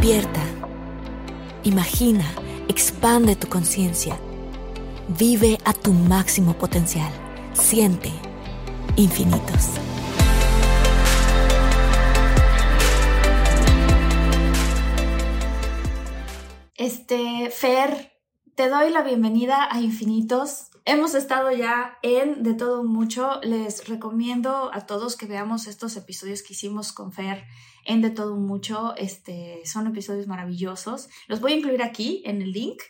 Despierta. 0.00 0.40
Imagina, 1.62 2.24
expande 2.68 3.36
tu 3.36 3.48
conciencia. 3.50 4.18
Vive 5.08 5.58
a 5.66 5.74
tu 5.74 5.92
máximo 5.92 6.54
potencial. 6.54 7.12
Siente 7.52 8.10
infinitos. 8.96 9.72
Este, 16.76 17.50
Fer, 17.50 18.10
te 18.54 18.70
doy 18.70 18.88
la 18.88 19.02
bienvenida 19.02 19.68
a 19.70 19.82
Infinitos. 19.82 20.70
Hemos 20.86 21.14
estado 21.14 21.52
ya 21.52 21.98
en 22.00 22.42
De 22.42 22.54
Todo 22.54 22.84
Mucho. 22.84 23.38
Les 23.42 23.86
recomiendo 23.86 24.70
a 24.72 24.86
todos 24.86 25.18
que 25.18 25.26
veamos 25.26 25.66
estos 25.66 25.94
episodios 25.98 26.42
que 26.42 26.54
hicimos 26.54 26.92
con 26.92 27.12
Fer 27.12 27.44
en 27.84 28.00
De 28.00 28.10
Todo 28.10 28.36
Mucho. 28.36 28.94
Este, 28.96 29.60
son 29.64 29.86
episodios 29.86 30.26
maravillosos. 30.26 31.08
Los 31.28 31.40
voy 31.40 31.52
a 31.52 31.56
incluir 31.56 31.82
aquí 31.82 32.22
en 32.24 32.42
el 32.42 32.52
link. 32.52 32.80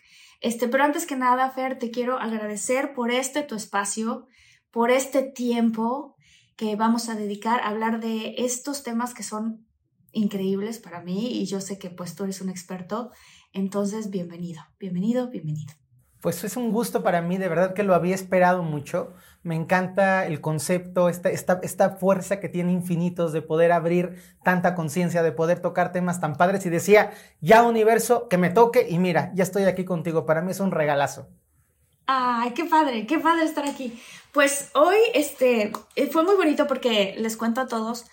Este, 0.41 0.69
pero 0.69 0.85
antes 0.85 1.07
que 1.07 1.17
nada, 1.17 1.51
Fer, 1.51 1.79
te 1.79 1.91
quiero 1.91 2.19
agradecer 2.19 2.95
por 2.95 3.11
este 3.11 3.43
tu 3.43 3.55
espacio, 3.55 4.27
por 4.71 4.91
este 4.91 5.23
tiempo 5.23 6.17
que 6.57 6.77
vamos 6.77 7.09
a 7.09 7.15
dedicar 7.15 7.61
a 7.61 7.69
hablar 7.69 8.01
de 8.01 8.35
estos 8.39 8.83
temas 8.83 9.15
que 9.15 9.23
son 9.23 9.67
increíbles 10.13 10.79
para 10.79 11.01
mí 11.01 11.41
y 11.41 11.47
yo 11.47 11.61
sé 11.61 11.79
que 11.79 11.91
pues 11.91 12.15
tú 12.15 12.25
eres 12.25 12.41
un 12.41 12.49
experto. 12.49 13.11
Entonces, 13.53 14.11
bienvenido, 14.11 14.63
bienvenido, 14.79 15.31
bienvenido. 15.31 15.75
Pues 16.21 16.45
es 16.45 16.57
un 16.57 16.71
gusto 16.71 17.03
para 17.03 17.23
mí, 17.23 17.39
de 17.39 17.49
verdad 17.49 17.73
que 17.75 17.83
lo 17.83 17.95
había 17.95 18.15
esperado 18.15 18.63
mucho. 18.63 19.15
Me 19.43 19.55
encanta 19.55 20.27
el 20.27 20.41
concepto, 20.41 21.09
esta, 21.09 21.31
esta, 21.31 21.61
esta 21.63 21.91
fuerza 21.91 22.41
que 22.41 22.49
tiene 22.49 22.73
infinitos 22.73 23.33
de 23.33 23.41
poder 23.41 23.73
abrir 23.73 24.23
tanta 24.43 24.75
conciencia, 24.75 25.23
de 25.23 25.33
poder 25.33 25.61
tocar 25.61 25.93
temas 25.93 26.21
tan 26.21 26.37
padres. 26.37 26.67
Y 26.67 26.71
decía, 26.71 27.13
ya 27.41 27.63
universo, 27.63 28.29
que 28.29 28.37
me 28.37 28.51
toque 28.51 28.87
y 28.89 28.99
mira, 28.99 29.33
ya 29.35 29.43
estoy 29.43 29.65
aquí 29.65 29.85
contigo. 29.85 30.27
Para 30.27 30.43
mí 30.43 30.51
es 30.51 30.61
un 30.61 30.73
regalazo. 30.73 31.29
Ay, 32.07 32.51
qué 32.53 32.65
padre, 32.65 33.07
qué 33.07 33.19
padre 33.19 33.45
estar 33.45 33.67
aquí. 33.67 33.99
Pues 34.33 34.71
hoy 34.75 34.97
este, 35.15 35.73
fue 36.11 36.25
muy 36.25 36.35
bonito 36.35 36.67
porque 36.67 37.15
les 37.17 37.37
cuento 37.37 37.61
a 37.61 37.67
todos, 37.67 38.07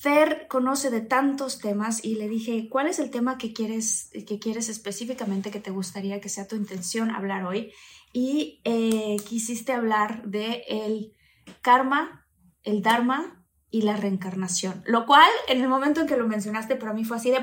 Fer 0.00 0.46
conoce 0.48 0.88
de 0.88 1.02
tantos 1.02 1.58
temas 1.58 2.02
y 2.02 2.14
le 2.14 2.26
dije, 2.26 2.70
¿cuál 2.70 2.86
es 2.86 2.98
el 2.98 3.10
tema 3.10 3.36
que 3.36 3.52
quieres, 3.52 4.10
que 4.26 4.38
quieres 4.38 4.70
específicamente 4.70 5.50
que 5.50 5.60
te 5.60 5.70
gustaría 5.70 6.22
que 6.22 6.30
sea 6.30 6.48
tu 6.48 6.56
intención 6.56 7.10
hablar 7.10 7.44
hoy? 7.44 7.74
Y 8.12 8.60
eh, 8.64 9.16
quisiste 9.28 9.72
hablar 9.72 10.24
de 10.24 10.64
el 10.68 11.16
karma, 11.62 12.26
el 12.62 12.82
dharma 12.82 13.44
y 13.70 13.82
la 13.82 13.96
reencarnación. 13.96 14.82
Lo 14.84 15.06
cual, 15.06 15.30
en 15.48 15.60
el 15.60 15.68
momento 15.68 16.00
en 16.00 16.08
que 16.08 16.16
lo 16.16 16.26
mencionaste, 16.26 16.76
para 16.76 16.92
mí 16.92 17.04
fue 17.04 17.16
así 17.16 17.30
de... 17.30 17.38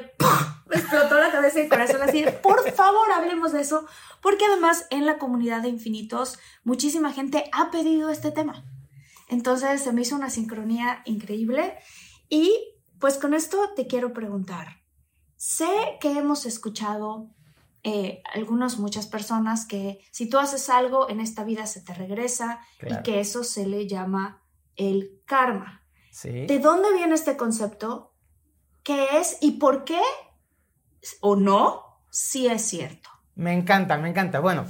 Me 0.69 0.75
explotó 0.75 1.15
la 1.15 1.31
cabeza 1.31 1.59
y 1.59 1.63
el 1.63 1.69
corazón 1.69 2.01
así 2.01 2.21
de, 2.21 2.33
por 2.33 2.69
favor, 2.73 3.09
hablemos 3.13 3.53
de 3.53 3.61
eso. 3.61 3.87
Porque 4.21 4.45
además 4.45 4.85
en 4.89 5.05
la 5.05 5.17
comunidad 5.17 5.61
de 5.61 5.69
infinitos, 5.69 6.37
muchísima 6.65 7.13
gente 7.13 7.45
ha 7.53 7.71
pedido 7.71 8.09
este 8.09 8.31
tema. 8.31 8.65
Entonces 9.29 9.81
se 9.81 9.93
me 9.93 10.01
hizo 10.01 10.15
una 10.15 10.29
sincronía 10.29 11.01
increíble. 11.05 11.75
Y 12.27 12.53
pues 12.99 13.17
con 13.17 13.33
esto 13.33 13.57
te 13.75 13.87
quiero 13.87 14.11
preguntar, 14.11 14.81
sé 15.37 15.69
que 16.01 16.17
hemos 16.17 16.45
escuchado 16.45 17.29
eh, 17.89 18.21
algunas, 18.33 18.79
muchas 18.79 19.07
personas 19.07 19.65
que 19.65 19.99
si 20.11 20.29
tú 20.29 20.39
haces 20.39 20.69
algo 20.69 21.09
en 21.09 21.21
esta 21.21 21.45
vida 21.45 21.65
se 21.67 21.79
te 21.79 21.93
regresa 21.93 22.59
y 22.85 23.01
que 23.01 23.21
eso 23.21 23.45
se 23.45 23.65
le 23.65 23.87
llama 23.87 24.43
el 24.75 25.21
karma. 25.25 25.85
¿De 26.21 26.59
dónde 26.59 26.91
viene 26.91 27.15
este 27.15 27.37
concepto? 27.37 28.13
¿Qué 28.83 29.07
es 29.13 29.37
y 29.39 29.51
por 29.51 29.85
qué 29.85 30.01
o 31.21 31.37
no 31.37 32.01
si 32.11 32.47
es 32.47 32.61
cierto? 32.63 33.09
Me 33.37 33.53
encanta, 33.53 33.99
me 33.99 34.09
encanta. 34.09 34.39
Bueno, 34.39 34.65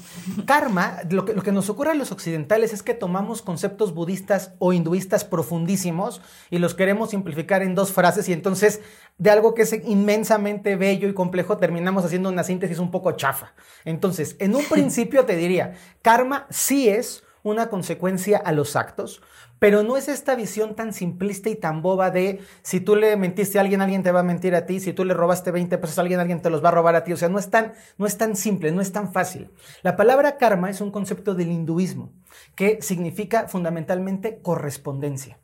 karma, 0.46 0.98
lo 1.10 1.24
que, 1.24 1.52
nos 1.54 1.70
ocurre 1.70 1.92
a 1.92 1.94
los 1.94 2.12
occidentales 2.12 2.74
es 2.74 2.84
que 2.84 2.94
tomamos 2.94 3.42
conceptos 3.42 3.94
budistas 3.94 4.56
o 4.60 4.74
hinduistas 4.74 5.24
profundísimos 5.24 6.22
y 6.50 6.58
los 6.58 6.76
queremos 6.76 7.12
simplificar 7.12 7.64
en 7.64 7.76
dos 7.76 7.94
frases 7.94 8.28
y 8.28 8.34
entonces 8.34 8.82
de 9.18 9.30
algo 9.30 9.54
que 9.54 9.62
es 9.62 9.72
inmensamente 9.86 10.76
bello 10.76 11.08
y 11.08 11.14
complejo 11.14 11.56
terminamos 11.56 12.04
haciendo 12.04 12.28
una 12.28 12.44
síntesis 12.44 12.80
un 12.80 12.92
poco 12.92 13.14
chafa. 13.14 13.54
Entonces, 13.86 14.36
en 14.38 14.54
un 14.54 14.66
principio 14.66 15.24
te 15.24 15.38
diría, 15.38 15.76
karma 16.02 16.46
sí 16.50 16.90
es 16.90 17.24
una 17.50 17.70
consecuencia 17.70 18.38
a 18.38 18.52
los 18.52 18.76
actos, 18.76 19.22
pero 19.60 19.84
no 19.84 19.98
es 19.98 20.08
esta 20.08 20.36
visión 20.36 20.76
tan 20.76 20.94
simplista 20.94 21.50
y 21.50 21.56
tan 21.56 21.82
boba 21.82 22.12
de 22.12 22.42
si 22.62 22.80
tú 22.80 22.96
le 22.96 23.16
mentiste 23.18 23.58
a 23.58 23.62
alguien, 23.62 23.82
alguien 23.82 24.04
te 24.04 24.12
va 24.12 24.20
a 24.20 24.24
mentir 24.24 24.56
a 24.56 24.66
ti, 24.66 24.80
si 24.80 24.94
tú 24.94 25.04
le 25.04 25.14
robaste 25.14 25.52
20 25.52 25.78
pesos 25.78 25.98
a 25.98 26.02
alguien, 26.02 26.20
alguien 26.20 26.42
te 26.42 26.50
los 26.50 26.64
va 26.64 26.70
a 26.70 26.74
robar 26.74 26.96
a 26.96 27.04
ti. 27.04 27.14
O 27.14 27.18
sea, 27.18 27.30
no 27.30 27.40
es 27.40 27.50
tan, 27.50 27.74
no 27.98 28.06
es 28.06 28.18
tan 28.18 28.36
simple, 28.36 28.72
no 28.72 28.82
es 28.82 28.92
tan 28.92 29.12
fácil. 29.12 29.52
La 29.82 29.96
palabra 29.96 30.38
karma 30.38 30.70
es 30.70 30.82
un 30.82 30.92
concepto 30.92 31.34
del 31.34 31.52
hinduismo 31.52 32.14
que 32.56 32.82
significa 32.82 33.48
fundamentalmente 33.48 34.42
correspondencia. 34.42 35.40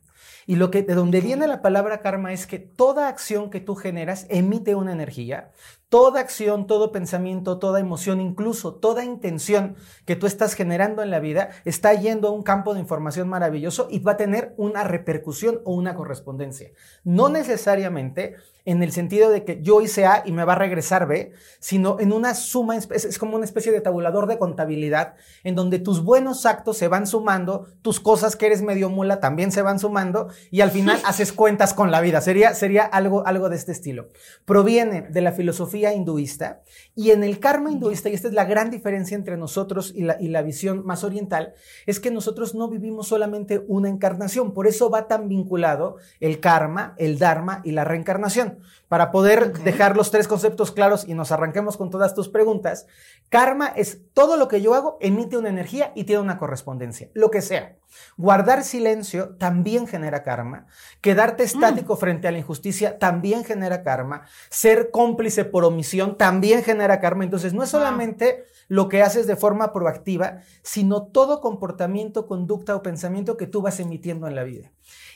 Y 0.45 0.57
lo 0.57 0.71
que 0.71 0.83
de 0.83 0.93
donde 0.93 1.21
viene 1.21 1.47
la 1.47 1.61
palabra 1.61 2.01
karma 2.01 2.33
es 2.33 2.47
que 2.47 2.59
toda 2.59 3.07
acción 3.07 3.49
que 3.49 3.61
tú 3.61 3.75
generas 3.75 4.27
emite 4.29 4.75
una 4.75 4.91
energía, 4.91 5.51
toda 5.93 6.21
acción, 6.21 6.65
todo 6.65 6.91
pensamiento, 6.91 7.59
toda 7.59 7.79
emoción, 7.79 8.19
incluso 8.19 8.73
toda 8.73 9.05
intención 9.05 9.75
que 10.05 10.15
tú 10.15 10.25
estás 10.25 10.55
generando 10.55 11.03
en 11.03 11.11
la 11.11 11.19
vida 11.19 11.51
está 11.65 11.93
yendo 11.93 12.29
a 12.29 12.31
un 12.31 12.41
campo 12.41 12.73
de 12.73 12.79
información 12.79 13.29
maravilloso 13.29 13.87
y 13.91 13.99
va 13.99 14.13
a 14.13 14.17
tener 14.17 14.55
una 14.57 14.83
repercusión 14.83 15.61
o 15.65 15.75
una 15.75 15.93
correspondencia. 15.93 16.71
No 17.03 17.29
necesariamente 17.29 18.37
en 18.65 18.81
el 18.81 18.91
sentido 18.91 19.29
de 19.29 19.43
que 19.43 19.61
yo 19.61 19.81
hice 19.81 20.05
A 20.05 20.23
y 20.25 20.31
me 20.31 20.45
va 20.45 20.53
a 20.53 20.57
regresar 20.57 21.05
B, 21.07 21.33
sino 21.59 21.99
en 21.99 22.13
una 22.13 22.33
suma, 22.33 22.77
es, 22.77 23.17
como 23.17 23.35
una 23.35 23.45
especie 23.45 23.71
de 23.71 23.81
tabulador 23.81 24.27
de 24.27 24.37
contabilidad 24.37 25.15
en 25.43 25.55
donde 25.55 25.79
tus 25.79 26.03
buenos 26.03 26.45
actos 26.45 26.77
se 26.77 26.87
van 26.87 27.05
sumando, 27.05 27.67
tus 27.81 27.99
cosas 27.99 28.35
que 28.35 28.45
eres 28.45 28.61
medio 28.61 28.89
mula 28.89 29.19
también 29.19 29.51
se 29.51 29.61
van 29.61 29.79
sumando 29.79 30.29
y 30.49 30.61
al 30.61 30.71
final 30.71 30.99
haces 31.05 31.33
cuentas 31.33 31.73
con 31.73 31.91
la 31.91 32.01
vida. 32.01 32.21
Sería, 32.21 32.53
sería 32.53 32.83
algo, 32.83 33.27
algo 33.27 33.49
de 33.49 33.57
este 33.57 33.73
estilo. 33.73 34.09
Proviene 34.45 35.01
de 35.01 35.21
la 35.21 35.33
filosofía 35.33 35.82
hinduista 35.91 36.61
y 36.95 37.11
en 37.11 37.23
el 37.23 37.39
karma 37.39 37.71
hinduista, 37.71 38.09
y 38.09 38.13
esta 38.13 38.27
es 38.27 38.33
la 38.33 38.45
gran 38.45 38.69
diferencia 38.69 39.15
entre 39.15 39.35
nosotros 39.35 39.91
y 39.93 40.03
la, 40.03 40.17
y 40.21 40.27
la 40.29 40.43
visión 40.43 40.85
más 40.85 41.03
oriental, 41.03 41.53
es 41.85 41.99
que 41.99 42.11
nosotros 42.11 42.55
no 42.55 42.69
vivimos 42.69 43.07
solamente 43.07 43.65
una 43.67 43.89
encarnación, 43.89 44.53
por 44.53 44.67
eso 44.67 44.89
va 44.89 45.07
tan 45.07 45.27
vinculado 45.27 45.97
el 46.19 46.39
karma, 46.39 46.93
el 46.97 47.17
dharma 47.17 47.61
y 47.65 47.71
la 47.71 47.83
reencarnación 47.83 48.59
para 48.93 49.09
poder 49.09 49.53
dejar 49.63 49.97
los 49.97 50.11
tres 50.11 50.27
conceptos 50.27 50.71
claros 50.71 51.03
y 51.07 51.15
nos 51.15 51.31
arranquemos 51.31 51.77
con 51.77 51.89
todas 51.89 52.13
tus 52.13 52.29
preguntas. 52.29 52.85
Karma 53.29 53.65
es 53.65 54.01
todo 54.13 54.37
lo 54.37 54.47
que 54.47 54.61
yo 54.61 54.75
hago, 54.75 54.99
emite 55.01 55.35
una 55.35 55.49
energía 55.49 55.91
y 55.95 56.03
tiene 56.03 56.21
una 56.21 56.37
correspondencia, 56.37 57.09
lo 57.15 57.31
que 57.31 57.41
sea. 57.41 57.75
Guardar 58.17 58.63
silencio 58.63 59.35
también 59.39 59.87
genera 59.87 60.21
karma. 60.21 60.67
Quedarte 61.01 61.41
estático 61.41 61.95
frente 61.95 62.27
a 62.27 62.31
la 62.31 62.37
injusticia 62.37 62.99
también 62.99 63.43
genera 63.43 63.81
karma. 63.81 64.27
Ser 64.51 64.91
cómplice 64.91 65.43
por 65.43 65.65
omisión 65.65 66.15
también 66.15 66.61
genera 66.61 66.99
karma. 66.99 67.23
Entonces, 67.23 67.55
no 67.55 67.63
es 67.63 67.71
solamente 67.71 68.43
lo 68.67 68.89
que 68.89 69.01
haces 69.01 69.25
de 69.25 69.35
forma 69.35 69.73
proactiva, 69.73 70.41
sino 70.61 71.07
todo 71.07 71.41
comportamiento, 71.41 72.27
conducta 72.27 72.75
o 72.75 72.83
pensamiento 72.83 73.37
que 73.37 73.47
tú 73.47 73.63
vas 73.63 73.79
emitiendo 73.79 74.27
en 74.27 74.35
la 74.35 74.43
vida. 74.43 74.71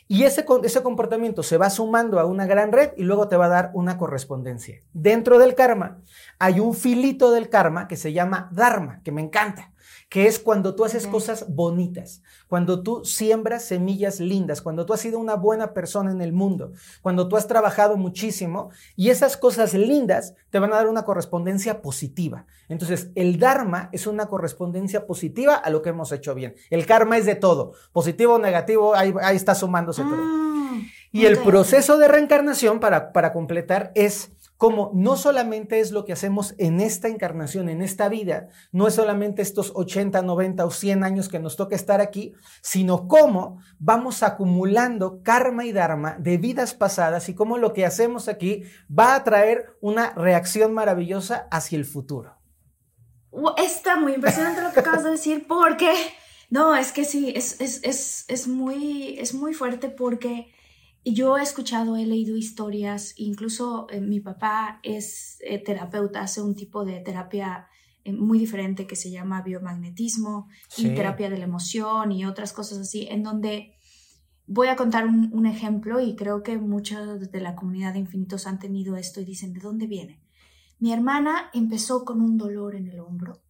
Y 0.08 0.24
ese, 0.24 0.46
ese 0.64 0.84
comportamiento 0.84 1.44
se 1.44 1.58
va 1.58 1.70
sumando 1.70 2.20
a 2.20 2.26
una 2.26 2.46
gran 2.46 2.72
red 2.72 2.92
y 2.96 3.04
luego 3.04 3.28
te 3.28 3.36
va 3.36 3.46
a 3.46 3.50
dar 3.50 3.72
una 3.74 3.98
correspondencia. 3.98 4.82
Dentro 4.94 5.38
del 5.38 5.54
karma 5.54 6.00
hay 6.40 6.60
un 6.60 6.74
filito 6.74 7.32
del 7.32 7.50
karma 7.50 7.88
que 7.88 7.98
se 7.98 8.14
llama 8.14 8.50
dharma, 8.52 9.02
que 9.04 9.12
me 9.12 9.22
encanta 9.22 9.74
que 10.10 10.26
es 10.26 10.40
cuando 10.40 10.74
tú 10.74 10.86
haces 10.86 11.06
cosas 11.06 11.46
bonitas, 11.50 12.22
cuando 12.48 12.82
tú 12.82 13.04
siembras 13.04 13.66
semillas 13.66 14.22
lindas, 14.22 14.62
cuando 14.62 14.86
tú 14.86 14.94
has 14.94 15.02
sido 15.02 15.20
una 15.20 15.36
buena 15.36 15.74
persona 15.74 16.12
en 16.12 16.22
el 16.22 16.32
mundo, 16.32 16.72
cuando 17.02 17.28
tú 17.28 17.36
has 17.36 17.48
trabajado 17.48 17.98
muchísimo 17.98 18.70
y 18.96 19.10
esas 19.10 19.36
cosas 19.36 19.74
lindas 19.74 20.36
te 20.50 20.60
van 20.60 20.72
a 20.72 20.78
dar 20.78 20.88
una 20.88 21.04
correspondencia 21.04 21.82
positiva. 21.82 22.46
Entonces, 22.70 23.10
el 23.16 23.38
Dharma 23.38 23.90
es 23.92 24.08
una 24.08 24.28
correspondencia 24.28 25.06
positiva 25.06 25.56
a 25.56 25.70
lo 25.70 25.82
que 25.82 25.90
hemos 25.90 26.12
hecho 26.14 26.34
bien. 26.34 26.56
El 26.70 26.86
karma 26.86 27.18
es 27.18 27.26
de 27.26 27.36
todo, 27.36 27.74
positivo 27.92 28.36
o 28.36 28.40
negativo, 28.40 28.96
ahí, 28.96 29.14
está 29.34 29.56
sumándose 29.56 30.04
todo. 30.04 30.22
Ah, 30.22 30.78
y 31.12 31.26
el 31.26 31.38
proceso 31.40 31.98
de 31.98 32.08
reencarnación, 32.08 32.80
para, 32.80 33.12
para 33.12 33.34
completar, 33.34 33.92
es 33.96 34.32
como 34.58 34.92
no 34.94 35.16
solamente 35.16 35.80
es 35.80 35.92
lo 35.92 36.04
que 36.04 36.14
hacemos 36.14 36.56
en 36.58 36.82
esta 36.82 37.08
encarnación, 37.08 37.70
en 37.70 37.82
esta 37.82 38.10
vida, 38.10 38.50
no 38.72 38.88
es 38.88 38.96
solamente 38.96 39.42
estos 39.44 39.72
80, 39.76 40.24
90 40.24 40.66
o 40.66 40.72
100 40.72 41.04
años 41.04 41.30
que 41.30 41.40
nos 41.40 41.56
toca 41.56 41.76
estar 41.76 42.02
aquí, 42.02 42.34
sino 42.62 43.08
cómo 43.08 43.60
vamos 43.78 44.24
acumulando 44.24 45.22
karma 45.24 45.66
y 45.66 45.72
dharma 45.72 46.18
de 46.20 46.38
vidas 46.38 46.74
pasadas 46.74 47.30
y 47.30 47.36
cómo 47.36 47.58
lo 47.58 47.74
que 47.74 47.86
hacemos 47.86 48.28
aquí 48.28 48.64
va 48.92 49.16
a 49.16 49.24
traer 49.24 49.78
una 49.80 50.12
reacción 50.14 50.74
maravillosa 50.74 51.48
hacia 51.52 51.78
el 51.78 51.86
futuro. 51.86 52.38
Está 53.58 53.98
muy 53.98 54.14
impresionante 54.14 54.62
lo 54.62 54.72
que 54.72 54.80
acabas 54.80 55.04
de 55.04 55.12
decir 55.12 55.46
porque, 55.48 55.92
no, 56.50 56.76
es 56.76 56.92
que 56.92 57.06
sí, 57.06 57.32
es, 57.36 57.60
es, 57.62 58.48
muy, 58.48 59.20
es 59.20 59.36
muy 59.36 59.54
fuerte 59.54 59.90
porque 59.90 60.52
yo 61.14 61.38
he 61.38 61.44
escuchado, 61.44 61.96
he 61.96 62.06
leído 62.06 62.36
historias, 62.36 63.14
incluso 63.18 63.88
eh, 63.90 64.02
mi 64.02 64.20
papá 64.20 64.80
es 64.84 65.38
eh, 65.42 65.60
terapeuta, 65.60 66.22
hace 66.22 66.42
un 66.42 66.56
tipo 66.56 66.86
de 66.86 67.00
terapia 67.00 67.68
eh, 68.04 68.14
muy 68.14 68.40
diferente 68.40 68.88
que 68.88 68.96
se 68.96 69.12
llama 69.12 69.42
biomagnetismo 69.42 70.48
y 70.78 70.90
terapia 70.96 71.30
de 71.30 71.38
la 71.38 71.46
emoción 71.46 72.12
y 72.12 72.26
otras 72.26 72.54
cosas 72.54 72.80
así, 72.80 73.08
en 73.10 73.24
donde 73.24 73.76
voy 74.48 74.70
a 74.70 74.76
contar 74.76 75.06
un, 75.06 75.30
un 75.34 75.46
ejemplo 75.46 76.00
y 76.00 76.16
creo 76.16 76.42
que 76.42 76.58
muchos 76.58 77.32
de 77.32 77.42
la 77.42 77.56
comunidad 77.56 77.94
de 77.94 78.00
infinitos 78.00 78.48
han 78.48 78.60
tenido 78.60 78.96
esto 78.96 79.22
y 79.22 79.26
dicen, 79.26 79.54
¿de 79.54 79.60
dónde 79.60 79.88
viene? 79.88 80.22
Mi 80.80 80.94
hermana 80.94 81.50
empezó 81.54 82.06
con 82.06 82.22
un 82.22 82.38
dolor 82.38 82.76
en 82.76 82.88
el 82.88 83.00
hombro 83.00 83.42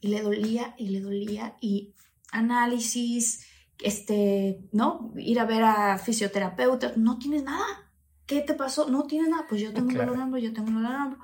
y 0.00 0.08
le 0.08 0.22
dolía 0.22 0.74
y 0.78 0.88
le 0.88 1.00
dolía 1.00 1.56
y 1.60 1.94
análisis, 2.32 3.44
este, 3.80 4.68
¿no? 4.72 5.12
Ir 5.16 5.40
a 5.40 5.44
ver 5.44 5.64
a 5.64 5.98
fisioterapeuta, 5.98 6.92
no 6.96 7.18
tienes 7.18 7.42
nada. 7.42 7.64
¿Qué 8.26 8.40
te 8.40 8.54
pasó? 8.54 8.88
No 8.88 9.04
tienes 9.04 9.28
nada. 9.28 9.46
Pues 9.48 9.60
yo 9.60 9.72
tengo 9.72 9.88
un 9.88 9.94
dolor 9.94 10.38
yo 10.38 10.52
tengo 10.52 10.68
un 10.68 10.82
dolor. 10.82 11.18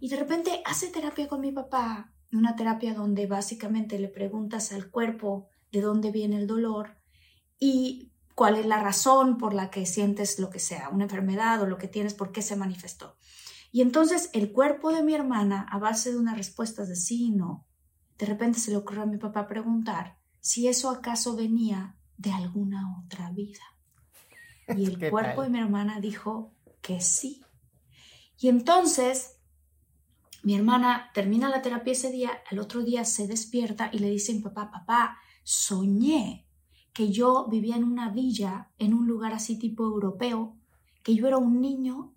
Y 0.00 0.08
de 0.08 0.16
repente 0.16 0.62
hace 0.64 0.88
terapia 0.88 1.28
con 1.28 1.40
mi 1.40 1.52
papá, 1.52 2.12
una 2.32 2.56
terapia 2.56 2.94
donde 2.94 3.26
básicamente 3.26 3.98
le 3.98 4.08
preguntas 4.08 4.72
al 4.72 4.90
cuerpo 4.90 5.48
de 5.72 5.80
dónde 5.80 6.10
viene 6.10 6.36
el 6.36 6.46
dolor 6.46 6.96
y 7.58 8.12
cuál 8.34 8.56
es 8.56 8.66
la 8.66 8.82
razón 8.82 9.38
por 9.38 9.54
la 9.54 9.70
que 9.70 9.86
sientes 9.86 10.38
lo 10.38 10.50
que 10.50 10.58
sea, 10.58 10.88
una 10.90 11.04
enfermedad 11.04 11.62
o 11.62 11.66
lo 11.66 11.78
que 11.78 11.88
tienes, 11.88 12.14
por 12.14 12.32
qué 12.32 12.42
se 12.42 12.56
manifestó. 12.56 13.16
Y 13.72 13.80
entonces 13.80 14.30
el 14.32 14.52
cuerpo 14.52 14.92
de 14.92 15.02
mi 15.02 15.14
hermana, 15.14 15.66
a 15.70 15.78
base 15.78 16.12
de 16.12 16.18
unas 16.18 16.36
respuestas 16.36 16.88
de 16.88 16.96
sí 16.96 17.26
y 17.26 17.30
no, 17.30 17.66
de 18.18 18.26
repente 18.26 18.58
se 18.58 18.70
le 18.70 18.76
ocurrió 18.76 19.02
a 19.02 19.06
mi 19.06 19.18
papá 19.18 19.46
preguntar 19.46 20.18
si 20.44 20.68
eso 20.68 20.90
acaso 20.90 21.34
venía 21.34 21.96
de 22.18 22.30
alguna 22.30 23.02
otra 23.02 23.30
vida. 23.30 23.62
Y 24.76 24.84
el 24.84 24.98
cuerpo 25.10 25.42
de 25.42 25.48
mi 25.48 25.58
hermana 25.58 26.00
dijo 26.00 26.52
que 26.82 27.00
sí. 27.00 27.40
Y 28.38 28.48
entonces 28.48 29.38
mi 30.42 30.54
hermana 30.54 31.10
termina 31.14 31.48
la 31.48 31.62
terapia 31.62 31.94
ese 31.94 32.12
día, 32.12 32.30
al 32.50 32.58
otro 32.58 32.82
día 32.82 33.06
se 33.06 33.26
despierta 33.26 33.88
y 33.90 34.00
le 34.00 34.10
dice 34.10 34.32
a 34.32 34.34
mi 34.34 34.42
papá, 34.42 34.70
papá, 34.70 35.16
soñé 35.44 36.46
que 36.92 37.10
yo 37.10 37.46
vivía 37.48 37.76
en 37.76 37.84
una 37.84 38.10
villa, 38.10 38.70
en 38.78 38.92
un 38.92 39.06
lugar 39.06 39.32
así 39.32 39.58
tipo 39.58 39.84
europeo, 39.84 40.58
que 41.02 41.14
yo 41.14 41.26
era 41.26 41.38
un 41.38 41.62
niño 41.62 42.12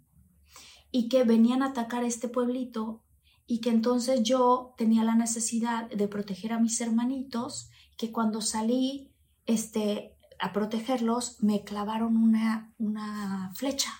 y 0.92 1.08
que 1.08 1.24
venían 1.24 1.64
a 1.64 1.68
atacar 1.68 2.04
este 2.04 2.28
pueblito 2.28 3.06
y 3.46 3.62
que 3.62 3.70
entonces 3.70 4.22
yo 4.22 4.74
tenía 4.78 5.06
la 5.06 5.16
necesidad 5.16 5.90
de 5.90 6.10
proteger 6.10 6.52
a 6.52 6.60
mis 6.60 6.82
hermanitos 6.82 7.70
que 7.98 8.12
cuando 8.12 8.42
salí 8.42 9.12
este, 9.46 10.16
a 10.40 10.54
protegerlos 10.54 11.42
me 11.44 11.64
clavaron 11.64 12.16
una, 12.16 12.74
una 12.78 13.52
flecha 13.56 13.92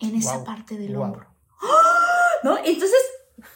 en 0.00 0.16
esa 0.16 0.44
parte 0.44 0.76
del 0.76 0.96
hombro. 0.96 1.28
¿No? 2.42 2.58
Entonces, 2.58 3.00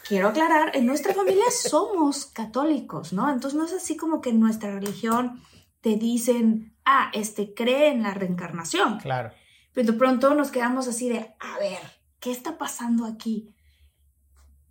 quiero 0.09 0.29
aclarar, 0.29 0.77
en 0.77 0.87
nuestra 0.87 1.15
familia 1.15 1.45
somos 1.51 2.27
católicos, 2.27 3.13
¿no? 3.13 3.31
Entonces 3.31 3.59
no 3.59 3.67
es 3.67 3.73
así 3.73 3.97
como 3.97 4.21
que 4.21 4.31
en 4.31 4.41
nuestra 4.41 4.73
religión 4.73 5.43
te 5.81 5.97
dicen, 5.97 6.77
ah, 6.85 7.11
este 7.13 7.55
cree 7.55 7.89
en 7.89 8.03
la 8.03 8.15
reencarnación. 8.15 8.99
Claro. 8.99 9.33
Pero 9.73 9.93
de 9.93 9.99
pronto 9.99 10.35
nos 10.35 10.51
quedamos 10.51 10.87
así 10.87 11.09
de, 11.09 11.35
a 11.41 11.59
ver, 11.59 11.81
¿qué 12.21 12.31
está 12.31 12.59
pasando 12.59 13.05
aquí? 13.05 13.55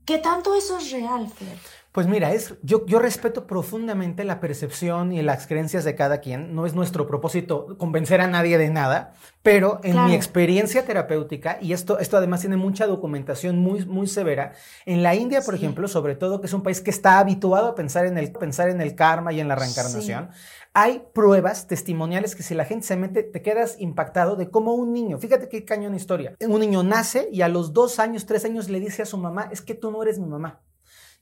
¿Qué 0.05 0.17
tanto 0.17 0.55
eso 0.55 0.77
es 0.77 0.91
real, 0.91 1.29
Fer? 1.29 1.57
Pues 1.91 2.07
mira, 2.07 2.31
es, 2.31 2.55
yo, 2.63 2.85
yo 2.85 2.99
respeto 2.99 3.45
profundamente 3.45 4.23
la 4.23 4.39
percepción 4.39 5.11
y 5.11 5.21
las 5.21 5.45
creencias 5.45 5.83
de 5.83 5.93
cada 5.93 6.21
quien. 6.21 6.55
No 6.55 6.65
es 6.65 6.73
nuestro 6.73 7.05
propósito 7.05 7.75
convencer 7.77 8.21
a 8.21 8.27
nadie 8.27 8.57
de 8.57 8.69
nada, 8.69 9.13
pero 9.43 9.81
en 9.83 10.05
mi 10.05 10.15
experiencia 10.15 10.85
terapéutica, 10.85 11.57
y 11.59 11.73
esto, 11.73 11.99
esto 11.99 12.15
además 12.15 12.39
tiene 12.39 12.55
mucha 12.55 12.87
documentación 12.87 13.59
muy, 13.59 13.85
muy 13.85 14.07
severa, 14.07 14.53
en 14.85 15.03
la 15.03 15.15
India, 15.15 15.41
por 15.41 15.53
ejemplo, 15.53 15.89
sobre 15.89 16.15
todo, 16.15 16.39
que 16.39 16.47
es 16.47 16.53
un 16.53 16.63
país 16.63 16.79
que 16.79 16.91
está 16.91 17.19
habituado 17.19 17.67
a 17.67 17.75
pensar 17.75 18.05
en 18.05 18.17
el, 18.17 18.31
pensar 18.31 18.69
en 18.69 18.79
el 18.79 18.95
karma 18.95 19.33
y 19.33 19.41
en 19.41 19.49
la 19.49 19.55
reencarnación, 19.55 20.29
hay 20.73 21.03
pruebas 21.13 21.67
testimoniales 21.67 22.37
que 22.37 22.43
si 22.43 22.55
la 22.55 22.63
gente 22.63 22.87
se 22.87 22.95
mete, 22.95 23.23
te 23.23 23.41
quedas 23.41 23.75
impactado 23.79 24.37
de 24.37 24.49
cómo 24.49 24.75
un 24.75 24.93
niño, 24.93 25.17
fíjate 25.17 25.49
qué 25.49 25.65
cañón 25.65 25.93
historia, 25.93 26.37
un 26.39 26.61
niño 26.61 26.83
nace 26.83 27.27
y 27.33 27.41
a 27.41 27.49
los 27.49 27.73
dos 27.73 27.99
años, 27.99 28.25
tres 28.25 28.45
años 28.45 28.69
le 28.69 28.79
dice 28.79 29.01
a 29.01 29.05
su 29.05 29.17
mamá, 29.17 29.49
es 29.51 29.61
que 29.61 29.75
tú 29.75 29.91
no 29.91 30.01
eres 30.01 30.17
mi 30.17 30.27
mamá 30.27 30.61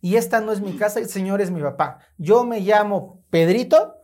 y 0.01 0.15
esta 0.15 0.41
no 0.41 0.51
es 0.51 0.61
mi 0.61 0.77
casa, 0.77 0.99
el 0.99 1.09
Señor 1.09 1.41
es 1.41 1.51
mi 1.51 1.61
papá. 1.61 1.99
Yo 2.17 2.43
me 2.43 2.61
llamo 2.61 3.23
Pedrito 3.29 3.95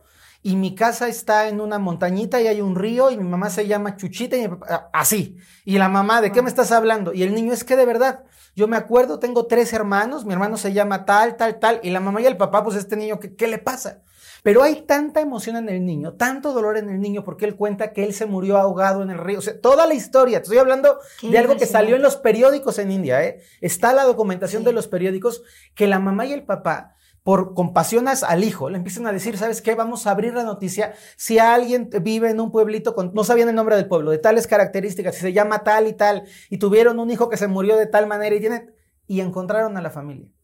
y 0.42 0.56
mi 0.56 0.74
casa 0.74 1.08
está 1.08 1.48
en 1.48 1.60
una 1.60 1.78
montañita 1.78 2.40
y 2.40 2.46
hay 2.46 2.60
un 2.60 2.76
río 2.76 3.10
y 3.10 3.16
mi 3.16 3.24
mamá 3.24 3.50
se 3.50 3.66
llama 3.66 3.96
Chuchita 3.96 4.36
y 4.36 4.48
papá, 4.48 4.90
así. 4.92 5.38
Y 5.64 5.78
la 5.78 5.88
mamá, 5.88 6.20
¿de 6.20 6.32
qué 6.32 6.42
me 6.42 6.48
estás 6.48 6.70
hablando? 6.70 7.12
Y 7.12 7.22
el 7.22 7.34
niño 7.34 7.52
es 7.52 7.64
que 7.64 7.76
de 7.76 7.86
verdad, 7.86 8.24
yo 8.54 8.68
me 8.68 8.76
acuerdo, 8.76 9.18
tengo 9.18 9.46
tres 9.46 9.72
hermanos, 9.72 10.24
mi 10.24 10.32
hermano 10.32 10.56
se 10.56 10.72
llama 10.72 11.04
tal, 11.04 11.36
tal, 11.36 11.58
tal, 11.58 11.80
y 11.82 11.90
la 11.90 12.00
mamá 12.00 12.20
y 12.20 12.26
el 12.26 12.36
papá, 12.36 12.62
pues 12.62 12.76
este 12.76 12.96
niño, 12.96 13.18
¿qué, 13.18 13.34
qué 13.34 13.48
le 13.48 13.58
pasa? 13.58 14.02
Pero 14.46 14.62
hay 14.62 14.82
tanta 14.82 15.20
emoción 15.20 15.56
en 15.56 15.68
el 15.68 15.84
niño, 15.84 16.12
tanto 16.12 16.52
dolor 16.52 16.76
en 16.76 16.88
el 16.88 17.00
niño, 17.00 17.24
porque 17.24 17.46
él 17.46 17.56
cuenta 17.56 17.92
que 17.92 18.04
él 18.04 18.14
se 18.14 18.26
murió 18.26 18.58
ahogado 18.58 19.02
en 19.02 19.10
el 19.10 19.18
río. 19.18 19.40
O 19.40 19.42
sea, 19.42 19.60
toda 19.60 19.88
la 19.88 19.94
historia. 19.94 20.38
Te 20.38 20.44
estoy 20.44 20.58
hablando 20.58 21.00
de 21.20 21.36
algo 21.36 21.56
que 21.56 21.66
salió 21.66 21.96
en 21.96 22.02
los 22.02 22.14
periódicos 22.14 22.78
en 22.78 22.92
India. 22.92 23.24
¿eh? 23.24 23.40
Está 23.60 23.92
la 23.92 24.04
documentación 24.04 24.62
de 24.62 24.72
los 24.72 24.86
periódicos 24.86 25.42
que 25.74 25.88
la 25.88 25.98
mamá 25.98 26.26
y 26.26 26.32
el 26.32 26.44
papá 26.44 26.94
por 27.24 27.54
compasión 27.54 28.06
al 28.06 28.44
hijo, 28.44 28.70
le 28.70 28.76
empiezan 28.76 29.08
a 29.08 29.12
decir, 29.12 29.36
¿sabes 29.36 29.62
qué? 29.62 29.74
Vamos 29.74 30.06
a 30.06 30.12
abrir 30.12 30.32
la 30.32 30.44
noticia. 30.44 30.94
Si 31.16 31.40
alguien 31.40 31.90
vive 32.02 32.30
en 32.30 32.38
un 32.38 32.52
pueblito 32.52 32.94
con, 32.94 33.12
no 33.14 33.24
sabían 33.24 33.48
el 33.48 33.56
nombre 33.56 33.74
del 33.74 33.88
pueblo, 33.88 34.12
de 34.12 34.18
tales 34.18 34.46
características, 34.46 35.16
si 35.16 35.22
se 35.22 35.32
llama 35.32 35.64
tal 35.64 35.88
y 35.88 35.92
tal, 35.92 36.22
y 36.50 36.58
tuvieron 36.58 37.00
un 37.00 37.10
hijo 37.10 37.28
que 37.28 37.36
se 37.36 37.48
murió 37.48 37.76
de 37.76 37.86
tal 37.86 38.06
manera 38.06 38.36
y 38.36 38.38
tienen, 38.38 38.72
y 39.08 39.22
encontraron 39.22 39.76
a 39.76 39.82
la 39.82 39.90
familia. 39.90 40.35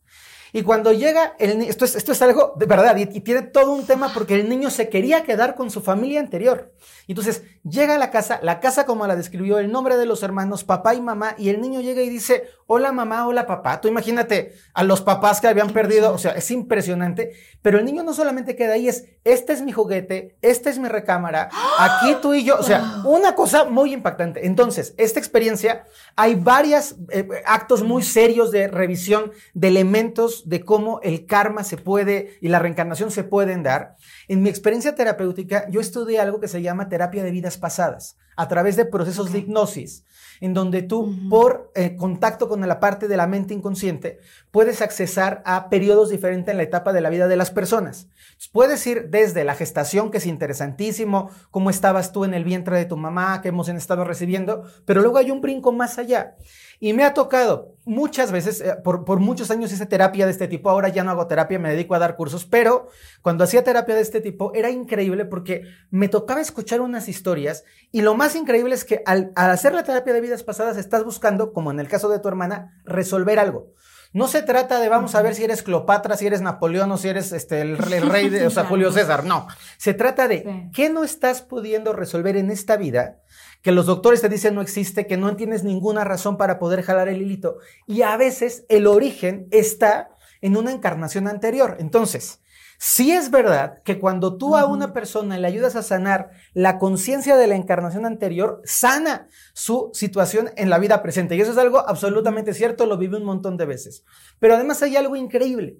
Y 0.52 0.62
cuando 0.62 0.92
llega 0.92 1.34
el 1.38 1.58
niño, 1.58 1.70
esto 1.70 1.86
es, 1.86 1.96
esto 1.96 2.12
es 2.12 2.20
algo 2.20 2.52
de 2.56 2.66
verdad, 2.66 2.94
y, 2.96 3.06
tiene 3.06 3.42
todo 3.42 3.72
un 3.72 3.86
tema 3.86 4.12
porque 4.12 4.34
el 4.34 4.48
niño 4.48 4.68
se 4.70 4.90
quería 4.90 5.22
quedar 5.24 5.54
con 5.54 5.70
su 5.70 5.80
familia 5.80 6.20
anterior. 6.20 6.72
Entonces 7.08 7.42
llega 7.64 7.94
a 7.94 7.98
la 7.98 8.10
casa, 8.10 8.38
la 8.42 8.60
casa 8.60 8.84
como 8.84 9.06
la 9.06 9.16
describió, 9.16 9.58
el 9.58 9.72
nombre 9.72 9.96
de 9.96 10.06
los 10.06 10.22
hermanos, 10.22 10.64
papá 10.64 10.94
y 10.94 11.00
mamá, 11.00 11.34
y 11.38 11.48
el 11.48 11.60
niño 11.60 11.80
llega 11.80 12.02
y 12.02 12.10
dice, 12.10 12.44
hola 12.66 12.92
mamá, 12.92 13.26
hola 13.26 13.46
papá. 13.46 13.80
Tú 13.80 13.88
imagínate 13.88 14.54
a 14.74 14.84
los 14.84 15.00
papás 15.00 15.40
que 15.40 15.48
habían 15.48 15.70
perdido, 15.70 16.12
o 16.12 16.18
sea, 16.18 16.32
es 16.32 16.50
impresionante, 16.50 17.32
pero 17.62 17.78
el 17.78 17.84
niño 17.84 18.02
no 18.02 18.12
solamente 18.12 18.54
queda 18.54 18.74
ahí, 18.74 18.88
es, 18.88 19.06
este 19.24 19.52
es 19.52 19.62
mi 19.62 19.72
juguete, 19.72 20.36
esta 20.42 20.68
es 20.68 20.78
mi 20.78 20.88
recámara, 20.88 21.48
aquí 21.78 22.16
tú 22.20 22.34
y 22.34 22.44
yo, 22.44 22.58
o 22.58 22.62
sea, 22.62 23.02
una 23.04 23.34
cosa 23.34 23.64
muy 23.64 23.92
impactante. 23.94 24.46
Entonces, 24.46 24.94
esta 24.96 25.18
experiencia, 25.18 25.84
hay 26.16 26.34
varios 26.34 26.96
eh, 27.10 27.26
actos 27.46 27.82
muy 27.82 28.02
serios 28.02 28.50
de 28.50 28.68
revisión 28.68 29.32
de 29.54 29.68
elementos 29.68 30.41
de 30.44 30.64
cómo 30.64 31.00
el 31.02 31.26
karma 31.26 31.64
se 31.64 31.76
puede 31.76 32.38
y 32.40 32.48
la 32.48 32.58
reencarnación 32.58 33.10
se 33.10 33.24
pueden 33.24 33.62
dar. 33.62 33.96
En 34.28 34.42
mi 34.42 34.48
experiencia 34.48 34.94
terapéutica, 34.94 35.68
yo 35.70 35.80
estudié 35.80 36.20
algo 36.20 36.40
que 36.40 36.48
se 36.48 36.62
llama 36.62 36.88
terapia 36.88 37.24
de 37.24 37.30
vidas 37.30 37.58
pasadas, 37.58 38.16
a 38.36 38.48
través 38.48 38.76
de 38.76 38.84
procesos 38.84 39.32
de 39.32 39.40
hipnosis 39.40 40.04
en 40.42 40.54
donde 40.54 40.82
tú, 40.82 41.14
por 41.30 41.70
eh, 41.76 41.94
contacto 41.94 42.48
con 42.48 42.66
la 42.66 42.80
parte 42.80 43.06
de 43.06 43.16
la 43.16 43.28
mente 43.28 43.54
inconsciente, 43.54 44.18
puedes 44.50 44.82
accesar 44.82 45.40
a 45.46 45.68
periodos 45.68 46.10
diferentes 46.10 46.50
en 46.50 46.56
la 46.56 46.64
etapa 46.64 46.92
de 46.92 47.00
la 47.00 47.10
vida 47.10 47.28
de 47.28 47.36
las 47.36 47.52
personas. 47.52 48.08
puedes 48.50 48.84
ir 48.88 49.08
desde 49.08 49.44
la 49.44 49.54
gestación, 49.54 50.10
que 50.10 50.18
es 50.18 50.26
interesantísimo, 50.26 51.30
cómo 51.52 51.70
estabas 51.70 52.10
tú 52.10 52.24
en 52.24 52.34
el 52.34 52.42
vientre 52.42 52.76
de 52.76 52.86
tu 52.86 52.96
mamá, 52.96 53.40
qué 53.40 53.50
hemos 53.50 53.68
estado 53.68 54.02
recibiendo, 54.02 54.64
pero 54.84 55.00
luego 55.00 55.18
hay 55.18 55.30
un 55.30 55.40
brinco 55.40 55.70
más 55.70 55.98
allá. 55.98 56.34
Y 56.80 56.92
me 56.92 57.04
ha 57.04 57.14
tocado 57.14 57.76
muchas 57.84 58.32
veces, 58.32 58.60
eh, 58.60 58.74
por, 58.82 59.04
por, 59.04 59.20
muchos 59.20 59.52
años 59.52 59.72
hice 59.72 59.86
terapia 59.86 60.24
de 60.26 60.32
este 60.32 60.48
tipo, 60.48 60.70
ahora 60.70 60.88
ya 60.88 61.04
no 61.04 61.12
hago 61.12 61.28
terapia, 61.28 61.60
me 61.60 61.70
dedico 61.70 61.94
a 61.94 62.00
dar 62.00 62.16
cursos, 62.16 62.44
pero 62.44 62.88
cuando 63.22 63.44
hacía 63.44 63.62
terapia 63.62 63.94
de 63.94 64.00
este 64.00 64.20
tipo 64.20 64.52
era 64.54 64.70
increíble 64.70 65.24
porque 65.24 65.62
me 65.90 66.08
tocaba 66.08 66.40
escuchar 66.40 66.80
unas 66.80 67.08
historias 67.08 67.62
y 67.92 68.02
lo 68.02 68.16
más 68.16 68.21
increíble 68.36 68.74
es 68.74 68.84
que 68.84 69.02
al, 69.06 69.32
al 69.36 69.50
hacer 69.50 69.74
la 69.74 69.84
terapia 69.84 70.12
de 70.12 70.20
vidas 70.20 70.42
pasadas 70.42 70.76
estás 70.76 71.04
buscando, 71.04 71.52
como 71.52 71.70
en 71.70 71.80
el 71.80 71.88
caso 71.88 72.08
de 72.08 72.18
tu 72.18 72.28
hermana, 72.28 72.80
resolver 72.84 73.38
algo. 73.38 73.72
No 74.14 74.28
se 74.28 74.42
trata 74.42 74.78
de 74.78 74.90
vamos 74.90 75.14
a 75.14 75.22
ver 75.22 75.34
si 75.34 75.42
eres 75.42 75.62
Cleopatra, 75.62 76.16
si 76.16 76.26
eres 76.26 76.42
Napoleón 76.42 76.92
o 76.92 76.98
si 76.98 77.08
eres 77.08 77.32
este, 77.32 77.62
el, 77.62 77.78
rey 77.78 78.28
de, 78.28 78.46
o 78.46 78.50
sea, 78.50 78.64
Julio 78.68 78.92
César. 78.92 79.24
No. 79.24 79.48
Se 79.78 79.94
trata 79.94 80.28
de 80.28 80.68
qué 80.74 80.90
no 80.90 81.02
estás 81.02 81.40
pudiendo 81.40 81.94
resolver 81.94 82.36
en 82.36 82.50
esta 82.50 82.76
vida 82.76 83.20
que 83.62 83.72
los 83.72 83.86
doctores 83.86 84.20
te 84.20 84.28
dicen 84.28 84.54
no 84.54 84.60
existe, 84.60 85.06
que 85.06 85.16
no 85.16 85.34
tienes 85.36 85.64
ninguna 85.64 86.04
razón 86.04 86.36
para 86.36 86.58
poder 86.58 86.82
jalar 86.82 87.08
el 87.08 87.22
hilito. 87.22 87.58
Y 87.86 88.02
a 88.02 88.16
veces 88.16 88.66
el 88.68 88.86
origen 88.86 89.46
está 89.50 90.10
en 90.42 90.56
una 90.56 90.72
encarnación 90.72 91.26
anterior. 91.26 91.76
Entonces, 91.78 92.41
Sí 92.84 93.12
es 93.12 93.30
verdad 93.30 93.80
que 93.84 94.00
cuando 94.00 94.36
tú 94.36 94.56
a 94.56 94.66
una 94.66 94.92
persona 94.92 95.38
le 95.38 95.46
ayudas 95.46 95.76
a 95.76 95.84
sanar 95.84 96.30
la 96.52 96.80
conciencia 96.80 97.36
de 97.36 97.46
la 97.46 97.54
encarnación 97.54 98.04
anterior, 98.04 98.60
sana 98.64 99.28
su 99.52 99.90
situación 99.94 100.50
en 100.56 100.68
la 100.68 100.80
vida 100.80 101.00
presente. 101.00 101.36
Y 101.36 101.40
eso 101.40 101.52
es 101.52 101.58
algo 101.58 101.78
absolutamente 101.88 102.54
cierto, 102.54 102.86
lo 102.86 102.98
vive 102.98 103.18
un 103.18 103.24
montón 103.24 103.56
de 103.56 103.66
veces. 103.66 104.04
Pero 104.40 104.56
además 104.56 104.82
hay 104.82 104.96
algo 104.96 105.14
increíble 105.14 105.78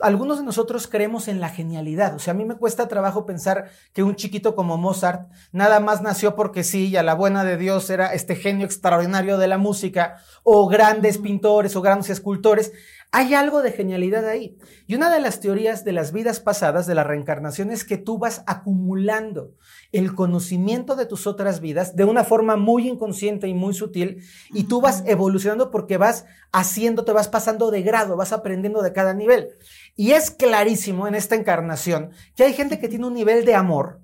algunos 0.00 0.38
de 0.38 0.44
nosotros 0.44 0.86
creemos 0.86 1.28
en 1.28 1.40
la 1.40 1.48
genialidad. 1.48 2.14
O 2.14 2.18
sea, 2.18 2.32
a 2.32 2.36
mí 2.36 2.44
me 2.44 2.56
cuesta 2.56 2.88
trabajo 2.88 3.26
pensar 3.26 3.70
que 3.92 4.02
un 4.02 4.16
chiquito 4.16 4.54
como 4.54 4.76
Mozart 4.76 5.30
nada 5.52 5.80
más 5.80 6.02
nació 6.02 6.34
porque 6.34 6.64
sí 6.64 6.88
y 6.88 6.96
a 6.96 7.02
la 7.02 7.14
buena 7.14 7.44
de 7.44 7.56
Dios 7.56 7.90
era 7.90 8.12
este 8.12 8.36
genio 8.36 8.66
extraordinario 8.66 9.38
de 9.38 9.48
la 9.48 9.58
música, 9.58 10.16
o 10.42 10.68
grandes 10.68 11.18
pintores 11.18 11.76
o 11.76 11.82
grandes 11.82 12.10
escultores. 12.10 12.72
Hay 13.12 13.34
algo 13.34 13.62
de 13.62 13.72
genialidad 13.72 14.24
ahí. 14.28 14.56
Y 14.86 14.94
una 14.94 15.12
de 15.12 15.20
las 15.20 15.40
teorías 15.40 15.84
de 15.84 15.92
las 15.92 16.12
vidas 16.12 16.38
pasadas, 16.38 16.86
de 16.86 16.94
la 16.94 17.02
reencarnación, 17.02 17.72
es 17.72 17.84
que 17.84 17.98
tú 17.98 18.18
vas 18.18 18.44
acumulando 18.46 19.54
el 19.90 20.14
conocimiento 20.14 20.94
de 20.94 21.06
tus 21.06 21.26
otras 21.26 21.60
vidas 21.60 21.96
de 21.96 22.04
una 22.04 22.22
forma 22.22 22.54
muy 22.54 22.88
inconsciente 22.88 23.48
y 23.48 23.54
muy 23.54 23.74
sutil, 23.74 24.22
y 24.50 24.64
tú 24.64 24.80
vas 24.80 25.02
evolucionando 25.06 25.72
porque 25.72 25.96
vas 25.96 26.24
haciendo, 26.52 27.04
te 27.04 27.12
vas 27.12 27.26
pasando 27.26 27.72
de 27.72 27.82
grado, 27.82 28.16
vas 28.16 28.32
aprendiendo 28.32 28.80
de 28.80 28.92
cada 28.92 29.12
nivel. 29.12 29.48
Y 29.96 30.12
es 30.12 30.30
clarísimo 30.30 31.08
en 31.08 31.16
esta 31.16 31.34
encarnación 31.34 32.10
que 32.36 32.44
hay 32.44 32.52
gente 32.52 32.78
que 32.78 32.88
tiene 32.88 33.06
un 33.06 33.14
nivel 33.14 33.44
de 33.44 33.56
amor 33.56 34.00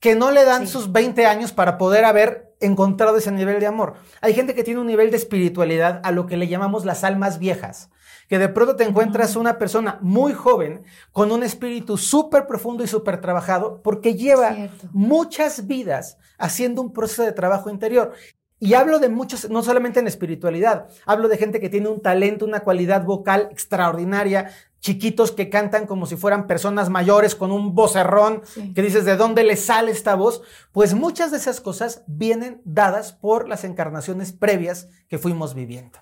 que 0.00 0.14
no 0.14 0.30
le 0.30 0.44
dan 0.44 0.66
sus 0.66 0.92
20 0.92 1.26
años 1.26 1.52
para 1.52 1.76
poder 1.76 2.06
haber 2.06 2.54
encontrado 2.60 3.18
ese 3.18 3.30
nivel 3.30 3.60
de 3.60 3.66
amor. 3.66 3.94
Hay 4.22 4.32
gente 4.34 4.54
que 4.54 4.64
tiene 4.64 4.80
un 4.80 4.86
nivel 4.86 5.10
de 5.10 5.18
espiritualidad 5.18 6.00
a 6.02 6.10
lo 6.10 6.26
que 6.26 6.38
le 6.38 6.48
llamamos 6.48 6.86
las 6.86 7.04
almas 7.04 7.38
viejas, 7.38 7.90
que 8.30 8.38
de 8.38 8.48
pronto 8.48 8.76
te 8.76 8.84
encuentras 8.84 9.34
una 9.34 9.58
persona 9.58 9.98
muy 10.02 10.32
joven 10.34 10.84
con 11.10 11.32
un 11.32 11.42
espíritu 11.42 11.98
súper 11.98 12.46
profundo 12.46 12.84
y 12.84 12.86
súper 12.86 13.20
trabajado 13.20 13.82
porque 13.82 14.14
lleva 14.14 14.56
muchas 14.92 15.66
vidas 15.66 16.16
haciendo 16.38 16.80
un 16.80 16.92
proceso 16.92 17.24
de 17.24 17.32
trabajo 17.32 17.70
interior. 17.70 18.12
Y 18.60 18.74
hablo 18.74 19.00
de 19.00 19.08
muchos, 19.08 19.50
no 19.50 19.64
solamente 19.64 19.98
en 19.98 20.06
espiritualidad, 20.06 20.86
hablo 21.06 21.26
de 21.26 21.38
gente 21.38 21.58
que 21.58 21.68
tiene 21.68 21.88
un 21.88 22.02
talento, 22.02 22.44
una 22.44 22.60
cualidad 22.60 23.04
vocal 23.04 23.48
extraordinaria, 23.50 24.52
chiquitos 24.78 25.32
que 25.32 25.50
cantan 25.50 25.88
como 25.88 26.06
si 26.06 26.14
fueran 26.14 26.46
personas 26.46 26.88
mayores 26.88 27.34
con 27.34 27.50
un 27.50 27.74
vocerrón, 27.74 28.42
que 28.76 28.82
dices, 28.82 29.04
¿de 29.04 29.16
dónde 29.16 29.42
le 29.42 29.56
sale 29.56 29.90
esta 29.90 30.14
voz? 30.14 30.42
Pues 30.70 30.94
muchas 30.94 31.32
de 31.32 31.38
esas 31.38 31.60
cosas 31.60 32.04
vienen 32.06 32.62
dadas 32.64 33.12
por 33.12 33.48
las 33.48 33.64
encarnaciones 33.64 34.30
previas 34.30 34.88
que 35.08 35.18
fuimos 35.18 35.54
viviendo. 35.54 35.98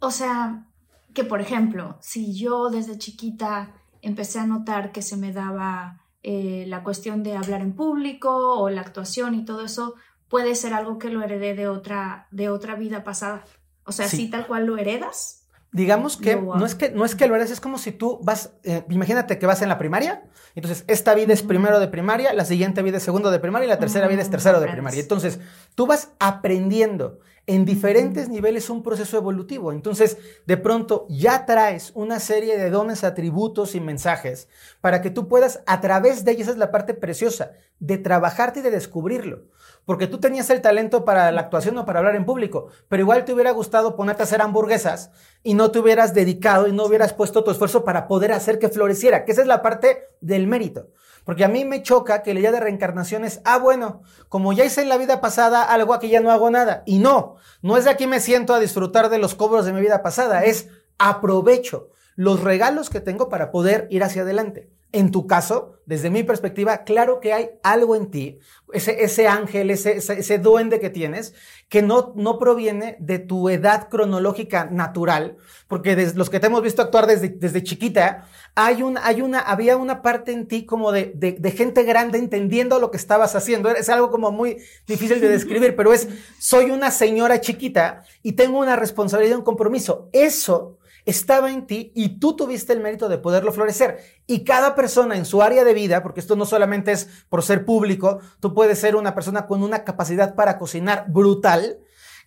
O 0.00 0.10
sea, 0.10 0.66
que 1.14 1.24
por 1.24 1.40
ejemplo, 1.40 1.98
si 2.00 2.34
yo 2.34 2.70
desde 2.70 2.98
chiquita 2.98 3.74
empecé 4.02 4.38
a 4.38 4.46
notar 4.46 4.92
que 4.92 5.02
se 5.02 5.16
me 5.16 5.32
daba 5.32 6.02
eh, 6.22 6.64
la 6.66 6.82
cuestión 6.82 7.22
de 7.22 7.36
hablar 7.36 7.60
en 7.60 7.72
público 7.72 8.60
o 8.60 8.70
la 8.70 8.80
actuación 8.80 9.34
y 9.34 9.44
todo 9.44 9.64
eso, 9.64 9.94
puede 10.28 10.54
ser 10.54 10.74
algo 10.74 10.98
que 10.98 11.10
lo 11.10 11.22
heredé 11.22 11.54
de 11.54 11.68
otra, 11.68 12.26
de 12.30 12.48
otra 12.48 12.74
vida 12.74 13.04
pasada. 13.04 13.44
O 13.84 13.92
sea, 13.92 14.08
sí. 14.08 14.28
tal 14.28 14.46
cual 14.46 14.66
lo 14.66 14.76
heredas. 14.76 15.46
Digamos 15.70 16.16
que 16.16 16.36
no, 16.36 16.64
es 16.64 16.74
que 16.74 16.90
no 16.90 17.04
es 17.04 17.14
que 17.14 17.26
lo 17.26 17.34
heredes, 17.34 17.50
es 17.50 17.60
como 17.60 17.76
si 17.76 17.92
tú 17.92 18.20
vas, 18.22 18.54
eh, 18.64 18.84
imagínate 18.88 19.38
que 19.38 19.44
vas 19.44 19.60
en 19.60 19.68
la 19.68 19.76
primaria, 19.76 20.24
entonces 20.54 20.82
esta 20.86 21.14
vida 21.14 21.34
es 21.34 21.42
primero 21.42 21.78
de 21.78 21.88
primaria, 21.88 22.32
la 22.32 22.46
siguiente 22.46 22.82
vida 22.82 22.96
es 22.96 23.02
segundo 23.02 23.30
de 23.30 23.38
primaria 23.38 23.66
y 23.66 23.68
la 23.68 23.78
tercera 23.78 24.08
vida 24.08 24.22
es 24.22 24.30
tercero 24.30 24.60
de 24.60 24.68
primaria. 24.68 25.00
Entonces, 25.00 25.40
tú 25.74 25.86
vas 25.86 26.12
aprendiendo 26.20 27.20
en 27.48 27.64
diferentes 27.64 28.28
niveles 28.28 28.68
un 28.68 28.82
proceso 28.82 29.16
evolutivo. 29.16 29.72
Entonces, 29.72 30.18
de 30.46 30.58
pronto 30.58 31.06
ya 31.08 31.46
traes 31.46 31.92
una 31.94 32.20
serie 32.20 32.58
de 32.58 32.68
dones, 32.68 33.04
atributos 33.04 33.74
y 33.74 33.80
mensajes 33.80 34.48
para 34.82 35.00
que 35.00 35.08
tú 35.08 35.28
puedas, 35.28 35.62
a 35.66 35.80
través 35.80 36.26
de 36.26 36.32
ellos, 36.32 36.42
esa 36.42 36.52
es 36.52 36.58
la 36.58 36.70
parte 36.70 36.92
preciosa, 36.92 37.52
de 37.80 37.96
trabajarte 37.96 38.60
y 38.60 38.62
de 38.62 38.70
descubrirlo. 38.70 39.46
Porque 39.86 40.06
tú 40.06 40.20
tenías 40.20 40.50
el 40.50 40.60
talento 40.60 41.06
para 41.06 41.32
la 41.32 41.40
actuación 41.40 41.78
o 41.78 41.86
para 41.86 42.00
hablar 42.00 42.16
en 42.16 42.26
público, 42.26 42.68
pero 42.86 43.02
igual 43.02 43.24
te 43.24 43.32
hubiera 43.32 43.52
gustado 43.52 43.96
ponerte 43.96 44.22
a 44.22 44.24
hacer 44.24 44.42
hamburguesas 44.42 45.10
y 45.42 45.54
no 45.54 45.70
te 45.70 45.78
hubieras 45.78 46.12
dedicado 46.12 46.68
y 46.68 46.72
no 46.72 46.84
hubieras 46.84 47.14
puesto 47.14 47.44
tu 47.44 47.50
esfuerzo 47.50 47.82
para 47.82 48.08
poder 48.08 48.32
hacer 48.32 48.58
que 48.58 48.68
floreciera, 48.68 49.24
que 49.24 49.32
esa 49.32 49.40
es 49.40 49.48
la 49.48 49.62
parte 49.62 50.10
del 50.20 50.46
mérito. 50.46 50.88
Porque 51.28 51.44
a 51.44 51.48
mí 51.48 51.66
me 51.66 51.82
choca 51.82 52.22
que 52.22 52.32
la 52.32 52.40
idea 52.40 52.52
de 52.52 52.60
reencarnación 52.60 53.22
es, 53.22 53.42
ah, 53.44 53.58
bueno, 53.58 54.00
como 54.30 54.54
ya 54.54 54.64
hice 54.64 54.80
en 54.80 54.88
la 54.88 54.96
vida 54.96 55.20
pasada 55.20 55.62
algo 55.62 55.92
aquí 55.92 56.08
ya 56.08 56.20
no 56.20 56.30
hago 56.30 56.50
nada. 56.50 56.82
Y 56.86 57.00
no, 57.00 57.36
no 57.60 57.76
es 57.76 57.84
de 57.84 57.90
aquí 57.90 58.06
me 58.06 58.20
siento 58.20 58.54
a 58.54 58.60
disfrutar 58.60 59.10
de 59.10 59.18
los 59.18 59.34
cobros 59.34 59.66
de 59.66 59.74
mi 59.74 59.82
vida 59.82 60.02
pasada, 60.02 60.44
es 60.44 60.70
aprovecho 60.96 61.90
los 62.16 62.42
regalos 62.42 62.88
que 62.88 63.02
tengo 63.02 63.28
para 63.28 63.50
poder 63.50 63.88
ir 63.90 64.04
hacia 64.04 64.22
adelante. 64.22 64.70
En 64.90 65.10
tu 65.10 65.26
caso, 65.26 65.74
desde 65.84 66.08
mi 66.08 66.22
perspectiva, 66.22 66.84
claro 66.84 67.20
que 67.20 67.34
hay 67.34 67.50
algo 67.62 67.94
en 67.94 68.10
ti, 68.10 68.38
ese, 68.72 69.04
ese 69.04 69.28
ángel, 69.28 69.70
ese, 69.70 69.96
ese, 69.96 70.38
duende 70.38 70.80
que 70.80 70.88
tienes, 70.88 71.34
que 71.68 71.82
no, 71.82 72.14
no 72.16 72.38
proviene 72.38 72.96
de 72.98 73.18
tu 73.18 73.50
edad 73.50 73.88
cronológica 73.90 74.64
natural, 74.64 75.36
porque 75.66 75.94
desde 75.94 76.16
los 76.16 76.30
que 76.30 76.40
te 76.40 76.46
hemos 76.46 76.62
visto 76.62 76.80
actuar 76.80 77.06
desde, 77.06 77.28
desde 77.28 77.62
chiquita, 77.62 78.28
hay 78.54 78.82
un, 78.82 78.96
hay 78.96 79.20
una, 79.20 79.40
había 79.40 79.76
una 79.76 80.00
parte 80.00 80.32
en 80.32 80.48
ti 80.48 80.64
como 80.64 80.90
de, 80.90 81.12
de, 81.14 81.32
de 81.32 81.50
gente 81.50 81.82
grande 81.82 82.16
entendiendo 82.16 82.78
lo 82.78 82.90
que 82.90 82.96
estabas 82.96 83.34
haciendo. 83.34 83.68
Es 83.70 83.90
algo 83.90 84.10
como 84.10 84.30
muy 84.30 84.56
difícil 84.86 85.20
de 85.20 85.28
describir, 85.28 85.76
pero 85.76 85.92
es, 85.92 86.08
soy 86.38 86.70
una 86.70 86.90
señora 86.90 87.42
chiquita 87.42 88.04
y 88.22 88.32
tengo 88.32 88.58
una 88.58 88.76
responsabilidad, 88.76 89.36
un 89.36 89.44
compromiso. 89.44 90.08
Eso 90.12 90.77
estaba 91.10 91.50
en 91.50 91.66
ti 91.66 91.92
y 91.94 92.18
tú 92.20 92.36
tuviste 92.36 92.72
el 92.72 92.80
mérito 92.80 93.08
de 93.08 93.18
poderlo 93.18 93.52
florecer. 93.52 93.98
Y 94.26 94.44
cada 94.44 94.74
persona 94.74 95.16
en 95.16 95.24
su 95.24 95.42
área 95.42 95.64
de 95.64 95.74
vida, 95.74 96.02
porque 96.02 96.20
esto 96.20 96.36
no 96.36 96.44
solamente 96.44 96.92
es 96.92 97.08
por 97.28 97.42
ser 97.42 97.64
público, 97.64 98.18
tú 98.40 98.54
puedes 98.54 98.78
ser 98.78 98.94
una 98.94 99.14
persona 99.14 99.46
con 99.46 99.62
una 99.62 99.84
capacidad 99.84 100.34
para 100.34 100.58
cocinar 100.58 101.06
brutal, 101.08 101.78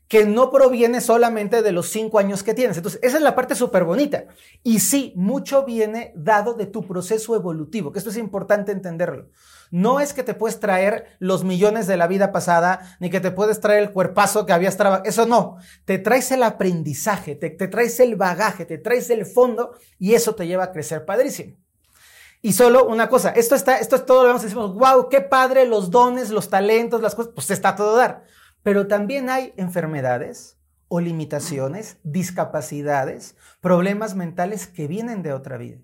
que 0.07 0.25
no 0.25 0.51
proviene 0.51 0.99
solamente 0.99 1.61
de 1.61 1.71
los 1.71 1.87
cinco 1.87 2.19
años 2.19 2.43
que 2.43 2.53
tienes. 2.53 2.75
Entonces, 2.75 2.99
esa 3.01 3.15
es 3.15 3.23
la 3.23 3.33
parte 3.33 3.55
súper 3.55 3.85
bonita. 3.85 4.25
Y 4.61 4.79
sí, 4.79 5.13
mucho 5.15 5.63
viene 5.63 6.11
dado 6.15 6.53
de 6.53 6.65
tu 6.65 6.85
proceso 6.85 7.33
evolutivo, 7.33 7.93
que 7.93 7.99
esto 7.99 8.09
es 8.09 8.17
importante 8.17 8.73
entenderlo. 8.73 9.29
No 9.71 10.01
es 10.01 10.13
que 10.13 10.23
te 10.23 10.33
puedes 10.33 10.59
traer 10.59 11.15
los 11.19 11.45
millones 11.45 11.87
de 11.87 11.95
la 11.95 12.07
vida 12.07 12.33
pasada, 12.33 12.97
ni 12.99 13.09
que 13.09 13.21
te 13.21 13.31
puedes 13.31 13.61
traer 13.61 13.81
el 13.81 13.91
cuerpazo 13.91 14.45
que 14.45 14.51
habías 14.51 14.75
trabajado. 14.75 15.09
Eso 15.09 15.25
no. 15.25 15.57
Te 15.85 15.97
traes 15.97 16.29
el 16.31 16.43
aprendizaje, 16.43 17.35
te, 17.35 17.49
traes 17.49 17.99
el 18.01 18.17
bagaje, 18.17 18.65
te 18.65 18.77
traes 18.77 19.09
el 19.09 19.25
fondo 19.25 19.73
y 19.97 20.13
eso 20.13 20.35
te 20.35 20.45
lleva 20.45 20.65
a 20.65 20.71
crecer 20.73 21.05
padrísimo. 21.05 21.55
Y 22.41 22.53
solo 22.53 22.85
una 22.85 23.07
cosa, 23.07 23.29
esto 23.29 23.55
está, 23.55 23.77
esto 23.77 23.95
es 23.95 24.05
todo 24.05 24.27
lo 24.27 24.35
que 24.35 24.43
decimos, 24.43 24.73
wow, 24.73 25.07
qué 25.09 25.21
padre, 25.21 25.65
los 25.65 25.89
dones, 25.89 26.31
los 26.31 26.49
talentos, 26.49 27.01
las 27.01 27.15
cosas, 27.15 27.31
pues 27.33 27.49
está 27.49 27.75
todo 27.75 27.95
dar. 27.95 28.25
Pero 28.63 28.87
también 28.87 29.29
hay 29.29 29.53
enfermedades 29.57 30.57
o 30.87 30.99
limitaciones, 30.99 31.97
discapacidades, 32.03 33.37
problemas 33.61 34.15
mentales 34.15 34.67
que 34.67 34.87
vienen 34.87 35.23
de 35.23 35.31
otra 35.31 35.57
vida. 35.57 35.79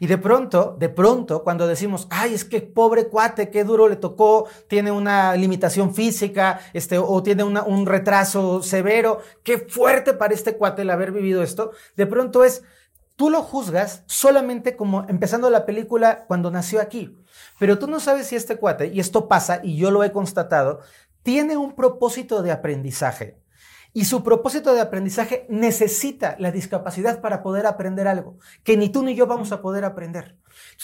Y 0.00 0.06
de 0.06 0.18
pronto, 0.18 0.76
de 0.78 0.88
pronto, 0.88 1.42
cuando 1.42 1.66
decimos, 1.66 2.06
ay, 2.10 2.34
es 2.34 2.44
que 2.44 2.60
pobre 2.60 3.08
cuate, 3.08 3.50
qué 3.50 3.64
duro 3.64 3.88
le 3.88 3.96
tocó, 3.96 4.46
tiene 4.68 4.90
una 4.92 5.34
limitación 5.34 5.94
física, 5.94 6.60
este, 6.72 6.98
o 6.98 7.22
tiene 7.22 7.42
un 7.42 7.86
retraso 7.86 8.62
severo, 8.62 9.20
qué 9.42 9.58
fuerte 9.58 10.14
para 10.14 10.34
este 10.34 10.56
cuate 10.56 10.82
el 10.82 10.90
haber 10.90 11.12
vivido 11.12 11.42
esto, 11.42 11.72
de 11.96 12.06
pronto 12.06 12.44
es, 12.44 12.62
tú 13.16 13.30
lo 13.30 13.42
juzgas 13.42 14.04
solamente 14.06 14.76
como 14.76 15.04
empezando 15.08 15.50
la 15.50 15.66
película 15.66 16.24
cuando 16.28 16.50
nació 16.50 16.80
aquí. 16.80 17.18
Pero 17.58 17.78
tú 17.78 17.88
no 17.88 17.98
sabes 17.98 18.28
si 18.28 18.36
este 18.36 18.56
cuate, 18.56 18.88
y 18.88 19.00
esto 19.00 19.26
pasa, 19.26 19.60
y 19.62 19.76
yo 19.76 19.90
lo 19.90 20.04
he 20.04 20.12
constatado, 20.12 20.80
tiene 21.22 21.56
un 21.56 21.74
propósito 21.74 22.42
de 22.42 22.52
aprendizaje. 22.52 23.36
Y 23.92 24.04
su 24.04 24.22
propósito 24.22 24.74
de 24.74 24.80
aprendizaje 24.80 25.46
necesita 25.48 26.36
la 26.38 26.52
discapacidad 26.52 27.20
para 27.20 27.42
poder 27.42 27.66
aprender 27.66 28.06
algo, 28.06 28.38
que 28.62 28.76
ni 28.76 28.90
tú 28.90 29.02
ni 29.02 29.14
yo 29.14 29.26
vamos 29.26 29.50
a 29.52 29.62
poder 29.62 29.84
aprender. 29.84 30.36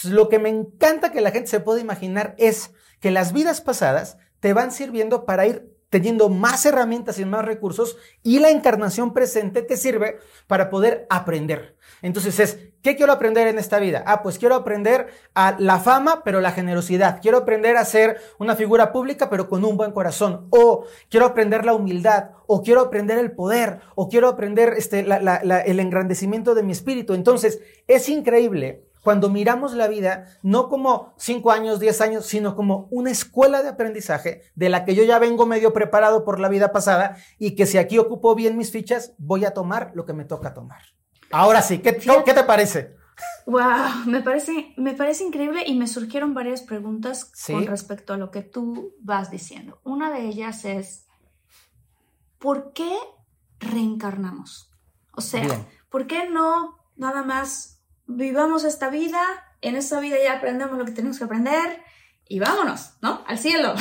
Lo 0.03 0.29
que 0.29 0.39
me 0.39 0.49
encanta 0.49 1.11
que 1.11 1.21
la 1.21 1.31
gente 1.31 1.49
se 1.49 1.59
pueda 1.59 1.79
imaginar 1.79 2.35
es 2.37 2.71
que 2.99 3.11
las 3.11 3.33
vidas 3.33 3.61
pasadas 3.61 4.17
te 4.39 4.53
van 4.53 4.71
sirviendo 4.71 5.25
para 5.25 5.45
ir 5.45 5.74
teniendo 5.89 6.29
más 6.29 6.65
herramientas 6.65 7.19
y 7.19 7.25
más 7.25 7.45
recursos 7.45 7.97
y 8.23 8.39
la 8.39 8.49
encarnación 8.49 9.13
presente 9.13 9.61
te 9.61 9.77
sirve 9.77 10.17
para 10.47 10.69
poder 10.69 11.05
aprender. 11.09 11.75
Entonces 12.01 12.39
es, 12.39 12.59
¿qué 12.81 12.95
quiero 12.95 13.13
aprender 13.13 13.47
en 13.47 13.57
esta 13.57 13.79
vida? 13.79 14.03
Ah, 14.05 14.21
pues 14.21 14.37
quiero 14.37 14.55
aprender 14.55 15.07
a 15.33 15.55
la 15.59 15.79
fama, 15.79 16.23
pero 16.23 16.41
la 16.41 16.51
generosidad. 16.51 17.19
Quiero 17.21 17.39
aprender 17.39 17.77
a 17.77 17.85
ser 17.85 18.19
una 18.39 18.55
figura 18.55 18.91
pública, 18.91 19.29
pero 19.29 19.47
con 19.47 19.63
un 19.63 19.77
buen 19.77 19.91
corazón. 19.91 20.47
O 20.49 20.85
quiero 21.09 21.25
aprender 21.25 21.65
la 21.65 21.73
humildad, 21.73 22.31
o 22.47 22.61
quiero 22.61 22.81
aprender 22.81 23.17
el 23.17 23.31
poder, 23.31 23.79
o 23.95 24.09
quiero 24.09 24.27
aprender 24.27 24.73
este, 24.77 24.99
el 24.99 25.79
engrandecimiento 25.79 26.55
de 26.55 26.63
mi 26.63 26.71
espíritu. 26.71 27.13
Entonces, 27.13 27.61
es 27.87 28.09
increíble 28.09 28.84
cuando 29.05 29.29
miramos 29.29 29.73
la 29.73 29.87
vida 29.87 30.25
no 30.41 30.67
como 30.67 31.13
5 31.17 31.51
años, 31.51 31.79
10 31.79 32.01
años, 32.01 32.25
sino 32.25 32.55
como 32.55 32.87
una 32.89 33.11
escuela 33.11 33.61
de 33.61 33.69
aprendizaje 33.69 34.41
de 34.55 34.67
la 34.67 34.83
que 34.83 34.95
yo 34.95 35.03
ya 35.03 35.19
vengo 35.19 35.45
medio 35.45 35.73
preparado 35.73 36.25
por 36.25 36.39
la 36.39 36.49
vida 36.49 36.71
pasada 36.71 37.15
y 37.37 37.53
que 37.53 37.67
si 37.67 37.77
aquí 37.77 37.99
ocupo 37.99 38.33
bien 38.33 38.57
mis 38.57 38.71
fichas, 38.71 39.13
voy 39.19 39.45
a 39.45 39.53
tomar 39.53 39.91
lo 39.93 40.05
que 40.05 40.13
me 40.13 40.25
toca 40.25 40.55
tomar. 40.55 40.81
Ahora 41.31 41.61
sí, 41.61 41.77
¿qué, 41.77 41.95
¿qué 41.95 42.33
te 42.33 42.43
parece? 42.45 42.95
Wow, 43.45 44.07
me 44.07 44.21
parece, 44.23 44.73
me 44.75 44.95
parece 44.95 45.23
increíble 45.23 45.63
y 45.67 45.75
me 45.75 45.85
surgieron 45.85 46.33
varias 46.33 46.63
preguntas 46.63 47.31
con 47.45 47.67
respecto 47.67 48.13
a 48.13 48.17
lo 48.17 48.31
que 48.31 48.41
tú 48.41 48.95
vas 48.99 49.29
diciendo. 49.29 49.79
Una 49.83 50.11
de 50.11 50.25
ellas 50.25 50.65
es, 50.65 51.05
¿por 52.39 52.73
qué 52.73 52.91
reencarnamos? 53.59 54.71
O 55.13 55.21
sea, 55.21 55.67
¿por 55.89 56.07
qué 56.07 56.27
no 56.27 56.79
nada 56.95 57.21
más 57.21 57.74
vivamos 58.07 58.63
esta 58.63 58.89
vida, 58.89 59.21
en 59.61 59.75
esta 59.75 59.99
vida 59.99 60.17
ya 60.23 60.33
aprendemos 60.33 60.77
lo 60.77 60.85
que 60.85 60.91
tenemos 60.91 61.17
que 61.17 61.25
aprender 61.25 61.81
y 62.27 62.39
vámonos, 62.39 62.93
¿no? 63.01 63.23
Al 63.27 63.37
cielo. 63.37 63.75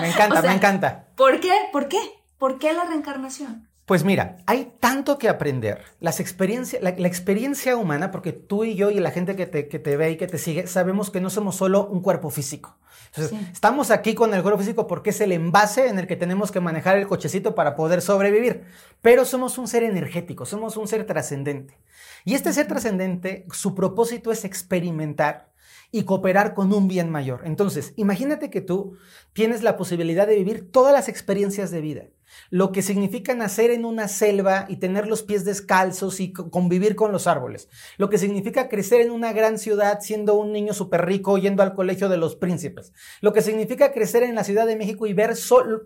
Me 0.00 0.10
encanta, 0.10 0.42
me 0.46 0.52
encanta. 0.52 1.08
¿Por 1.16 1.40
qué? 1.40 1.52
¿Por 1.72 1.88
qué? 1.88 1.98
¿Por 2.38 2.58
qué 2.58 2.72
la 2.72 2.84
reencarnación? 2.84 3.69
Pues 3.90 4.04
mira, 4.04 4.36
hay 4.46 4.72
tanto 4.78 5.18
que 5.18 5.28
aprender. 5.28 5.82
Las 5.98 6.20
experiencias, 6.20 6.80
la, 6.80 6.90
experiencia 6.90 7.76
humana, 7.76 8.12
porque 8.12 8.32
tú 8.32 8.62
y 8.62 8.76
yo 8.76 8.92
y 8.92 9.00
la 9.00 9.10
gente 9.10 9.34
que 9.34 9.46
te, 9.46 9.66
que 9.66 9.80
te, 9.80 9.96
ve 9.96 10.12
y 10.12 10.16
que 10.16 10.28
te 10.28 10.38
sigue, 10.38 10.68
sabemos 10.68 11.10
que 11.10 11.20
no 11.20 11.28
somos 11.28 11.56
solo 11.56 11.88
un 11.88 12.00
cuerpo 12.00 12.30
físico. 12.30 12.76
Entonces, 13.12 13.36
estamos 13.52 13.90
aquí 13.90 14.14
con 14.14 14.32
el 14.32 14.42
cuerpo 14.42 14.60
físico 14.60 14.86
porque 14.86 15.10
es 15.10 15.20
el 15.20 15.32
envase 15.32 15.88
en 15.88 15.98
el 15.98 16.06
que 16.06 16.14
tenemos 16.14 16.52
que 16.52 16.60
manejar 16.60 16.98
el 16.98 17.08
cochecito 17.08 17.56
para 17.56 17.74
poder 17.74 18.00
sobrevivir. 18.00 18.62
Pero 19.02 19.24
somos 19.24 19.58
un 19.58 19.66
ser 19.66 19.82
energético, 19.82 20.46
somos 20.46 20.76
un 20.76 20.86
ser 20.86 21.04
trascendente. 21.04 21.76
Y 22.24 22.34
este 22.34 22.52
ser 22.52 22.68
trascendente, 22.68 23.44
su 23.50 23.74
propósito 23.74 24.30
es 24.30 24.44
experimentar 24.44 25.49
y 25.92 26.04
cooperar 26.04 26.54
con 26.54 26.72
un 26.72 26.88
bien 26.88 27.10
mayor. 27.10 27.42
Entonces, 27.44 27.92
imagínate 27.96 28.50
que 28.50 28.60
tú 28.60 28.96
tienes 29.32 29.62
la 29.62 29.76
posibilidad 29.76 30.26
de 30.26 30.36
vivir 30.36 30.70
todas 30.70 30.92
las 30.92 31.08
experiencias 31.08 31.70
de 31.70 31.80
vida 31.80 32.04
lo 32.50 32.72
que 32.72 32.82
significa 32.82 33.34
nacer 33.34 33.70
en 33.70 33.84
una 33.84 34.08
selva 34.08 34.66
y 34.68 34.76
tener 34.76 35.06
los 35.06 35.22
pies 35.22 35.44
descalzos 35.44 36.20
y 36.20 36.32
convivir 36.32 36.96
con 36.96 37.12
los 37.12 37.26
árboles, 37.26 37.68
lo 37.96 38.08
que 38.08 38.18
significa 38.18 38.68
crecer 38.68 39.00
en 39.00 39.10
una 39.10 39.32
gran 39.32 39.58
ciudad 39.58 39.98
siendo 40.00 40.34
un 40.34 40.52
niño 40.52 40.74
súper 40.74 41.06
rico 41.06 41.38
yendo 41.38 41.62
al 41.62 41.74
colegio 41.74 42.08
de 42.08 42.16
los 42.16 42.36
príncipes, 42.36 42.92
lo 43.20 43.32
que 43.32 43.42
significa 43.42 43.92
crecer 43.92 44.22
en 44.22 44.34
la 44.34 44.44
Ciudad 44.44 44.66
de 44.66 44.76
México 44.76 45.06
y 45.06 45.14
ver 45.14 45.34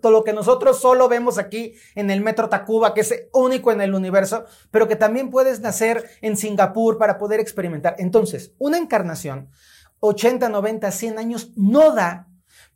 todo 0.01 0.11
lo 0.11 0.23
que 0.23 0.33
nosotros 0.33 0.79
solo 0.79 1.07
vemos 1.09 1.37
aquí 1.37 1.73
en 1.95 2.09
el 2.09 2.21
Metro 2.21 2.49
Tacuba, 2.49 2.93
que 2.93 3.01
es 3.01 3.27
único 3.33 3.71
en 3.71 3.81
el 3.81 3.93
universo, 3.93 4.45
pero 4.71 4.87
que 4.87 4.95
también 4.95 5.29
puedes 5.29 5.59
nacer 5.59 6.09
en 6.21 6.37
Singapur 6.37 6.97
para 6.97 7.17
poder 7.17 7.39
experimentar. 7.39 7.95
Entonces, 7.99 8.53
una 8.57 8.77
encarnación, 8.77 9.49
80, 10.05 10.49
90, 10.49 10.91
100 10.91 11.19
años, 11.19 11.51
no 11.55 11.91
da 11.93 12.27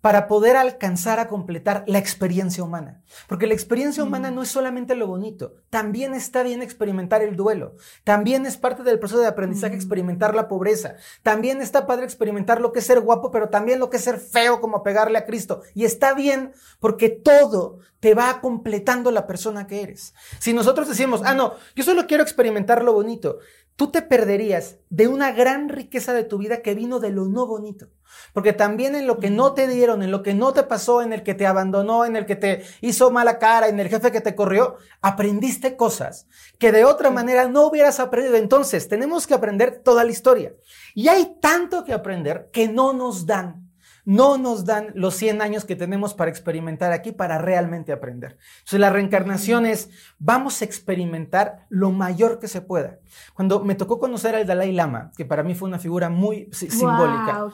para 0.01 0.27
poder 0.27 0.55
alcanzar 0.55 1.19
a 1.19 1.27
completar 1.27 1.83
la 1.87 1.97
experiencia 1.97 2.63
humana. 2.63 3.01
Porque 3.27 3.47
la 3.47 3.53
experiencia 3.53 4.03
humana 4.03 4.31
no 4.31 4.43
es 4.43 4.49
solamente 4.49 4.95
lo 4.95 5.07
bonito, 5.07 5.55
también 5.69 6.13
está 6.13 6.41
bien 6.43 6.61
experimentar 6.61 7.21
el 7.21 7.35
duelo, 7.35 7.75
también 8.03 8.45
es 8.45 8.57
parte 8.57 8.83
del 8.83 8.99
proceso 8.99 9.19
de 9.19 9.27
aprendizaje 9.27 9.75
experimentar 9.75 10.35
la 10.35 10.47
pobreza, 10.47 10.95
también 11.21 11.61
está 11.61 11.85
padre 11.85 12.05
experimentar 12.05 12.61
lo 12.61 12.71
que 12.71 12.79
es 12.79 12.85
ser 12.85 13.01
guapo, 13.01 13.31
pero 13.31 13.49
también 13.49 13.79
lo 13.79 13.89
que 13.89 13.97
es 13.97 14.03
ser 14.03 14.19
feo 14.19 14.61
como 14.61 14.83
pegarle 14.83 15.17
a 15.17 15.25
Cristo. 15.25 15.63
Y 15.73 15.83
está 15.83 16.13
bien 16.13 16.53
porque 16.79 17.09
todo 17.09 17.79
te 17.99 18.13
va 18.13 18.39
completando 18.39 19.11
la 19.11 19.27
persona 19.27 19.67
que 19.67 19.81
eres. 19.81 20.13
Si 20.39 20.53
nosotros 20.53 20.87
decimos, 20.87 21.21
ah, 21.25 21.33
no, 21.33 21.55
yo 21.75 21.83
solo 21.83 22.07
quiero 22.07 22.23
experimentar 22.23 22.83
lo 22.83 22.93
bonito, 22.93 23.39
tú 23.79 23.91
te 23.91 24.01
perderías 24.01 24.75
de 24.89 25.07
una 25.07 25.31
gran 25.31 25.69
riqueza 25.69 26.11
de 26.11 26.25
tu 26.25 26.37
vida 26.37 26.61
que 26.61 26.75
vino 26.75 26.99
de 26.99 27.11
lo 27.11 27.27
no 27.27 27.47
bonito. 27.47 27.87
Porque 28.33 28.51
también 28.51 28.93
en 28.93 29.07
lo 29.07 29.19
que 29.19 29.29
no 29.29 29.53
te 29.53 29.69
dieron, 29.69 30.03
en 30.03 30.11
lo 30.11 30.21
que 30.21 30.33
no 30.33 30.51
te 30.51 30.63
pasó, 30.63 31.01
en 31.01 31.13
el 31.13 31.23
que 31.23 31.33
te 31.33 31.47
abandonó, 31.47 32.03
en 32.03 32.17
el 32.17 32.25
que 32.25 32.35
te 32.35 32.65
hizo 32.81 33.09
mala 33.09 33.39
cara, 33.39 33.69
en 33.69 33.79
el 33.79 33.87
jefe 33.87 34.11
que 34.11 34.19
te 34.19 34.35
corrió, 34.35 34.75
aprendiste 35.01 35.77
cosas 35.77 36.27
que 36.57 36.73
de 36.73 36.83
otra 36.83 37.09
manera 37.09 37.47
no 37.47 37.67
hubieras 37.67 38.01
aprendido. 38.01 38.35
Entonces, 38.35 38.89
tenemos 38.89 39.25
que 39.25 39.33
aprender 39.33 39.81
toda 39.81 40.03
la 40.03 40.11
historia. 40.11 40.53
Y 40.93 41.07
hay 41.07 41.37
tanto 41.39 41.85
que 41.85 41.93
aprender 41.93 42.49
que 42.51 42.67
no 42.67 42.91
nos 42.91 43.25
dan 43.25 43.68
no 44.09 44.39
nos 44.39 44.65
dan 44.65 44.87
los 44.95 45.13
100 45.17 45.39
años 45.39 45.65
que 45.65 45.75
tenemos 45.75 46.15
para 46.15 46.31
experimentar 46.31 46.91
aquí 46.93 47.11
para 47.11 47.37
realmente 47.37 47.91
aprender. 47.91 48.39
Entonces 48.57 48.79
la 48.79 48.89
reencarnación 48.89 49.67
es, 49.67 49.91
vamos 50.17 50.63
a 50.63 50.65
experimentar 50.65 51.67
lo 51.69 51.91
mayor 51.91 52.39
que 52.39 52.47
se 52.47 52.61
pueda. 52.61 52.97
Cuando 53.35 53.63
me 53.63 53.75
tocó 53.75 53.99
conocer 53.99 54.33
al 54.33 54.47
Dalai 54.47 54.71
Lama, 54.71 55.11
que 55.15 55.25
para 55.25 55.43
mí 55.43 55.53
fue 55.53 55.69
una 55.69 55.77
figura 55.77 56.09
muy 56.09 56.49
simbólica, 56.51 57.49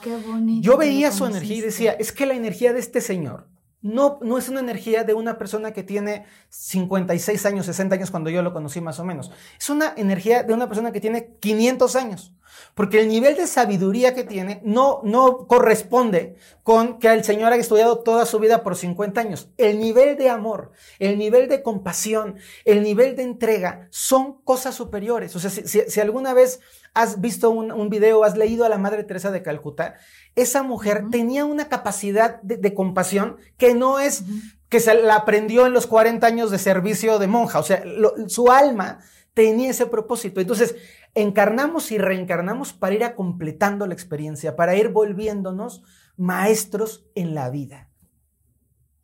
yo 0.62 0.78
veía 0.78 1.12
su 1.12 1.26
energía 1.26 1.56
y 1.58 1.60
decía, 1.60 1.92
es 1.92 2.10
que 2.10 2.24
la 2.24 2.32
energía 2.32 2.72
de 2.72 2.80
este 2.80 3.02
señor 3.02 3.48
no, 3.82 4.18
no 4.22 4.38
es 4.38 4.48
una 4.48 4.60
energía 4.60 5.04
de 5.04 5.12
una 5.12 5.36
persona 5.36 5.72
que 5.74 5.82
tiene 5.82 6.24
56 6.48 7.44
años, 7.44 7.66
60 7.66 7.96
años 7.96 8.10
cuando 8.10 8.30
yo 8.30 8.40
lo 8.40 8.54
conocí 8.54 8.80
más 8.80 8.98
o 8.98 9.04
menos. 9.04 9.30
Es 9.60 9.68
una 9.68 9.92
energía 9.94 10.42
de 10.42 10.54
una 10.54 10.68
persona 10.68 10.90
que 10.90 11.02
tiene 11.02 11.36
500 11.38 11.96
años. 11.96 12.34
Porque 12.74 13.00
el 13.00 13.08
nivel 13.08 13.36
de 13.36 13.46
sabiduría 13.46 14.14
que 14.14 14.24
tiene 14.24 14.60
no, 14.64 15.00
no 15.04 15.46
corresponde 15.46 16.36
con 16.62 16.98
que 16.98 17.08
el 17.08 17.24
Señor 17.24 17.52
haya 17.52 17.60
estudiado 17.60 18.00
toda 18.00 18.26
su 18.26 18.38
vida 18.38 18.62
por 18.62 18.76
50 18.76 19.20
años. 19.20 19.48
El 19.56 19.78
nivel 19.78 20.16
de 20.16 20.30
amor, 20.30 20.72
el 20.98 21.18
nivel 21.18 21.48
de 21.48 21.62
compasión, 21.62 22.36
el 22.64 22.82
nivel 22.82 23.16
de 23.16 23.22
entrega 23.22 23.88
son 23.90 24.40
cosas 24.42 24.74
superiores. 24.74 25.34
O 25.36 25.40
sea, 25.40 25.50
si, 25.50 26.00
alguna 26.00 26.34
vez 26.34 26.60
has 26.92 27.20
visto 27.20 27.50
un, 27.50 27.72
un, 27.72 27.88
video, 27.88 28.24
has 28.24 28.36
leído 28.36 28.64
a 28.64 28.68
la 28.68 28.78
Madre 28.78 29.04
Teresa 29.04 29.30
de 29.30 29.42
Calcuta, 29.42 29.94
esa 30.36 30.62
mujer 30.62 31.04
tenía 31.10 31.44
una 31.46 31.68
capacidad 31.68 32.40
de, 32.42 32.74
compasión 32.74 33.38
que 33.56 33.74
no 33.74 33.98
es 33.98 34.22
que 34.68 34.80
se 34.80 34.94
la 34.94 35.16
aprendió 35.16 35.66
en 35.66 35.72
los 35.72 35.86
40 35.86 36.26
años 36.26 36.50
de 36.50 36.58
servicio 36.58 37.18
de 37.18 37.26
monja. 37.26 37.58
O 37.58 37.62
sea, 37.62 37.82
su 38.26 38.50
alma 38.50 38.98
tenía 39.32 39.70
ese 39.70 39.86
propósito. 39.86 40.40
Entonces, 40.40 40.76
encarnamos 41.16 41.90
y 41.90 41.98
reencarnamos 41.98 42.72
para 42.72 42.94
ir 42.94 43.02
a 43.02 43.16
completando 43.16 43.86
la 43.86 43.94
experiencia, 43.94 44.54
para 44.54 44.76
ir 44.76 44.90
volviéndonos 44.90 45.82
maestros 46.16 47.06
en 47.16 47.34
la 47.34 47.50
vida. 47.50 47.90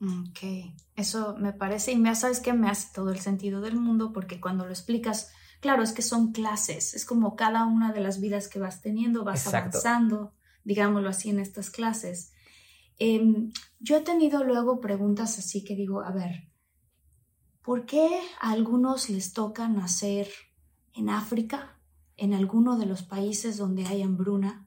Ok, 0.00 0.74
eso 0.94 1.36
me 1.38 1.52
parece, 1.52 1.92
y 1.92 1.96
me 1.96 2.14
sabes 2.14 2.40
que 2.40 2.52
me 2.52 2.68
hace 2.68 2.88
todo 2.94 3.10
el 3.10 3.18
sentido 3.18 3.60
del 3.60 3.76
mundo, 3.76 4.12
porque 4.12 4.40
cuando 4.40 4.64
lo 4.64 4.70
explicas, 4.70 5.32
claro, 5.60 5.82
es 5.82 5.92
que 5.92 6.02
son 6.02 6.32
clases, 6.32 6.94
es 6.94 7.04
como 7.04 7.34
cada 7.34 7.64
una 7.64 7.92
de 7.92 8.00
las 8.00 8.20
vidas 8.20 8.48
que 8.48 8.58
vas 8.60 8.80
teniendo, 8.80 9.24
vas 9.24 9.46
avanzando, 9.46 10.34
digámoslo 10.64 11.08
así, 11.08 11.30
en 11.30 11.40
estas 11.40 11.70
clases. 11.70 12.32
Em, 12.98 13.52
yo 13.80 13.96
he 13.96 14.00
tenido 14.00 14.44
luego 14.44 14.80
preguntas 14.80 15.38
así 15.38 15.64
que 15.64 15.74
digo, 15.74 16.02
a 16.02 16.10
ver, 16.10 16.52
¿Por 17.62 17.86
qué 17.86 18.20
a 18.40 18.50
algunos 18.50 19.08
les 19.08 19.32
toca 19.32 19.68
nacer 19.68 20.28
en 20.94 21.08
África, 21.08 21.71
en 22.16 22.34
alguno 22.34 22.78
de 22.78 22.86
los 22.86 23.02
países 23.02 23.56
donde 23.56 23.86
hay 23.86 24.02
hambruna? 24.02 24.66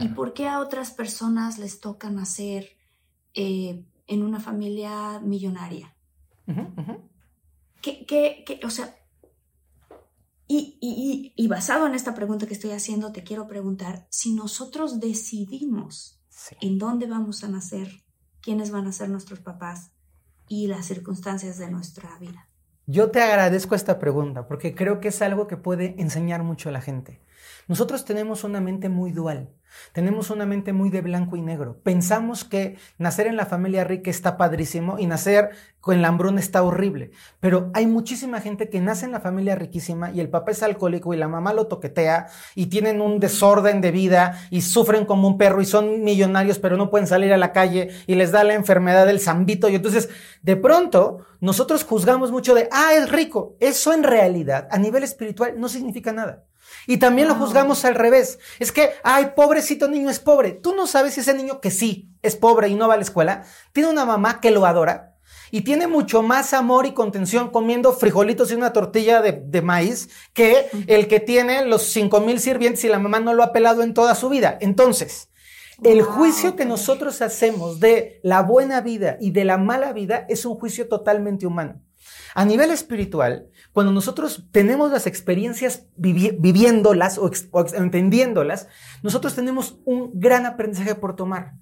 ¿Y 0.00 0.08
por 0.08 0.32
qué 0.32 0.48
a 0.48 0.60
otras 0.60 0.90
personas 0.92 1.58
les 1.58 1.80
toca 1.80 2.08
nacer 2.10 2.76
eh, 3.34 3.84
en 4.06 4.22
una 4.22 4.40
familia 4.40 5.20
millonaria? 5.20 5.94
¿Qué, 7.82 8.60
o 8.64 8.70
sea, 8.70 8.94
y, 10.46 11.32
y, 11.34 11.48
basado 11.48 11.86
en 11.86 11.94
esta 11.94 12.14
pregunta 12.14 12.46
que 12.46 12.54
estoy 12.54 12.72
haciendo, 12.72 13.12
te 13.12 13.24
quiero 13.24 13.48
preguntar, 13.48 14.06
si 14.10 14.34
nosotros 14.34 15.00
decidimos 15.00 16.20
en 16.60 16.78
dónde 16.78 17.06
vamos 17.06 17.42
a 17.42 17.48
nacer, 17.48 18.04
quiénes 18.40 18.70
van 18.70 18.86
a 18.86 18.92
ser 18.92 19.08
nuestros 19.08 19.40
papás, 19.40 19.92
y 20.48 20.66
las 20.66 20.86
circunstancias 20.86 21.56
de 21.56 21.70
nuestra 21.70 22.18
vida? 22.18 22.51
Yo 22.92 23.10
te 23.10 23.22
agradezco 23.22 23.74
esta 23.74 23.98
pregunta 23.98 24.46
porque 24.46 24.74
creo 24.74 25.00
que 25.00 25.08
es 25.08 25.22
algo 25.22 25.46
que 25.46 25.56
puede 25.56 25.94
enseñar 25.96 26.42
mucho 26.42 26.68
a 26.68 26.72
la 26.72 26.82
gente. 26.82 27.22
Nosotros 27.66 28.04
tenemos 28.04 28.44
una 28.44 28.60
mente 28.60 28.90
muy 28.90 29.12
dual. 29.12 29.48
Tenemos 29.92 30.30
una 30.30 30.46
mente 30.46 30.72
muy 30.72 30.90
de 30.90 31.00
blanco 31.00 31.36
y 31.36 31.42
negro. 31.42 31.78
Pensamos 31.82 32.44
que 32.44 32.76
nacer 32.98 33.26
en 33.26 33.36
la 33.36 33.46
familia 33.46 33.84
rica 33.84 34.10
está 34.10 34.36
padrísimo 34.36 34.98
y 34.98 35.06
nacer 35.06 35.50
con 35.80 36.00
la 36.00 36.08
hambruna 36.08 36.40
está 36.40 36.62
horrible. 36.62 37.10
Pero 37.40 37.70
hay 37.74 37.86
muchísima 37.86 38.40
gente 38.40 38.68
que 38.68 38.80
nace 38.80 39.04
en 39.04 39.12
la 39.12 39.20
familia 39.20 39.56
riquísima 39.56 40.12
y 40.12 40.20
el 40.20 40.30
papá 40.30 40.52
es 40.52 40.62
alcohólico 40.62 41.12
y 41.12 41.16
la 41.16 41.28
mamá 41.28 41.52
lo 41.52 41.66
toquetea 41.66 42.28
y 42.54 42.66
tienen 42.66 43.00
un 43.00 43.18
desorden 43.18 43.80
de 43.80 43.90
vida 43.90 44.40
y 44.50 44.62
sufren 44.62 45.04
como 45.04 45.26
un 45.26 45.38
perro 45.38 45.60
y 45.60 45.66
son 45.66 46.04
millonarios 46.04 46.58
pero 46.58 46.76
no 46.76 46.88
pueden 46.88 47.08
salir 47.08 47.32
a 47.32 47.36
la 47.36 47.52
calle 47.52 47.90
y 48.06 48.14
les 48.14 48.30
da 48.30 48.44
la 48.44 48.54
enfermedad 48.54 49.06
del 49.06 49.20
zambito. 49.20 49.68
Y 49.68 49.74
entonces, 49.74 50.08
de 50.42 50.56
pronto, 50.56 51.26
nosotros 51.40 51.84
juzgamos 51.84 52.30
mucho 52.30 52.54
de, 52.54 52.68
ah, 52.70 52.94
es 52.94 53.10
rico. 53.10 53.56
Eso 53.58 53.92
en 53.92 54.04
realidad, 54.04 54.68
a 54.70 54.78
nivel 54.78 55.02
espiritual, 55.02 55.54
no 55.58 55.68
significa 55.68 56.12
nada. 56.12 56.44
Y 56.86 56.98
también 56.98 57.28
lo 57.28 57.34
juzgamos 57.34 57.84
al 57.84 57.94
revés. 57.94 58.38
Es 58.58 58.72
que, 58.72 58.90
ay, 59.02 59.32
pobrecito 59.36 59.88
niño 59.88 60.10
es 60.10 60.18
pobre. 60.18 60.52
Tú 60.52 60.74
no 60.74 60.86
sabes 60.86 61.14
si 61.14 61.20
ese 61.20 61.34
niño 61.34 61.60
que 61.60 61.70
sí 61.70 62.10
es 62.22 62.36
pobre 62.36 62.68
y 62.68 62.74
no 62.74 62.88
va 62.88 62.94
a 62.94 62.96
la 62.98 63.02
escuela, 63.02 63.44
tiene 63.72 63.90
una 63.90 64.04
mamá 64.04 64.40
que 64.40 64.50
lo 64.50 64.66
adora 64.66 65.12
y 65.52 65.60
tiene 65.60 65.86
mucho 65.86 66.22
más 66.22 66.54
amor 66.54 66.86
y 66.86 66.94
contención 66.94 67.50
comiendo 67.50 67.92
frijolitos 67.92 68.50
y 68.50 68.54
una 68.54 68.72
tortilla 68.72 69.20
de, 69.20 69.62
maíz 69.62 70.08
que 70.32 70.66
el 70.86 71.08
que 71.08 71.20
tiene 71.20 71.66
los 71.66 71.82
cinco 71.82 72.20
mil 72.20 72.40
sirvientes 72.40 72.82
y 72.84 72.88
la 72.88 72.98
mamá 72.98 73.20
no 73.20 73.34
lo 73.34 73.42
ha 73.42 73.52
pelado 73.52 73.82
en 73.82 73.92
toda 73.92 74.14
su 74.14 74.30
vida. 74.30 74.56
Entonces, 74.62 75.28
el 75.84 76.02
juicio 76.02 76.56
que 76.56 76.64
nosotros 76.64 77.20
hacemos 77.20 77.80
de 77.80 78.18
la 78.22 78.42
buena 78.42 78.80
vida 78.80 79.18
y 79.20 79.32
de 79.32 79.44
la 79.44 79.58
mala 79.58 79.92
vida 79.92 80.24
es 80.28 80.46
un 80.46 80.54
juicio 80.54 80.88
totalmente 80.88 81.46
humano. 81.46 81.82
A 82.34 82.44
nivel 82.44 82.70
espiritual, 82.70 83.48
cuando 83.72 83.92
nosotros 83.92 84.46
tenemos 84.52 84.90
las 84.90 85.06
experiencias 85.06 85.86
viviéndolas 85.96 87.18
o, 87.18 87.30
entendiéndolas, 87.74 88.68
nosotros 89.02 89.34
tenemos 89.34 89.78
un 89.84 90.10
gran 90.14 90.46
aprendizaje 90.46 90.94
por 90.94 91.14
tomar. 91.14 91.54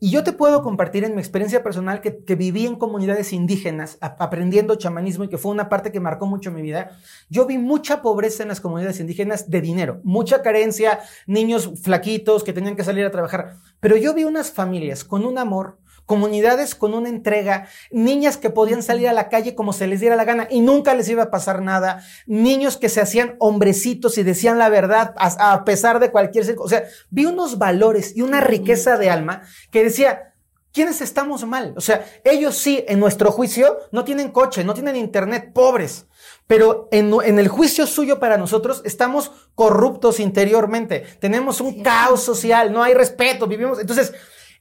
Y 0.00 0.10
yo 0.10 0.24
te 0.24 0.32
puedo 0.32 0.62
compartir 0.62 1.04
en 1.04 1.14
mi 1.14 1.20
experiencia 1.20 1.62
personal 1.62 2.00
que, 2.00 2.34
viví 2.34 2.66
en 2.66 2.76
comunidades 2.76 3.32
indígenas 3.32 3.96
aprendiendo 4.00 4.74
chamanismo 4.74 5.24
y 5.24 5.28
que 5.28 5.38
fue 5.38 5.52
una 5.52 5.68
parte 5.68 5.92
que 5.92 6.00
marcó 6.00 6.26
mucho 6.26 6.50
mi 6.50 6.62
vida. 6.62 6.90
Yo 7.30 7.46
vi 7.46 7.58
mucha 7.58 8.02
pobreza 8.02 8.42
en 8.42 8.48
las 8.48 8.60
comunidades 8.60 9.00
indígenas 9.00 9.48
de 9.50 9.60
dinero, 9.60 10.00
mucha 10.04 10.42
carencia, 10.42 11.00
niños 11.26 11.70
flaquitos 11.82 12.44
que 12.44 12.52
tenían 12.52 12.76
que 12.76 12.84
salir 12.84 13.04
a 13.06 13.10
trabajar. 13.10 13.56
Pero 13.80 13.96
yo 13.96 14.14
vi 14.14 14.24
unas 14.24 14.50
familias 14.50 15.04
con 15.04 15.24
un 15.24 15.38
amor, 15.38 15.78
comunidades 16.06 16.74
con 16.74 16.94
una 16.94 17.08
entrega, 17.08 17.68
niñas 17.90 18.36
que 18.36 18.50
podían 18.50 18.82
salir 18.82 19.08
a 19.08 19.12
la 19.12 19.28
calle 19.28 19.54
como 19.54 19.72
se 19.72 19.86
les 19.86 20.00
diera 20.00 20.16
la 20.16 20.24
gana 20.24 20.46
y 20.50 20.60
nunca 20.60 20.94
les 20.94 21.08
iba 21.08 21.24
a 21.24 21.30
pasar 21.30 21.62
nada, 21.62 22.04
niños 22.26 22.76
que 22.76 22.88
se 22.88 23.00
hacían 23.00 23.36
hombrecitos 23.38 24.18
y 24.18 24.22
decían 24.22 24.58
la 24.58 24.68
verdad 24.68 25.14
a, 25.16 25.64
pesar 25.64 26.00
de 26.00 26.10
cualquier... 26.10 26.56
O 26.58 26.68
sea, 26.68 26.84
vi 27.10 27.26
unos 27.26 27.58
valores 27.58 28.16
y 28.16 28.22
una 28.22 28.40
riqueza 28.40 28.98
de 28.98 29.10
alma 29.10 29.42
que 29.70 29.84
decía, 29.84 30.34
¿quiénes 30.72 31.00
estamos 31.00 31.46
mal? 31.46 31.72
O 31.76 31.80
sea, 31.80 32.04
ellos 32.24 32.56
sí, 32.56 32.84
en 32.86 33.00
nuestro 33.00 33.30
juicio, 33.30 33.78
no 33.92 34.04
tienen 34.04 34.30
coche, 34.30 34.64
no 34.64 34.74
tienen 34.74 34.96
internet, 34.96 35.52
pobres. 35.54 36.06
Pero 36.46 36.88
en, 36.90 37.14
en, 37.24 37.38
el 37.38 37.48
juicio 37.48 37.86
suyo 37.86 38.18
para 38.18 38.36
nosotros 38.36 38.82
estamos 38.84 39.30
corruptos 39.54 40.20
interiormente. 40.20 41.06
Tenemos 41.18 41.62
un 41.62 41.82
caos 41.82 42.22
social, 42.22 42.70
no 42.70 42.82
hay 42.82 42.92
respeto, 42.92 43.46
vivimos. 43.46 43.78
Entonces, 43.78 44.12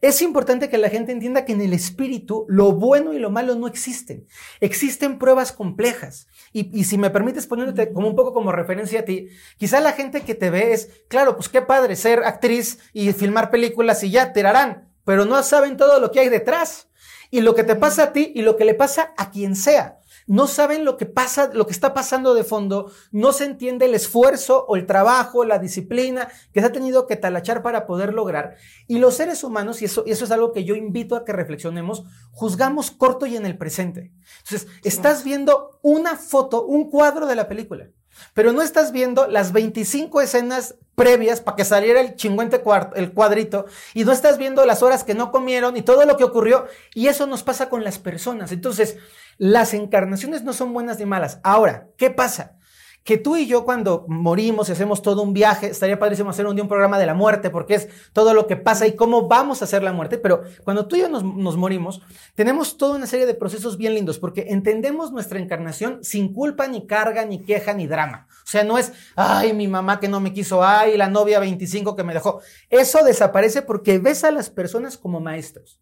es 0.04 0.22
importante 0.22 0.68
que 0.68 0.78
la 0.78 0.90
gente 0.90 1.14
entienda 1.14 1.46
que 1.46 1.54
en 1.54 1.62
el 1.62 1.72
espíritu 1.72 2.46
lo 2.50 2.74
bueno 2.74 3.14
y 3.14 3.20
lo 3.20 3.32
malo 3.32 3.56
no 3.56 3.68
existen. 3.68 4.28
Existen 4.60 5.18
pruebas 5.18 5.54
complejas. 5.54 6.28
Y, 6.52 6.84
si 6.84 6.98
me 6.98 7.10
permites 7.10 7.48
poniéndote 7.48 7.94
como 7.94 8.10
un 8.10 8.16
poco 8.18 8.34
como 8.34 8.52
referencia 8.52 9.00
a 9.00 9.06
ti, 9.06 9.30
quizá 9.58 9.80
la 9.80 9.94
gente 9.94 10.20
que 10.20 10.36
te 10.36 10.50
ve 10.50 10.74
es, 10.74 10.90
claro, 11.08 11.38
pues 11.38 11.48
qué 11.48 11.62
padre 11.62 11.96
ser 11.96 12.26
actriz 12.26 12.80
y 12.92 13.14
filmar 13.14 13.50
películas 13.50 14.04
y 14.04 14.12
ya, 14.12 14.34
tirarán, 14.34 14.90
pero 15.06 15.24
no 15.24 15.42
saben 15.42 15.78
todo 15.78 16.02
lo 16.02 16.12
que 16.12 16.20
hay 16.20 16.28
detrás. 16.28 16.90
Y 17.32 17.40
lo 17.40 17.56
que 17.56 17.64
te 17.64 17.78
pasa 17.78 18.04
a 18.04 18.12
ti 18.12 18.34
y 18.36 18.42
lo 18.42 18.58
que 18.58 18.66
le 18.66 18.74
pasa 18.74 19.14
a 19.16 19.32
quien 19.32 19.56
sea 19.56 20.00
no 20.28 20.48
saben 20.48 20.86
lo 20.86 20.98
que 20.98 21.06
pasa, 21.06 21.50
lo 21.54 21.66
que 21.66 21.74
está 21.74 21.94
pasando 21.94 22.34
de 22.34 22.44
fondo, 22.44 22.92
no 23.12 23.34
se 23.34 23.46
entiende 23.46 23.86
el 23.86 23.96
esfuerzo 23.96 24.66
o 24.68 24.76
el 24.76 24.86
trabajo, 24.86 25.46
la 25.46 25.60
disciplina 25.60 26.30
que 26.54 26.60
se 26.62 26.66
ha 26.66 26.72
tenido 26.72 27.08
que 27.08 27.16
talachar 27.16 27.62
para 27.62 27.86
poder 27.86 28.14
lograr. 28.14 28.56
Y 28.88 29.00
los 29.00 29.16
seres 29.16 29.44
humanos, 29.44 29.82
y 29.82 29.86
eso, 29.86 30.04
eso 30.06 30.26
es 30.26 30.32
algo 30.32 30.52
que 30.52 30.64
yo 30.64 30.76
invito 30.76 31.16
a 31.16 31.26
que 31.26 31.34
reflexionemos, 31.34 32.04
juzgamos 32.32 32.92
corto 32.92 33.26
y 33.26 33.36
en 33.36 33.46
el 33.46 33.58
presente. 33.58 34.12
Entonces, 34.44 34.68
estás 34.84 35.24
viendo 35.24 35.80
una 35.82 36.16
foto, 36.16 36.66
un 36.66 36.90
cuadro 36.90 37.28
de 37.28 37.36
la 37.36 37.48
película. 37.48 37.90
Pero 38.34 38.54
no 38.54 38.62
estás 38.62 38.92
viendo 38.92 39.28
las 39.28 39.52
25 39.52 40.22
escenas 40.22 40.76
previas 40.96 41.42
para 41.42 41.56
que 41.56 41.66
saliera 41.66 42.00
el 42.00 42.16
chingüente 42.16 42.62
el 42.96 43.14
cuadrito 43.14 43.66
y 43.94 44.04
no 44.04 44.12
estás 44.12 44.38
viendo 44.38 44.66
las 44.66 44.84
horas 44.84 45.04
que 45.04 45.16
no 45.16 45.32
comieron 45.32 45.76
y 45.76 45.82
todo 45.82 46.06
lo 46.06 46.18
que 46.18 46.24
ocurrió 46.24 46.68
y 46.94 47.08
eso 47.08 47.26
nos 47.26 47.44
pasa 47.44 47.70
con 47.70 47.84
las 47.84 47.98
personas. 47.98 48.52
Entonces, 48.52 48.98
las 49.38 49.74
encarnaciones 49.74 50.44
no 50.44 50.54
son 50.54 50.74
buenas 50.74 51.00
ni 51.00 51.06
malas. 51.06 51.40
Ahora, 51.44 51.88
¿qué 51.98 52.10
pasa? 52.10 52.58
que 53.04 53.18
tú 53.18 53.36
y 53.36 53.48
yo 53.48 53.66
cuando 53.66 54.06
morimos 54.08 54.70
y 54.70 54.72
hacemos 54.72 55.02
todo 55.02 55.22
un 55.22 55.34
viaje, 55.34 55.68
estaría 55.68 56.00
padrísimo 56.00 56.30
hacer 56.30 56.48
un 56.48 56.68
programa 56.68 56.98
de 56.98 57.06
la 57.06 57.14
muerte, 57.14 57.50
porque 57.50 57.76
es 57.76 57.90
todo 58.14 58.34
lo 58.34 58.48
que 58.48 58.56
pasa 58.56 58.88
y 58.88 58.96
cómo 58.96 59.28
vamos 59.28 59.62
a 59.62 59.66
hacer 59.66 59.84
la 59.84 59.92
muerte, 59.92 60.18
pero 60.18 60.44
cuando 60.64 60.88
tú 60.88 60.96
y 60.96 61.02
yo 61.02 61.10
nos, 61.10 61.24
nos 61.24 61.58
morimos, 61.58 62.02
tenemos 62.36 62.78
toda 62.78 62.96
una 62.96 63.08
serie 63.08 63.26
de 63.26 63.34
procesos 63.34 63.78
bien 63.78 63.94
lindos, 63.94 64.20
porque 64.20 64.46
entendemos 64.50 65.12
nuestra 65.12 65.40
encarnación 65.40 66.02
sin 66.04 66.34
culpa, 66.34 66.68
ni 66.68 66.88
carga, 66.88 67.26
ni 67.26 67.44
queja, 67.44 67.74
ni 67.74 67.88
drama. 67.88 68.28
O 68.30 68.48
sea, 68.48 68.64
no 68.64 68.78
es, 68.78 68.94
ay, 69.16 69.54
mi 69.54 69.68
mamá 69.68 70.00
que 70.00 70.08
no 70.08 70.22
me 70.22 70.34
quiso, 70.34 70.64
ay, 70.64 70.96
la 70.96 71.10
novia 71.10 71.40
25 71.40 71.96
que 71.96 72.04
me 72.04 72.14
dejó. 72.14 72.40
Eso 72.70 73.04
desaparece 73.04 73.62
porque 73.64 74.00
ves 74.00 74.24
a 74.24 74.32
las 74.32 74.50
personas 74.50 74.98
como 74.98 75.20
maestros. 75.20 75.82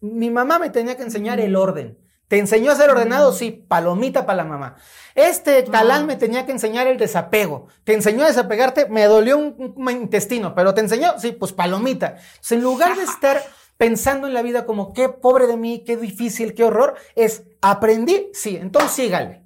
Mi 0.00 0.30
mamá 0.30 0.58
me 0.58 0.70
tenía 0.70 0.96
que 0.96 1.02
enseñar 1.02 1.38
el 1.38 1.54
orden. 1.54 1.98
¿Te 2.28 2.38
enseñó 2.38 2.72
a 2.72 2.76
ser 2.76 2.90
ordenado? 2.90 3.32
Sí, 3.32 3.52
palomita 3.52 4.26
para 4.26 4.38
la 4.38 4.44
mamá. 4.44 4.76
Este 5.14 5.62
talán 5.62 6.06
me 6.06 6.16
tenía 6.16 6.44
que 6.44 6.52
enseñar 6.52 6.88
el 6.88 6.98
desapego. 6.98 7.68
¿Te 7.84 7.94
enseñó 7.94 8.24
a 8.24 8.28
desapegarte? 8.28 8.88
Me 8.88 9.04
dolió 9.04 9.38
un, 9.38 9.74
intestino, 9.90 10.54
pero 10.54 10.74
¿te 10.74 10.80
enseñó? 10.80 11.18
Sí, 11.18 11.32
pues 11.32 11.52
palomita. 11.52 12.16
en 12.50 12.62
lugar 12.62 12.96
de 12.96 13.04
estar 13.04 13.40
pensando 13.76 14.26
en 14.26 14.34
la 14.34 14.42
vida 14.42 14.66
como 14.66 14.92
qué 14.92 15.08
pobre 15.08 15.46
de 15.46 15.56
mí, 15.56 15.84
qué 15.84 15.96
difícil, 15.96 16.54
qué 16.54 16.64
horror, 16.64 16.94
es 17.14 17.44
aprendí, 17.60 18.28
sí, 18.32 18.56
entonces 18.56 18.90
sígale. 18.92 19.44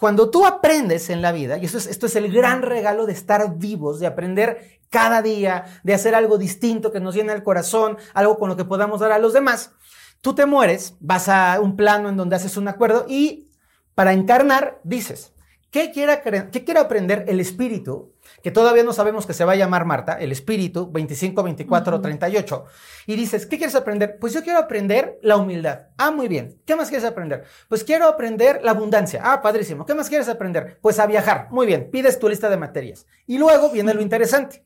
Cuando 0.00 0.30
tú 0.30 0.44
aprendes 0.44 1.10
en 1.10 1.22
la 1.22 1.30
vida, 1.30 1.58
y 1.58 1.66
eso 1.66 1.78
es, 1.78 1.86
esto 1.86 2.06
es 2.06 2.16
el 2.16 2.32
gran 2.32 2.62
regalo 2.62 3.06
de 3.06 3.12
estar 3.12 3.56
vivos, 3.56 4.00
de 4.00 4.08
aprender 4.08 4.80
cada 4.90 5.22
día, 5.22 5.64
de 5.84 5.94
hacer 5.94 6.14
algo 6.14 6.38
distinto 6.38 6.90
que 6.90 7.00
nos 7.00 7.14
llene 7.14 7.32
el 7.32 7.44
corazón, 7.44 7.96
algo 8.12 8.36
con 8.36 8.48
lo 8.48 8.56
que 8.56 8.64
podamos 8.64 9.00
dar 9.00 9.12
a 9.12 9.18
los 9.18 9.32
demás, 9.32 9.72
Tú 10.20 10.34
te 10.34 10.46
mueres, 10.46 10.94
vas 11.00 11.28
a 11.28 11.60
un 11.60 11.76
plano 11.76 12.08
en 12.08 12.16
donde 12.16 12.36
haces 12.36 12.56
un 12.56 12.68
acuerdo 12.68 13.06
y 13.08 13.50
para 13.94 14.12
encarnar 14.12 14.80
dices, 14.84 15.32
¿qué 15.70 15.90
quiere, 15.90 16.20
qué 16.52 16.64
quiere 16.64 16.80
aprender 16.80 17.24
el 17.28 17.40
espíritu? 17.40 18.12
Que 18.42 18.50
todavía 18.50 18.82
no 18.82 18.92
sabemos 18.92 19.26
que 19.26 19.32
se 19.32 19.44
va 19.44 19.52
a 19.52 19.56
llamar 19.56 19.84
Marta, 19.84 20.14
el 20.14 20.32
espíritu 20.32 20.90
25, 20.90 21.42
24, 21.42 22.00
38. 22.00 22.64
Y 23.06 23.16
dices, 23.16 23.46
¿qué 23.46 23.56
quieres 23.56 23.74
aprender? 23.74 24.18
Pues 24.18 24.34
yo 24.34 24.42
quiero 24.42 24.58
aprender 24.58 25.18
la 25.22 25.36
humildad. 25.36 25.88
Ah, 25.96 26.10
muy 26.10 26.28
bien. 26.28 26.60
¿Qué 26.66 26.76
más 26.76 26.88
quieres 26.88 27.06
aprender? 27.06 27.44
Pues 27.68 27.84
quiero 27.84 28.06
aprender 28.06 28.60
la 28.62 28.72
abundancia. 28.72 29.20
Ah, 29.24 29.40
padrísimo. 29.40 29.86
¿Qué 29.86 29.94
más 29.94 30.08
quieres 30.08 30.28
aprender? 30.28 30.78
Pues 30.82 30.98
a 30.98 31.06
viajar. 31.06 31.48
Muy 31.50 31.66
bien. 31.66 31.88
Pides 31.90 32.18
tu 32.18 32.28
lista 32.28 32.50
de 32.50 32.56
materias. 32.56 33.06
Y 33.26 33.38
luego 33.38 33.70
viene 33.70 33.94
lo 33.94 34.02
interesante. 34.02 34.65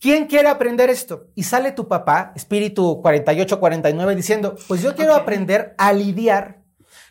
¿Quién 0.00 0.26
quiere 0.26 0.48
aprender 0.48 0.90
esto? 0.90 1.26
Y 1.34 1.42
sale 1.42 1.72
tu 1.72 1.88
papá, 1.88 2.32
espíritu 2.36 3.02
48-49, 3.02 4.14
diciendo, 4.14 4.56
pues 4.68 4.80
yo 4.80 4.94
quiero 4.94 5.14
aprender 5.14 5.74
a 5.76 5.92
lidiar 5.92 6.58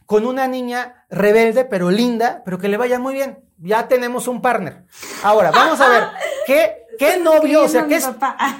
con 0.05 0.25
una 0.25 0.47
niña 0.47 1.05
rebelde, 1.09 1.65
pero 1.65 1.91
linda, 1.91 2.41
pero 2.45 2.57
que 2.57 2.69
le 2.69 2.77
vaya 2.77 2.97
muy 2.97 3.13
bien. 3.13 3.39
Ya 3.57 3.89
tenemos 3.89 4.27
un 4.29 4.41
partner. 4.41 4.85
Ahora, 5.21 5.51
vamos 5.51 5.81
a 5.81 5.89
ver, 5.89 6.03
¿qué, 6.47 6.85
qué 6.97 7.17
novio, 7.17 7.63
o 7.63 7.67
sea, 7.67 7.87
qué, 7.87 7.99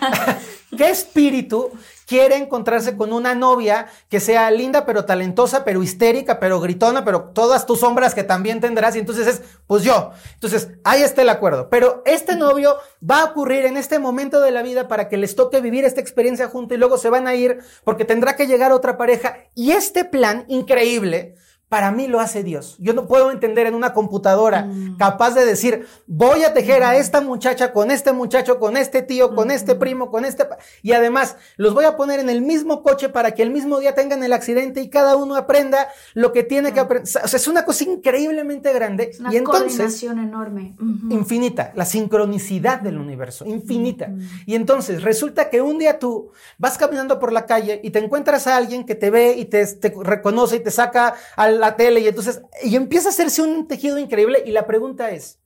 qué 0.78 0.90
espíritu 0.90 1.72
quiere 2.08 2.38
encontrarse 2.38 2.96
con 2.96 3.12
una 3.12 3.36
novia 3.36 3.88
que 4.10 4.22
sea 4.22 4.50
linda, 4.50 4.86
pero 4.86 5.06
talentosa, 5.06 5.66
pero 5.66 5.84
histérica, 5.84 6.40
pero 6.40 6.62
gritona, 6.62 7.04
pero 7.04 7.32
todas 7.34 7.66
tus 7.66 7.82
sombras 7.82 8.16
que 8.16 8.24
también 8.24 8.62
tendrás. 8.62 8.96
Y 8.96 9.00
entonces 9.00 9.28
es, 9.28 9.42
pues 9.68 9.84
yo. 9.84 10.12
Entonces, 10.34 10.70
ahí 10.86 11.04
está 11.04 11.22
el 11.22 11.30
acuerdo. 11.30 11.70
Pero 11.70 12.02
este 12.06 12.38
novio 12.38 12.78
va 13.08 13.22
a 13.22 13.26
ocurrir 13.26 13.66
en 13.66 13.76
este 13.76 14.00
momento 14.00 14.40
de 14.40 14.52
la 14.52 14.64
vida 14.64 14.88
para 14.88 15.10
que 15.10 15.18
les 15.18 15.36
toque 15.36 15.60
vivir 15.60 15.84
esta 15.84 16.00
experiencia 16.00 16.48
junto 16.48 16.74
y 16.74 16.78
luego 16.78 16.98
se 16.98 17.10
van 17.10 17.28
a 17.28 17.36
ir 17.36 17.60
porque 17.84 18.06
tendrá 18.06 18.38
que 18.38 18.48
llegar 18.48 18.72
otra 18.72 18.98
pareja. 18.98 19.40
Y 19.54 19.72
este 19.72 20.06
plan 20.06 20.46
increíble 20.48 21.36
para 21.70 21.92
mí 21.92 22.08
lo 22.08 22.22
hace 22.22 22.44
Dios. 22.44 22.78
Yo 22.80 22.94
no 22.94 23.08
puedo 23.08 23.30
entender 23.30 23.68
en 23.68 23.76
una 23.76 23.94
computadora 23.94 24.64
Mm. 24.64 24.98
capaz 24.98 25.32
de 25.36 25.46
decir, 25.46 25.86
voy 26.08 26.44
a 26.44 26.54
tejer 26.54 26.84
a 26.84 26.96
esta 26.96 27.20
muchacha 27.20 27.74
con 27.74 27.92
este 27.92 28.14
muchacho, 28.14 28.58
con 28.58 28.78
este 28.78 29.02
tío, 29.02 29.36
con 29.36 29.52
este 29.52 29.76
primo, 29.76 30.10
con 30.10 30.24
este... 30.24 30.46
pa-". 30.46 30.58
Y 30.82 30.94
además, 30.94 31.36
los 31.58 31.74
voy 31.74 31.84
a 31.84 31.98
poner 31.98 32.20
en 32.22 32.30
el 32.30 32.42
mismo 32.42 32.84
coche 32.84 33.10
para 33.10 33.32
que 33.32 33.44
el 33.44 33.52
mismo 33.52 33.80
día 33.80 33.96
tengan 33.96 34.24
el 34.24 34.32
accidente 34.32 34.82
y 34.82 34.90
cada 34.90 35.18
uno 35.18 35.36
aprenda 35.36 35.90
lo 36.14 36.32
que 36.32 36.44
tiene 36.44 36.72
que 36.74 36.80
aprender. 36.80 37.04
O 37.24 37.28
sea, 37.28 37.38
es 37.38 37.48
una 37.48 37.66
cosa 37.66 37.84
increíblemente 37.84 38.72
grande. 38.72 39.10
Es 39.12 39.20
una 39.20 39.34
y 39.34 39.38
entonces, 39.38 39.78
coordinación 39.78 40.20
enorme. 40.20 40.76
Infinita, 41.10 41.74
la 41.76 41.86
sincronicidad 41.86 42.80
del 42.80 42.98
universo, 42.98 43.46
infinita. 43.46 44.10
Y 44.46 44.56
entonces 44.56 45.04
resulta 45.04 45.50
que 45.50 45.62
un 45.62 45.80
día 45.80 46.00
tú 46.00 46.32
vas 46.58 46.78
caminando 46.78 47.20
por 47.20 47.34
la 47.34 47.46
calle 47.46 47.82
y 47.84 47.92
te 47.92 48.00
encuentras 48.00 48.48
a 48.48 48.56
alguien 48.56 48.86
que 48.86 48.96
te 48.96 49.10
ve 49.10 49.34
y 49.38 49.46
te, 49.46 49.66
te 49.66 49.94
reconoce 50.02 50.58
y 50.58 50.60
te 50.62 50.72
saca 50.72 51.16
a 51.36 51.57
la 51.58 51.76
tele 51.76 52.00
y 52.00 52.08
entonces 52.08 52.42
y 52.64 52.76
empieza 52.76 53.10
a 53.10 53.12
hacerse 53.12 53.42
un 53.42 53.68
tejido 53.68 53.98
increíble 53.98 54.44
y 54.46 54.52
la 54.52 54.66
pregunta 54.66 55.12
es, 55.12 55.40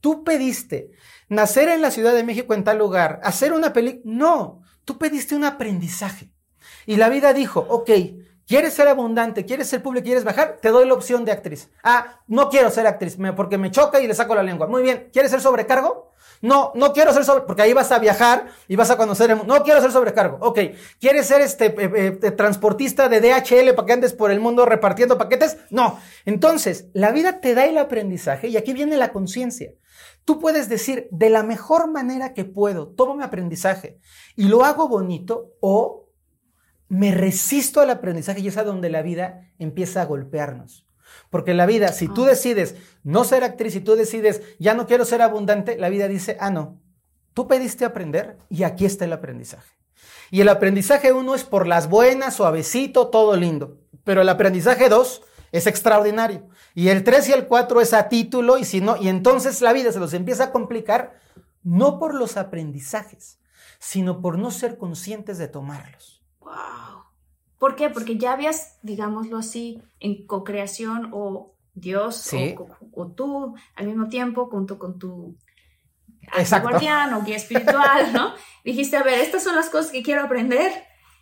¿tú 0.00 0.24
pediste 0.24 0.90
nacer 1.28 1.68
en 1.68 1.82
la 1.82 1.90
Ciudad 1.90 2.14
de 2.14 2.24
México 2.24 2.54
en 2.54 2.64
tal 2.64 2.78
lugar, 2.78 3.20
hacer 3.22 3.52
una 3.52 3.72
película? 3.72 4.02
No, 4.04 4.62
tú 4.84 4.98
pediste 4.98 5.34
un 5.34 5.44
aprendizaje. 5.44 6.30
Y 6.84 6.96
la 6.96 7.08
vida 7.08 7.32
dijo, 7.32 7.66
ok, 7.68 7.90
¿Quieres 8.46 8.74
ser 8.74 8.86
abundante? 8.86 9.44
¿Quieres 9.44 9.68
ser 9.68 9.82
público? 9.82 10.04
¿Quieres 10.04 10.22
bajar? 10.22 10.58
Te 10.62 10.68
doy 10.68 10.86
la 10.86 10.94
opción 10.94 11.24
de 11.24 11.32
actriz. 11.32 11.68
Ah, 11.82 12.20
no 12.28 12.48
quiero 12.48 12.70
ser 12.70 12.86
actriz 12.86 13.16
porque 13.34 13.58
me 13.58 13.72
choca 13.72 14.00
y 14.00 14.06
le 14.06 14.14
saco 14.14 14.36
la 14.36 14.44
lengua. 14.44 14.68
Muy 14.68 14.84
bien. 14.84 15.08
¿Quieres 15.12 15.32
ser 15.32 15.40
sobrecargo? 15.40 16.12
No, 16.42 16.72
no 16.74 16.92
quiero 16.92 17.12
ser 17.12 17.24
sobre, 17.24 17.44
porque 17.44 17.62
ahí 17.62 17.72
vas 17.72 17.92
a 17.92 17.98
viajar 17.98 18.46
y 18.68 18.76
vas 18.76 18.90
a 18.90 18.96
conocer 18.96 19.30
el 19.30 19.36
mundo. 19.36 19.54
No 19.54 19.62
quiero 19.62 19.80
ser 19.80 19.92
sobrecargo. 19.92 20.38
Ok. 20.40 20.58
¿Quieres 21.00 21.26
ser 21.26 21.40
este 21.40 21.66
eh, 21.66 22.18
eh, 22.22 22.30
transportista 22.32 23.08
de 23.08 23.20
DHL 23.20 23.74
para 23.74 23.86
que 23.86 23.92
andes 23.92 24.12
por 24.12 24.30
el 24.30 24.40
mundo 24.40 24.66
repartiendo 24.66 25.18
paquetes? 25.18 25.58
No. 25.70 25.98
Entonces, 26.24 26.88
la 26.92 27.12
vida 27.12 27.40
te 27.40 27.54
da 27.54 27.66
el 27.66 27.78
aprendizaje 27.78 28.48
y 28.48 28.56
aquí 28.56 28.72
viene 28.72 28.96
la 28.96 29.12
conciencia. 29.12 29.72
Tú 30.24 30.40
puedes 30.40 30.68
decir, 30.68 31.08
de 31.10 31.30
la 31.30 31.42
mejor 31.42 31.90
manera 31.90 32.34
que 32.34 32.44
puedo, 32.44 32.88
tomo 32.88 33.14
mi 33.14 33.22
aprendizaje 33.22 33.98
y 34.34 34.48
lo 34.48 34.64
hago 34.64 34.88
bonito 34.88 35.52
o 35.60 36.10
me 36.88 37.12
resisto 37.12 37.80
al 37.80 37.90
aprendizaje 37.90 38.40
y 38.40 38.48
es 38.48 38.56
a 38.56 38.64
donde 38.64 38.90
la 38.90 39.02
vida 39.02 39.52
empieza 39.58 40.02
a 40.02 40.06
golpearnos. 40.06 40.85
Porque 41.30 41.54
la 41.54 41.66
vida, 41.66 41.88
si 41.88 42.08
tú 42.08 42.24
decides 42.24 42.76
no 43.02 43.24
ser 43.24 43.44
actriz, 43.44 43.72
si 43.72 43.80
tú 43.80 43.96
decides 43.96 44.42
ya 44.58 44.74
no 44.74 44.86
quiero 44.86 45.04
ser 45.04 45.22
abundante, 45.22 45.76
la 45.76 45.88
vida 45.88 46.08
dice, 46.08 46.36
ah, 46.40 46.50
no, 46.50 46.80
tú 47.34 47.46
pediste 47.46 47.84
aprender 47.84 48.38
y 48.48 48.62
aquí 48.62 48.84
está 48.84 49.04
el 49.04 49.12
aprendizaje. 49.12 49.76
Y 50.30 50.40
el 50.40 50.48
aprendizaje 50.48 51.12
uno 51.12 51.34
es 51.34 51.44
por 51.44 51.66
las 51.66 51.88
buenas, 51.88 52.34
suavecito, 52.34 53.08
todo 53.08 53.36
lindo. 53.36 53.78
Pero 54.04 54.22
el 54.22 54.28
aprendizaje 54.28 54.88
dos 54.88 55.22
es 55.52 55.66
extraordinario. 55.66 56.48
Y 56.74 56.88
el 56.88 57.04
tres 57.04 57.28
y 57.28 57.32
el 57.32 57.46
cuatro 57.46 57.80
es 57.80 57.92
a 57.92 58.08
título 58.08 58.58
y 58.58 58.64
si 58.64 58.80
no, 58.80 58.96
y 58.96 59.08
entonces 59.08 59.60
la 59.60 59.72
vida 59.72 59.92
se 59.92 60.00
los 60.00 60.12
empieza 60.14 60.44
a 60.44 60.52
complicar 60.52 61.18
no 61.62 61.98
por 61.98 62.14
los 62.14 62.36
aprendizajes, 62.36 63.38
sino 63.78 64.20
por 64.20 64.38
no 64.38 64.50
ser 64.50 64.78
conscientes 64.78 65.38
de 65.38 65.48
tomarlos. 65.48 66.22
Wow. 66.40 66.95
¿Por 67.58 67.74
qué? 67.76 67.88
Porque 67.90 68.18
ya 68.18 68.32
habías, 68.32 68.78
digámoslo 68.82 69.38
así, 69.38 69.82
en 70.00 70.26
co-creación 70.26 71.10
o 71.12 71.54
Dios 71.74 72.16
Sí. 72.16 72.54
o, 72.58 72.68
o 72.92 73.06
tú 73.12 73.54
al 73.74 73.86
mismo 73.86 74.08
tiempo 74.08 74.48
junto 74.50 74.78
con 74.78 74.98
tu 74.98 75.36
guardián 76.62 77.14
o 77.14 77.22
guía 77.22 77.36
espiritual, 77.36 78.12
¿no? 78.12 78.32
Dijiste, 78.64 78.96
a 78.96 79.02
ver, 79.02 79.18
estas 79.20 79.42
son 79.44 79.54
las 79.56 79.70
cosas 79.70 79.90
que 79.92 80.02
quiero 80.02 80.22
aprender, 80.22 80.70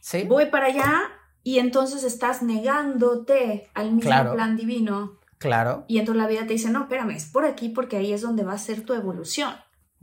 ¿Sí? 0.01 0.25
voy 0.25 0.47
para 0.47 0.67
allá 0.67 1.03
y 1.43 1.59
entonces 1.59 2.05
estás 2.05 2.43
negándote 2.43 3.71
al 3.75 3.93
mismo 3.93 4.11
Claro. 4.11 4.33
plan 4.35 4.57
divino 4.57 5.19
Claro. 5.39 5.85
y 5.89 5.99
entonces 5.99 6.23
la 6.23 6.29
vida 6.29 6.41
te 6.47 6.55
dice, 6.55 6.71
no, 6.71 6.83
espérame, 6.83 7.11
es 7.11 7.27
por 7.31 7.45
aquí 7.45 7.69
porque 7.69 7.97
ahí 7.99 8.13
es 8.13 8.23
donde 8.23 8.45
va 8.45 8.55
a 8.55 8.59
ser 8.59 8.85
tu 8.85 8.95
evolución. 8.95 9.55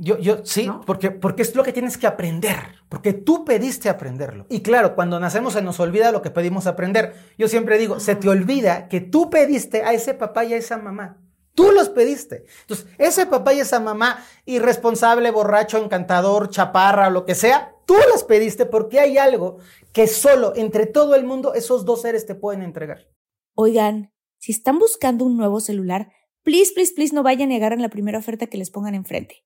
Yo, 0.03 0.17
yo, 0.17 0.43
sí, 0.43 0.65
¿No? 0.65 0.81
porque, 0.81 1.11
porque 1.11 1.43
es 1.43 1.55
lo 1.55 1.63
que 1.63 1.73
tienes 1.73 1.95
que 1.95 2.07
aprender, 2.07 2.57
porque 2.89 3.13
tú 3.13 3.45
pediste 3.45 3.87
aprenderlo. 3.87 4.47
Y 4.49 4.61
claro, 4.61 4.95
cuando 4.95 5.19
nacemos 5.19 5.53
se 5.53 5.61
nos 5.61 5.79
olvida 5.79 6.11
lo 6.11 6.23
que 6.23 6.31
pedimos 6.31 6.65
aprender. 6.65 7.13
Yo 7.37 7.47
siempre 7.47 7.77
digo, 7.77 7.99
se 7.99 8.15
te 8.15 8.27
olvida 8.27 8.87
que 8.87 8.99
tú 8.99 9.29
pediste 9.29 9.83
a 9.83 9.93
ese 9.93 10.15
papá 10.15 10.43
y 10.43 10.53
a 10.53 10.57
esa 10.57 10.79
mamá. 10.79 11.21
Tú 11.53 11.71
los 11.71 11.89
pediste. 11.89 12.45
Entonces, 12.61 12.87
ese 12.97 13.27
papá 13.27 13.53
y 13.53 13.59
esa 13.59 13.79
mamá, 13.79 14.25
irresponsable, 14.45 15.29
borracho, 15.29 15.77
encantador, 15.77 16.49
chaparra, 16.49 17.11
lo 17.11 17.23
que 17.23 17.35
sea, 17.35 17.75
tú 17.85 17.93
las 18.11 18.23
pediste 18.23 18.65
porque 18.65 18.99
hay 18.99 19.19
algo 19.19 19.57
que 19.93 20.07
solo 20.07 20.53
entre 20.55 20.87
todo 20.87 21.13
el 21.13 21.25
mundo 21.25 21.53
esos 21.53 21.85
dos 21.85 22.01
seres 22.01 22.25
te 22.25 22.33
pueden 22.33 22.63
entregar. 22.63 23.07
Oigan, 23.53 24.11
si 24.39 24.51
están 24.51 24.79
buscando 24.79 25.25
un 25.25 25.37
nuevo 25.37 25.59
celular, 25.59 26.11
please, 26.41 26.71
please, 26.73 26.91
please 26.95 27.13
no 27.13 27.21
vayan 27.21 27.51
a 27.51 27.53
negar 27.53 27.71
en 27.71 27.83
la 27.83 27.89
primera 27.89 28.17
oferta 28.17 28.47
que 28.47 28.57
les 28.57 28.71
pongan 28.71 28.95
enfrente. 28.95 29.45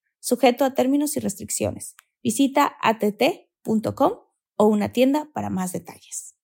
sujeto 0.21 0.63
a 0.63 0.73
términos 0.73 1.17
y 1.17 1.19
restricciones. 1.19 1.95
Visita 2.23 2.77
att.com 2.81 4.13
o 4.57 4.65
una 4.67 4.93
tienda 4.93 5.27
para 5.33 5.49
más 5.49 5.73
detalles. 5.73 6.35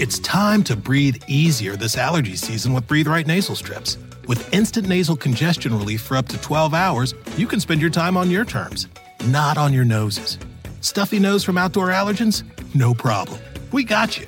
It's 0.00 0.18
time 0.18 0.64
to 0.64 0.74
breathe 0.74 1.22
easier 1.28 1.76
this 1.76 1.96
allergy 1.96 2.34
season 2.34 2.72
with 2.72 2.86
Breathe 2.86 3.06
Right 3.06 3.26
nasal 3.26 3.54
strips. 3.54 3.98
With 4.26 4.52
instant 4.52 4.88
nasal 4.88 5.14
congestion 5.14 5.76
relief 5.76 6.00
for 6.00 6.16
up 6.16 6.26
to 6.28 6.40
12 6.40 6.72
hours, 6.72 7.14
you 7.36 7.46
can 7.46 7.60
spend 7.60 7.82
your 7.82 7.90
time 7.90 8.16
on 8.16 8.30
your 8.30 8.46
terms, 8.46 8.88
not 9.26 9.58
on 9.58 9.74
your 9.74 9.84
noses. 9.84 10.38
Stuffy 10.80 11.18
nose 11.18 11.44
from 11.44 11.58
outdoor 11.58 11.88
allergens? 11.88 12.44
No 12.74 12.94
problem. 12.94 13.40
We 13.72 13.84
got 13.84 14.18
you. 14.18 14.26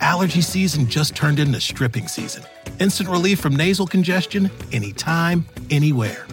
Allergy 0.00 0.42
season 0.42 0.86
just 0.86 1.16
turned 1.16 1.38
into 1.38 1.58
stripping 1.58 2.06
season. 2.06 2.44
Instant 2.78 3.08
relief 3.08 3.40
from 3.40 3.56
nasal 3.56 3.86
congestion 3.86 4.50
anytime, 4.72 5.46
anywhere. 5.70 6.26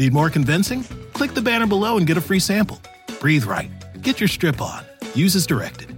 Need 0.00 0.14
more 0.14 0.30
convincing? 0.30 0.82
Click 1.12 1.34
the 1.34 1.42
banner 1.42 1.66
below 1.66 1.98
and 1.98 2.06
get 2.06 2.16
a 2.16 2.22
free 2.22 2.40
sample. 2.40 2.78
Breathe 3.20 3.44
Right. 3.44 3.70
Get 4.00 4.18
your 4.18 4.28
strip 4.28 4.62
on. 4.62 4.82
Use 5.14 5.36
as 5.36 5.46
directed. 5.46 5.88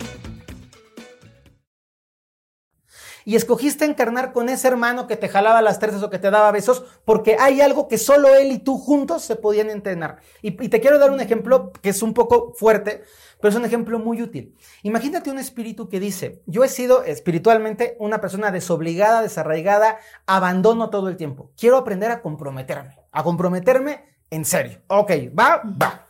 y 3.24 3.36
escogiste 3.36 3.84
encarnar 3.84 4.32
con 4.32 4.48
ese 4.48 4.66
hermano 4.66 5.06
que 5.06 5.16
te 5.16 5.28
jalaba 5.28 5.62
las 5.62 5.78
treces 5.78 6.02
o 6.02 6.10
que 6.10 6.18
te 6.18 6.30
daba 6.30 6.50
besos, 6.50 6.84
porque 7.04 7.36
hay 7.38 7.60
algo 7.60 7.86
que 7.86 7.96
solo 7.96 8.34
él 8.34 8.50
y 8.50 8.58
tú 8.58 8.78
juntos 8.78 9.22
se 9.22 9.36
podían 9.36 9.70
entrenar. 9.70 10.18
Y 10.42 10.50
te 10.68 10.80
quiero 10.80 10.98
dar 10.98 11.12
un 11.12 11.20
ejemplo 11.20 11.72
que 11.72 11.90
es 11.90 12.02
un 12.02 12.14
poco 12.14 12.52
fuerte, 12.54 13.04
pero 13.40 13.50
es 13.50 13.54
un 13.54 13.64
ejemplo 13.64 14.00
muy 14.00 14.22
útil. 14.22 14.56
Imagínate 14.82 15.30
un 15.30 15.38
espíritu 15.38 15.88
que 15.88 16.00
dice, 16.00 16.42
yo 16.46 16.64
he 16.64 16.68
sido 16.68 17.04
espiritualmente 17.04 17.96
una 18.00 18.20
persona 18.20 18.50
desobligada, 18.50 19.22
desarraigada, 19.22 19.98
abandono 20.26 20.90
todo 20.90 21.08
el 21.08 21.16
tiempo. 21.16 21.52
Quiero 21.56 21.76
aprender 21.76 22.10
a 22.10 22.22
comprometerme, 22.22 23.01
a 23.12 23.22
comprometerme 23.22 24.04
en 24.30 24.44
serio. 24.44 24.80
Ok, 24.88 25.10
va, 25.38 25.62
va. 25.64 26.06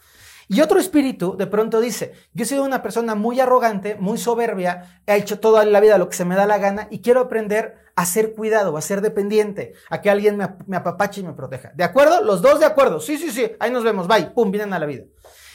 Y 0.48 0.60
otro 0.60 0.78
espíritu 0.78 1.36
de 1.36 1.46
pronto 1.46 1.80
dice, 1.80 2.12
yo 2.34 2.44
he 2.44 2.46
sido 2.46 2.64
una 2.64 2.82
persona 2.82 3.14
muy 3.14 3.40
arrogante, 3.40 3.94
muy 3.94 4.18
soberbia, 4.18 5.00
he 5.06 5.16
hecho 5.16 5.40
toda 5.40 5.64
la 5.64 5.80
vida 5.80 5.98
lo 5.98 6.08
que 6.08 6.16
se 6.16 6.24
me 6.24 6.36
da 6.36 6.46
la 6.46 6.58
gana 6.58 6.88
y 6.90 7.00
quiero 7.00 7.20
aprender 7.20 7.76
a 7.96 8.04
ser 8.04 8.34
cuidado, 8.34 8.76
a 8.76 8.82
ser 8.82 9.00
dependiente, 9.00 9.72
a 9.88 10.00
que 10.00 10.10
alguien 10.10 10.36
me, 10.36 10.48
me 10.66 10.76
apapache 10.76 11.20
y 11.20 11.24
me 11.24 11.32
proteja. 11.32 11.72
¿De 11.74 11.84
acuerdo? 11.84 12.22
Los 12.22 12.42
dos 12.42 12.60
de 12.60 12.66
acuerdo. 12.66 13.00
Sí, 13.00 13.16
sí, 13.16 13.30
sí. 13.30 13.50
Ahí 13.60 13.70
nos 13.70 13.84
vemos. 13.84 14.08
Bye. 14.08 14.30
Pum, 14.34 14.50
vienen 14.50 14.72
a 14.72 14.78
la 14.78 14.86
vida. 14.86 15.04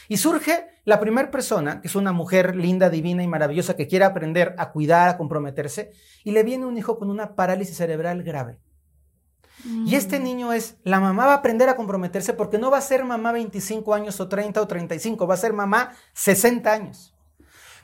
Y 0.08 0.18
surge 0.18 0.68
la 0.86 1.00
primera 1.00 1.30
persona, 1.30 1.82
que 1.82 1.90
es 1.90 1.96
una 1.96 2.12
mujer 2.12 2.56
linda, 2.56 2.90
divina 2.90 3.22
y 3.22 3.28
maravillosa 3.28 3.76
que 3.76 3.88
quiere 3.88 4.06
aprender 4.06 4.56
a 4.58 4.72
cuidar, 4.72 5.10
a 5.10 5.18
comprometerse, 5.18 5.92
y 6.24 6.32
le 6.32 6.44
viene 6.44 6.66
un 6.66 6.78
hijo 6.78 6.98
con 6.98 7.10
una 7.10 7.36
parálisis 7.36 7.78
cerebral 7.78 8.24
grave. 8.24 8.58
Y 9.66 9.96
este 9.96 10.20
niño 10.20 10.54
es, 10.54 10.76
la 10.84 11.00
mamá 11.00 11.26
va 11.26 11.34
a 11.34 11.38
aprender 11.38 11.68
a 11.68 11.76
comprometerse 11.76 12.34
porque 12.34 12.58
no 12.58 12.70
va 12.72 12.78
a 12.78 12.82
ser 12.82 13.04
mamá 13.04 13.32
25 13.32 13.94
años 13.94 14.20
o 14.20 14.28
30 14.28 14.62
o 14.62 14.68
35, 14.68 15.28
va 15.28 15.34
a 15.34 15.38
ser 15.38 15.54
mamá 15.54 15.94
60 16.14 16.72
años. 16.72 17.14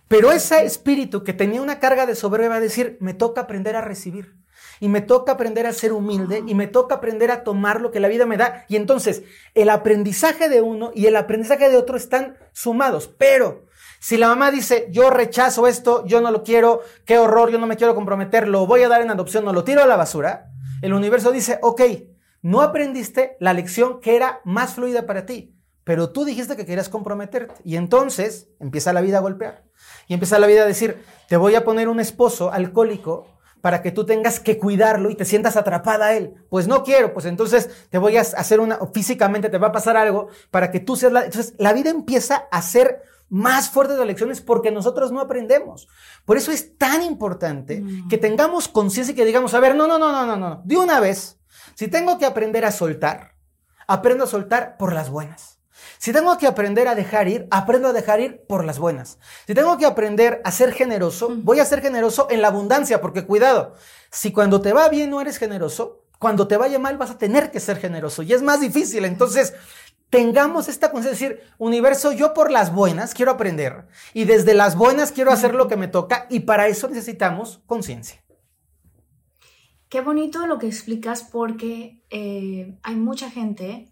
Pero 0.08 0.32
ese 0.32 0.64
espíritu 0.66 1.24
que 1.24 1.34
tenía 1.34 1.62
una 1.62 1.80
carga 1.80 2.06
de 2.06 2.16
soberbia 2.16 2.50
va 2.50 2.56
a 2.58 2.62
decir, 2.62 2.98
me 3.02 3.14
toca 3.14 3.42
aprender 3.42 3.76
a 3.76 3.82
recibir. 3.82 4.36
Y 4.80 4.90
me 4.90 5.02
toca 5.02 5.34
aprender 5.34 5.66
a 5.66 5.74
ser 5.74 5.94
humilde 5.94 6.44
y 6.46 6.56
me 6.56 6.68
toca 6.68 6.96
aprender 6.96 7.32
a 7.32 7.44
tomar 7.44 7.80
lo 7.80 7.92
que 7.92 8.00
la 8.00 8.08
vida 8.10 8.26
me 8.26 8.38
da. 8.38 8.66
Y 8.68 8.76
entonces 8.76 9.24
el 9.54 9.70
aprendizaje 9.70 10.50
de 10.50 10.62
uno 10.62 10.92
y 10.94 11.06
el 11.06 11.16
aprendizaje 11.16 11.70
de 11.70 11.78
otro 11.78 11.96
están 11.96 12.38
sumados. 12.52 13.08
Pero 13.18 13.66
Si 14.00 14.18
la 14.18 14.28
mamá 14.28 14.52
dice, 14.52 14.88
yo 14.92 15.10
rechazo 15.10 15.66
esto, 15.66 16.06
yo 16.06 16.20
no 16.20 16.30
lo 16.30 16.44
quiero, 16.44 16.82
qué 17.06 17.18
horror, 17.18 17.52
yo 17.52 17.58
no 17.58 17.68
me 17.68 17.78
quiero 17.78 17.96
comprometer, 17.96 18.50
lo 18.50 18.68
voy 18.68 18.84
a 18.84 18.90
dar 18.90 19.02
en 19.02 19.10
adopción, 19.10 19.46
no 19.46 19.54
lo 19.54 19.64
tiro 19.64 19.82
a 19.82 19.88
la 19.88 19.96
basura, 19.96 20.52
el 20.84 20.94
universo 20.94 21.32
dice, 21.32 21.60
ok, 21.62 21.82
no 22.42 22.62
aprendiste 22.62 23.38
la 23.40 23.54
lección 23.54 24.02
que 24.02 24.18
era 24.18 24.42
más 24.44 24.74
fluida 24.74 25.06
para 25.06 25.26
ti, 25.26 25.56
pero 25.86 26.10
tú 26.10 26.26
dijiste 26.26 26.58
que 26.58 26.66
querías 26.66 26.90
comprometerte. 26.90 27.56
Y 27.64 27.78
entonces 27.78 28.50
empieza 28.60 28.92
la 28.92 29.00
vida 29.00 29.20
a 29.20 29.22
golpear. 29.22 29.64
Y 30.08 30.14
empieza 30.14 30.40
la 30.40 30.48
vida 30.48 30.64
a 30.64 30.68
decir, 30.68 31.02
te 31.30 31.38
voy 31.38 31.56
a 31.56 31.64
poner 31.64 31.88
un 31.88 32.02
esposo 32.02 32.52
alcohólico 32.52 33.28
para 33.62 33.82
que 33.82 33.92
tú 33.92 34.06
tengas 34.06 34.42
que 34.42 34.58
cuidarlo 34.58 35.10
y 35.10 35.16
te 35.16 35.24
sientas 35.24 35.56
atrapada 35.56 36.08
a 36.08 36.14
él. 36.16 36.34
Pues 36.50 36.68
no 36.68 36.84
quiero, 36.84 37.14
pues 37.14 37.26
entonces 37.28 37.70
te 37.90 37.98
voy 37.98 38.18
a 38.18 38.22
hacer 38.22 38.60
una, 38.60 38.78
físicamente 38.94 39.50
te 39.50 39.58
va 39.58 39.68
a 39.68 39.72
pasar 39.72 39.96
algo 39.96 40.28
para 40.52 40.70
que 40.70 40.82
tú 40.82 40.98
seas 40.98 41.14
la... 41.14 41.24
Entonces 41.24 41.56
la 41.60 41.72
vida 41.72 41.90
empieza 41.92 42.50
a 42.52 42.62
ser 42.62 43.04
más 43.34 43.72
fuerte 43.72 43.96
de 43.96 44.06
lecciones 44.06 44.42
porque 44.42 44.70
nosotros 44.70 45.12
no 45.12 45.20
aprendemos. 45.20 45.88
Por 46.24 46.38
eso 46.38 46.52
es 46.52 46.78
tan 46.78 47.02
importante 47.02 47.82
mm. 47.82 48.08
que 48.08 48.20
tengamos 48.20 48.68
conciencia 48.68 49.14
y 49.14 49.16
que 49.16 49.26
digamos, 49.26 49.56
a 49.56 49.60
ver, 49.60 49.76
no, 49.76 49.88
no, 49.88 49.98
no, 49.98 50.12
no, 50.12 50.24
no, 50.24 50.38
no, 50.38 50.62
de 50.64 50.78
una 50.78 51.00
vez, 51.00 51.40
si 51.74 51.88
tengo 51.88 52.20
que 52.20 52.28
aprender 52.28 52.64
a 52.64 52.72
soltar, 52.72 53.34
aprendo 53.88 54.26
a 54.26 54.28
soltar 54.28 54.78
por 54.78 54.94
las 54.94 55.10
buenas. 55.10 55.58
Si 55.98 56.14
tengo 56.14 56.38
que 56.38 56.46
aprender 56.46 56.88
a 56.88 56.94
dejar 56.94 57.28
ir, 57.28 57.48
aprendo 57.50 57.88
a 57.88 57.94
dejar 57.94 58.20
ir 58.20 58.46
por 58.48 58.66
las 58.66 58.78
buenas. 58.78 59.18
Si 59.48 59.56
tengo 59.56 59.80
que 59.80 59.88
aprender 59.88 60.40
a 60.44 60.52
ser 60.52 60.72
generoso, 60.72 61.34
voy 61.38 61.60
a 61.60 61.66
ser 61.66 61.82
generoso 61.82 62.28
en 62.30 62.40
la 62.40 62.50
abundancia, 62.50 63.02
porque 63.02 63.26
cuidado, 63.26 63.74
si 64.12 64.32
cuando 64.32 64.62
te 64.62 64.74
va 64.74 64.90
bien 64.90 65.10
no 65.10 65.22
eres 65.22 65.40
generoso, 65.40 66.04
cuando 66.20 66.48
te 66.48 66.56
vaya 66.56 66.80
mal 66.80 66.98
vas 66.98 67.10
a 67.10 67.18
tener 67.18 67.52
que 67.52 67.60
ser 67.60 67.78
generoso 67.78 68.22
y 68.22 68.32
es 68.32 68.42
más 68.42 68.62
difícil. 68.62 69.04
Entonces, 69.04 69.54
tengamos 70.14 70.70
esta 70.70 70.92
conciencia 70.92 71.28
de 71.28 71.34
decir, 71.34 71.52
universo, 71.58 72.12
yo 72.12 72.36
por 72.36 72.52
las 72.52 72.72
buenas 72.72 73.16
quiero 73.16 73.32
aprender 73.32 73.88
y 74.14 74.26
desde 74.26 74.54
las 74.54 74.78
buenas 74.78 75.12
quiero 75.12 75.32
hacer 75.32 75.56
lo 75.56 75.68
que 75.68 75.76
me 75.76 75.88
toca 75.88 76.28
y 76.30 76.42
para 76.42 76.68
eso 76.68 76.88
necesitamos 76.88 77.64
conciencia. 77.66 78.24
Qué 79.90 80.02
bonito 80.02 80.46
lo 80.46 80.60
que 80.60 80.68
explicas 80.68 81.24
porque 81.24 82.06
eh, 82.12 82.78
hay 82.84 82.96
mucha 82.96 83.32
gente 83.32 83.92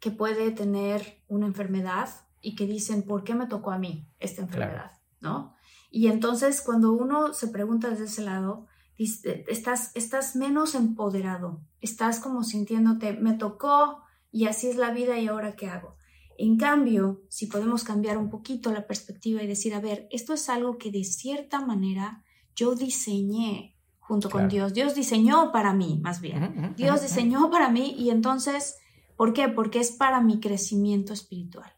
que 0.00 0.10
puede 0.10 0.50
tener 0.50 1.22
una 1.28 1.46
enfermedad 1.46 2.10
y 2.42 2.56
que 2.56 2.66
dicen, 2.66 3.02
¿por 3.02 3.24
qué 3.24 3.34
me 3.34 3.46
tocó 3.46 3.70
a 3.70 3.78
mí 3.78 4.06
esta 4.20 4.42
enfermedad? 4.42 4.92
¿No? 5.22 5.54
Y 5.90 6.08
entonces 6.08 6.60
cuando 6.60 6.92
uno 6.92 7.32
se 7.32 7.48
pregunta 7.48 7.88
desde 7.88 8.04
ese 8.04 8.20
lado, 8.20 8.66
estás, 8.98 9.92
estás 9.94 10.36
menos 10.36 10.74
empoderado, 10.74 11.62
estás 11.80 12.20
como 12.20 12.44
sintiéndote, 12.44 13.14
me 13.14 13.32
tocó 13.32 14.03
y 14.34 14.46
así 14.46 14.68
es 14.68 14.76
la 14.76 14.90
vida 14.90 15.18
y 15.18 15.28
ahora 15.28 15.56
qué 15.56 15.68
hago. 15.68 15.96
En 16.36 16.58
cambio, 16.58 17.22
si 17.28 17.46
podemos 17.46 17.84
cambiar 17.84 18.18
un 18.18 18.28
poquito 18.28 18.72
la 18.72 18.86
perspectiva 18.86 19.42
y 19.42 19.46
decir, 19.46 19.72
a 19.72 19.80
ver, 19.80 20.08
esto 20.10 20.34
es 20.34 20.48
algo 20.48 20.76
que 20.76 20.90
de 20.90 21.04
cierta 21.04 21.64
manera 21.64 22.24
yo 22.56 22.74
diseñé 22.74 23.76
junto 24.00 24.28
con 24.28 24.48
Dios. 24.48 24.74
Dios 24.74 24.94
diseñó 24.94 25.52
para 25.52 25.72
mí, 25.72 26.00
más 26.02 26.20
bien. 26.20 26.74
Dios 26.76 27.00
diseñó 27.00 27.50
para 27.50 27.70
mí 27.70 27.94
y 27.96 28.10
entonces 28.10 28.76
¿Por 29.16 29.32
qué? 29.32 29.48
Porque 29.48 29.80
es 29.80 29.92
para 29.92 30.20
mi 30.20 30.40
crecimiento 30.40 31.12
espiritual. 31.12 31.72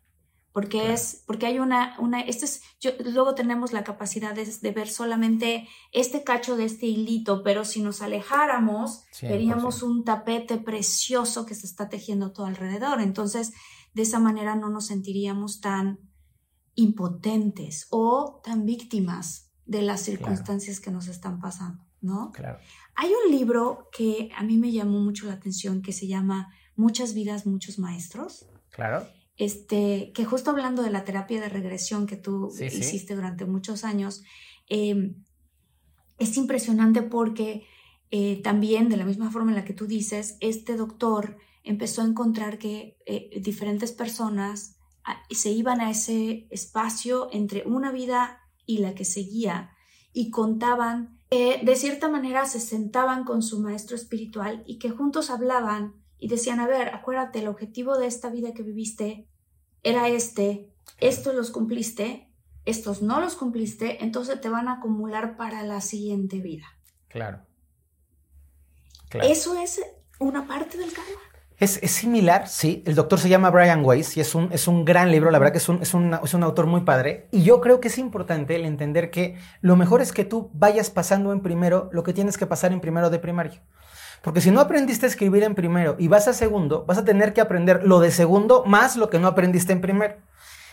Porque 0.57 0.95
es, 0.95 1.23
porque 1.27 1.45
hay 1.45 1.59
una, 1.59 1.97
una, 1.99 2.23
este 2.23 2.47
es, 2.47 2.63
yo, 2.81 2.93
luego 3.05 3.35
tenemos 3.35 3.75
la 3.75 3.85
capacidad 3.85 4.35
de, 4.35 4.71
ver 4.73 4.89
solamente 4.89 5.69
este 5.93 6.25
cacho 6.25 6.57
de 6.57 6.65
este 6.65 6.87
hilito, 6.87 7.43
pero 7.43 7.67
si 7.67 7.83
nos 7.83 8.01
alejáramos, 8.01 9.05
veríamos 9.21 9.83
un 9.83 10.03
tapete 10.03 10.57
precioso 10.57 11.45
que 11.45 11.55
se 11.55 11.67
está 11.67 11.91
tejiendo 11.91 12.33
todo 12.33 12.47
alrededor. 12.47 13.03
Entonces, 13.03 13.53
de 13.93 14.01
esa 14.01 14.19
manera 14.19 14.57
no 14.57 14.71
nos 14.71 14.87
sentiríamos 14.87 15.61
tan 15.61 16.01
impotentes 16.75 17.87
o 17.91 18.41
tan 18.43 18.65
víctimas 18.65 19.53
de 19.67 19.83
las 19.83 20.01
circunstancias 20.01 20.81
que 20.81 20.91
nos 20.91 21.07
están 21.09 21.39
pasando, 21.39 21.85
¿no? 22.01 22.31
Claro. 22.33 22.61
Hay 22.95 23.11
un 23.27 23.31
libro 23.31 23.91
que 23.93 24.31
a 24.35 24.43
mí 24.43 24.57
me 24.57 24.73
llamó 24.73 25.01
mucho 25.01 25.27
la 25.27 25.35
atención 25.35 25.83
que 25.83 25.93
se 25.93 26.07
llama 26.07 26.51
Muchas 26.77 27.13
vidas, 27.13 27.45
muchos 27.45 27.79
maestros. 27.79 28.47
Claro. 28.71 29.07
Este, 29.39 30.13
que 30.15 30.25
justo 30.25 30.51
hablando 30.51 30.83
de 30.83 30.91
la 30.91 31.05
terapia 31.05 31.41
de 31.41 31.51
regresión 31.51 32.07
que 32.07 32.17
tú 32.17 32.51
hiciste 32.59 33.15
durante 33.15 33.45
muchos 33.45 33.85
años, 33.85 34.23
em, 34.69 35.23
es 36.19 36.37
impresionante 36.39 37.03
porque 37.03 37.67
eh, 38.11 38.41
también, 38.43 38.89
de 38.89 38.97
la 38.97 39.05
misma 39.05 39.31
forma 39.31 39.51
en 39.51 39.57
la 39.57 39.65
que 39.65 39.75
tú 39.75 39.87
dices, 39.87 40.39
este 40.41 40.77
doctor 40.77 41.37
empezó 41.65 42.01
a 42.01 42.07
encontrar 42.07 42.59
que 42.59 42.97
eh, 43.05 43.41
diferentes 43.43 43.93
personas 43.93 44.79
ah, 45.05 45.21
se 45.29 45.51
iban 45.51 45.81
a 45.81 45.91
ese 45.91 46.47
espacio 46.51 47.29
entre 47.33 47.65
una 47.67 47.93
vida 47.93 48.41
y 48.65 48.79
la 48.79 48.95
que 48.95 49.05
seguía 49.05 49.73
y 50.13 50.31
contaban, 50.31 51.19
de 51.29 51.77
cierta 51.77 52.09
manera 52.09 52.47
se 52.47 52.61
sentaban 52.61 53.25
con 53.25 53.43
su 53.43 53.61
maestro 53.61 53.97
espiritual 53.97 54.63
y 54.67 54.79
que 54.79 54.89
juntos 54.89 55.29
hablaban 55.29 56.06
y 56.19 56.29
decían, 56.29 56.61
a 56.61 56.67
ver, 56.67 56.89
acuérdate, 56.95 57.41
el 57.41 57.49
objetivo 57.49 57.97
de 57.99 58.07
esta 58.07 58.31
vida 58.31 58.53
que 58.53 58.63
viviste 58.63 59.27
era 59.83 60.09
este, 60.09 60.71
estos 60.99 61.35
los 61.35 61.51
cumpliste, 61.51 62.31
estos 62.65 63.03
no 63.03 63.21
los 63.21 63.35
cumpliste, 63.35 64.03
entonces 64.03 64.41
te 64.41 64.49
van 64.49 64.69
a 64.69 64.75
acumular 64.75 65.37
para 65.37 65.63
la 65.63 65.81
siguiente 65.81 66.41
vida. 66.41 66.67
Claro. 67.09 67.41
Eso 69.23 69.59
es 69.61 69.81
una 70.19 70.47
parte 70.47 70.77
del 70.77 70.93
karma. 70.93 71.21
Es, 71.59 71.81
similar, 71.91 72.49
sí. 72.49 72.83
El 72.85 72.95
doctor 72.95 73.19
se 73.19 73.31
llama 73.31 73.51
Brian 73.51 73.83
Weiss 73.83 74.17
y 74.19 74.21
es 74.21 74.35
un, 74.35 74.53
es 74.53 74.69
un 74.69 74.85
gran 74.85 75.11
libro, 75.11 75.31
la 75.31 75.39
verdad 75.39 75.53
que 75.53 75.59
es 75.59 75.69
un, 75.71 75.77
es, 75.81 75.95
es 75.95 76.35
un 76.35 76.43
autor 76.43 76.67
muy 76.67 76.83
padre. 76.83 77.29
Y 77.33 77.45
yo 77.45 77.63
creo 77.63 77.81
que 77.81 77.89
es 77.89 77.97
importante 77.97 78.57
el 78.57 78.67
entender 78.67 79.11
que 79.11 79.39
lo 79.63 79.77
mejor 79.77 80.03
es 80.03 80.13
que 80.13 80.25
tú 80.25 80.51
vayas 80.53 80.91
pasando 80.91 81.33
en 81.33 81.41
primero 81.41 81.89
lo 81.93 82.03
que 82.03 82.13
tienes 82.13 82.37
que 82.37 82.47
pasar 82.47 82.73
en 82.73 82.81
primero 82.81 83.09
de 83.09 83.19
primario. 83.19 83.63
Porque 84.23 84.41
si 84.41 84.51
no 84.51 84.61
aprendiste 84.61 85.07
a 85.07 85.09
escribir 85.09 85.43
en 85.43 85.55
primero 85.55 85.97
y 85.99 86.09
vas 86.09 86.29
a 86.29 86.33
segundo, 86.33 86.85
vas 86.85 86.99
a 86.99 87.05
tener 87.05 87.33
que 87.33 87.41
aprender 87.41 87.85
lo 87.85 88.01
de 88.01 88.11
segundo 88.11 88.65
más 88.65 88.97
lo 88.97 89.11
que 89.11 89.19
no 89.19 89.29
aprendiste 89.29 89.73
en 89.73 89.81
primero. 89.81 90.17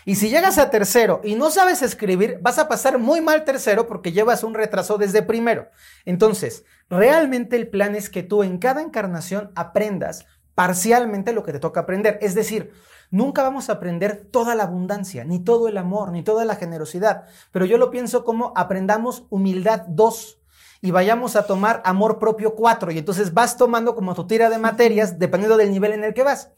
Y 0.06 0.16
si 0.16 0.28
llegas 0.28 0.58
a 0.58 0.70
tercero 0.70 1.22
y 1.24 1.34
no 1.34 1.50
sabes 1.50 1.80
escribir, 1.80 2.38
vas 2.42 2.58
a 2.58 2.68
pasar 2.68 2.98
muy 2.98 3.22
mal 3.22 3.44
tercero 3.44 3.86
porque 3.86 4.12
llevas 4.12 4.44
un 4.44 4.52
retraso 4.52 4.98
desde 4.98 5.22
primero. 5.22 5.68
Entonces, 6.04 6.64
realmente 6.90 7.56
el 7.56 7.68
plan 7.68 7.94
es 7.94 8.10
que 8.10 8.22
tú 8.22 8.42
en 8.42 8.58
cada 8.58 8.82
encarnación 8.82 9.50
aprendas 9.54 10.26
parcialmente 10.54 11.32
lo 11.32 11.42
que 11.42 11.52
te 11.52 11.58
toca 11.58 11.80
aprender. 11.80 12.18
Es 12.20 12.34
decir, 12.34 12.72
nunca 13.10 13.42
vamos 13.42 13.70
a 13.70 13.74
aprender 13.74 14.28
toda 14.30 14.54
la 14.54 14.64
abundancia, 14.64 15.24
ni 15.24 15.42
todo 15.42 15.68
el 15.68 15.78
amor, 15.78 16.12
ni 16.12 16.22
toda 16.22 16.44
la 16.44 16.56
generosidad. 16.56 17.24
Pero 17.50 17.64
yo 17.64 17.78
lo 17.78 17.90
pienso 17.90 18.24
como 18.24 18.52
aprendamos 18.56 19.24
humildad 19.30 19.84
2 19.88 20.38
y 20.84 20.90
vayamos 20.90 21.34
a 21.34 21.46
tomar 21.46 21.80
amor 21.86 22.18
propio 22.18 22.54
4 22.54 22.92
y 22.92 22.98
entonces 22.98 23.32
vas 23.32 23.56
tomando 23.56 23.94
como 23.94 24.14
tu 24.14 24.26
tira 24.26 24.50
de 24.50 24.58
materias 24.58 25.18
dependiendo 25.18 25.56
del 25.56 25.70
nivel 25.70 25.94
en 25.94 26.04
el 26.04 26.12
que 26.12 26.22
vas. 26.22 26.50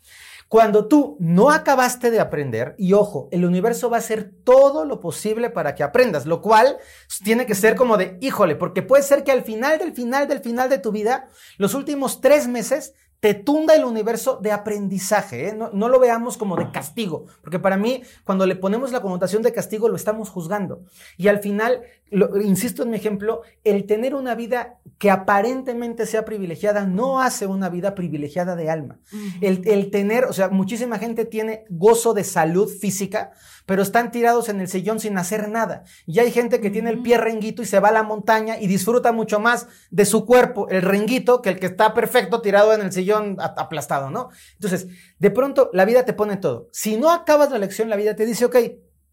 Cuando 0.48 0.88
tú 0.88 1.16
no 1.20 1.52
acabaste 1.52 2.10
de 2.10 2.18
aprender, 2.18 2.74
y 2.76 2.92
ojo, 2.92 3.28
el 3.30 3.44
universo 3.44 3.88
va 3.88 3.98
a 3.98 4.00
hacer 4.00 4.32
todo 4.42 4.84
lo 4.84 4.98
posible 4.98 5.48
para 5.48 5.76
que 5.76 5.84
aprendas, 5.84 6.26
lo 6.26 6.40
cual 6.40 6.78
tiene 7.22 7.46
que 7.46 7.54
ser 7.54 7.76
como 7.76 7.96
de, 7.96 8.18
híjole, 8.20 8.56
porque 8.56 8.82
puede 8.82 9.04
ser 9.04 9.22
que 9.22 9.30
al 9.30 9.42
final 9.42 9.78
del 9.78 9.92
final 9.92 10.26
del 10.26 10.40
final 10.40 10.68
de 10.68 10.78
tu 10.78 10.90
vida, 10.90 11.28
los 11.56 11.74
últimos 11.74 12.20
tres 12.20 12.48
meses, 12.48 12.94
te 13.20 13.34
tunda 13.34 13.74
el 13.74 13.84
universo 13.84 14.38
de 14.42 14.52
aprendizaje, 14.52 15.48
¿eh? 15.48 15.54
no, 15.54 15.88
lo 15.88 15.98
veamos 15.98 16.36
como 16.36 16.56
de 16.56 16.70
castigo, 16.70 17.26
porque 17.42 17.58
para 17.58 17.76
mí 17.76 18.02
cuando 18.24 18.46
le 18.46 18.56
ponemos 18.56 18.92
la 18.92 19.00
connotación 19.00 19.42
de 19.42 19.52
castigo 19.52 19.88
lo 19.88 19.96
estamos 19.96 20.28
juzgando. 20.28 20.82
Y 21.16 21.28
al 21.28 21.40
final, 21.40 21.82
insisto 22.10 22.84
en 22.84 22.90
mi 22.90 22.96
ejemplo, 22.96 23.42
el 23.64 23.86
tener 23.86 24.14
una 24.14 24.34
vida 24.34 24.78
que 24.98 25.10
aparentemente 25.10 26.06
sea 26.06 26.24
privilegiada 26.24 26.86
no 26.86 27.20
hace 27.20 27.46
una 27.46 27.68
vida 27.68 27.94
privilegiada 27.94 28.56
de 28.56 28.70
alma. 28.70 29.00
el, 29.40 29.62
el 29.66 29.90
tener, 29.90 30.24
o 30.24 30.32
sea, 30.32 30.48
muchísima 30.48 30.98
gente 30.98 31.24
tiene 31.24 31.64
gozo 31.68 32.14
de 32.14 32.24
salud 32.24 32.68
física, 32.68 33.32
pero 33.66 33.82
están 33.82 34.12
tirados 34.12 34.48
en 34.48 34.60
el 34.60 34.68
sillón 34.68 35.00
sin 35.00 35.18
hacer 35.18 35.48
nada. 35.48 35.82
Y 36.06 36.20
hay 36.20 36.30
gente 36.30 36.60
que 36.60 36.70
tiene 36.70 36.90
el 36.90 37.02
pie 37.02 37.18
renguito 37.18 37.62
y 37.62 37.66
se 37.66 37.80
va 37.80 37.88
a 37.88 37.92
la 37.92 38.04
montaña 38.04 38.58
y 38.58 38.68
disfruta 38.68 39.12
mucho 39.12 39.40
más 39.40 39.66
de 39.90 40.04
su 40.04 40.24
cuerpo, 40.24 40.68
el 40.68 40.82
renguito, 40.82 41.42
que 41.42 41.50
el 41.50 41.58
que 41.58 41.66
está 41.66 41.92
perfecto 41.92 42.40
tirado 42.40 42.72
en 42.72 42.82
el 42.82 42.92
sillón 42.92 43.36
aplastado, 43.40 44.10
¿no? 44.10 44.30
Entonces, 44.54 44.86
de 45.18 45.30
pronto 45.30 45.70
la 45.72 45.84
vida 45.84 46.04
te 46.04 46.12
pone 46.12 46.36
todo. 46.36 46.68
Si 46.72 46.96
no 46.96 47.10
acabas 47.10 47.50
la 47.50 47.58
lección, 47.58 47.90
la 47.90 47.96
vida 47.96 48.14
te 48.14 48.24
dice, 48.24 48.44
ok, 48.44 48.56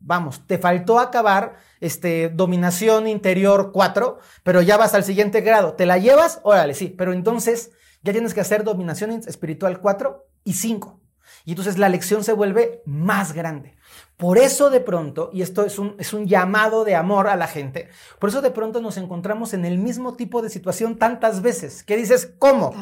vamos, 0.03 0.45
te 0.45 0.57
faltó 0.57 0.99
acabar 0.99 1.55
este, 1.79 2.29
dominación 2.29 3.07
interior 3.07 3.71
4, 3.71 4.19
pero 4.43 4.61
ya 4.61 4.77
vas 4.77 4.93
al 4.93 5.03
siguiente 5.03 5.41
grado. 5.41 5.73
¿Te 5.73 5.85
la 5.85 5.97
llevas? 5.97 6.39
Órale, 6.43 6.73
sí, 6.73 6.93
pero 6.95 7.13
entonces 7.13 7.71
ya 8.03 8.11
tienes 8.11 8.33
que 8.33 8.41
hacer 8.41 8.63
dominación 8.63 9.11
espiritual 9.11 9.79
4 9.79 10.27
y 10.43 10.53
5. 10.53 10.99
Y 11.45 11.51
entonces 11.51 11.77
la 11.77 11.89
lección 11.89 12.23
se 12.23 12.33
vuelve 12.33 12.81
más 12.85 13.33
grande. 13.33 13.75
Por 14.17 14.37
eso 14.37 14.69
de 14.69 14.79
pronto, 14.79 15.29
y 15.33 15.41
esto 15.41 15.65
es 15.65 15.79
un, 15.79 15.95
es 15.99 16.13
un 16.13 16.27
llamado 16.27 16.85
de 16.85 16.95
amor 16.95 17.27
a 17.27 17.35
la 17.35 17.47
gente, 17.47 17.89
por 18.19 18.29
eso 18.29 18.41
de 18.41 18.51
pronto 18.51 18.79
nos 18.79 18.97
encontramos 18.97 19.53
en 19.53 19.65
el 19.65 19.77
mismo 19.77 20.15
tipo 20.15 20.41
de 20.41 20.49
situación 20.49 20.97
tantas 20.97 21.41
veces. 21.41 21.83
¿Qué 21.83 21.97
dices? 21.97 22.33
¿Cómo? 22.39 22.73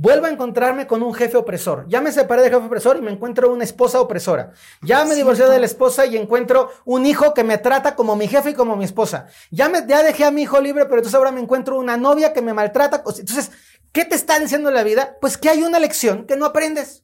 Vuelvo 0.00 0.26
a 0.26 0.30
encontrarme 0.30 0.86
con 0.86 1.02
un 1.02 1.12
jefe 1.12 1.36
opresor. 1.36 1.84
Ya 1.88 2.00
me 2.00 2.12
separé 2.12 2.42
del 2.42 2.52
jefe 2.52 2.64
opresor 2.64 2.98
y 2.98 3.00
me 3.00 3.10
encuentro 3.10 3.52
una 3.52 3.64
esposa 3.64 4.00
opresora. 4.00 4.52
Ya 4.80 5.04
me 5.04 5.16
divorcié 5.16 5.46
de 5.46 5.58
la 5.58 5.66
esposa 5.66 6.06
y 6.06 6.16
encuentro 6.16 6.70
un 6.84 7.04
hijo 7.04 7.34
que 7.34 7.42
me 7.42 7.58
trata 7.58 7.96
como 7.96 8.14
mi 8.14 8.28
jefe 8.28 8.50
y 8.50 8.54
como 8.54 8.76
mi 8.76 8.84
esposa. 8.84 9.26
Ya, 9.50 9.68
me, 9.68 9.84
ya 9.88 10.04
dejé 10.04 10.24
a 10.24 10.30
mi 10.30 10.42
hijo 10.42 10.60
libre, 10.60 10.84
pero 10.84 10.98
entonces 10.98 11.16
ahora 11.16 11.32
me 11.32 11.40
encuentro 11.40 11.76
una 11.76 11.96
novia 11.96 12.32
que 12.32 12.42
me 12.42 12.54
maltrata. 12.54 13.02
Entonces, 13.18 13.50
¿qué 13.90 14.04
te 14.04 14.14
está 14.14 14.38
diciendo 14.38 14.70
la 14.70 14.84
vida? 14.84 15.16
Pues 15.20 15.36
que 15.36 15.48
hay 15.48 15.64
una 15.64 15.80
lección 15.80 16.26
que 16.26 16.36
no 16.36 16.46
aprendes. 16.46 17.02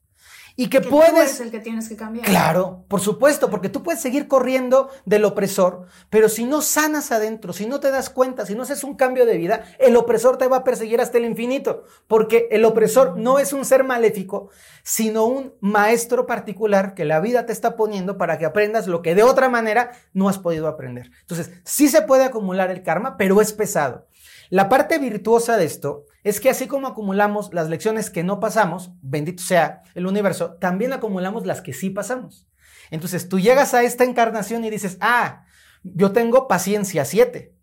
Y 0.57 0.69
que, 0.69 0.81
puedes. 0.81 1.11
Tú 1.11 1.17
eres 1.21 1.41
el 1.41 1.51
que 1.51 1.59
tienes 1.59 1.89
que 1.89 1.97
cambiar. 1.97 2.27
Claro, 2.27 2.85
por 2.87 3.01
supuesto, 3.01 3.51
porque 3.51 3.69
tú 3.69 3.83
puedes 3.83 4.01
seguir 4.01 4.29
corriendo 4.29 4.89
del 5.05 5.25
opresor, 5.25 5.87
pero 6.11 6.29
si 6.29 6.45
no 6.45 6.63
sanas 6.63 7.11
adentro, 7.11 7.53
si 7.53 7.67
no 7.67 7.81
te 7.81 7.91
das 7.91 8.09
cuenta, 8.09 8.47
si 8.47 8.55
no 8.55 8.63
haces 8.63 8.85
un 8.85 8.95
cambio 8.95 9.27
de 9.27 9.37
vida, 9.37 9.65
el 9.81 9.97
opresor 9.97 10.39
te 10.39 10.47
va 10.47 10.59
a 10.59 10.65
perseguir 10.65 11.01
hasta 11.01 11.19
el 11.19 11.25
infinito. 11.25 11.85
Porque 12.07 12.47
el 12.53 12.65
opresor 12.65 13.19
no 13.19 13.41
es 13.41 13.53
un 13.53 13.65
ser 13.65 13.83
maléfico, 13.83 14.51
sino 14.85 15.27
un 15.27 15.55
maestro 15.61 16.27
particular 16.27 16.95
que 16.95 17.05
la 17.05 17.19
vida 17.19 17.47
te 17.47 17.53
está 17.53 17.77
poniendo 17.77 18.17
para 18.17 18.39
que 18.39 18.47
aprendas 18.47 18.87
lo 18.87 19.03
que 19.03 19.17
de 19.17 19.25
otra 19.25 19.49
manera 19.49 19.91
no 20.13 20.29
has 20.29 20.39
podido 20.39 20.69
aprender. 20.69 21.11
Entonces, 21.23 21.51
sí 21.65 21.89
se 21.89 22.03
puede 22.03 22.25
acumular 22.25 22.71
el 22.71 22.85
karma, 22.85 23.17
pero 23.17 23.41
es 23.41 23.53
pesado. 23.53 24.07
La 24.51 24.69
parte 24.69 24.99
virtuosa 24.99 25.57
de 25.57 25.65
esto 25.65 26.05
es 26.25 26.41
que 26.41 26.49
así 26.51 26.66
como 26.66 26.89
acumulamos 26.89 27.53
las 27.53 27.68
lecciones 27.68 28.09
que 28.09 28.25
no 28.25 28.41
pasamos, 28.41 28.91
bendito 29.03 29.43
sea 29.43 29.83
el 29.95 30.07
universo, 30.07 30.55
también 30.55 30.95
acumulamos 30.95 31.47
las 31.47 31.61
que 31.61 31.75
sí 31.75 31.91
pasamos. 31.91 32.49
Entonces 32.91 33.29
tú 33.29 33.39
llegas 33.39 33.75
a 33.75 33.83
esta 33.83 34.05
encarnación 34.05 34.64
y 34.64 34.70
dices, 34.70 34.97
ah, 35.01 35.45
yo 35.83 36.12
tengo 36.12 36.49
paciencia 36.49 37.05
7 37.05 37.55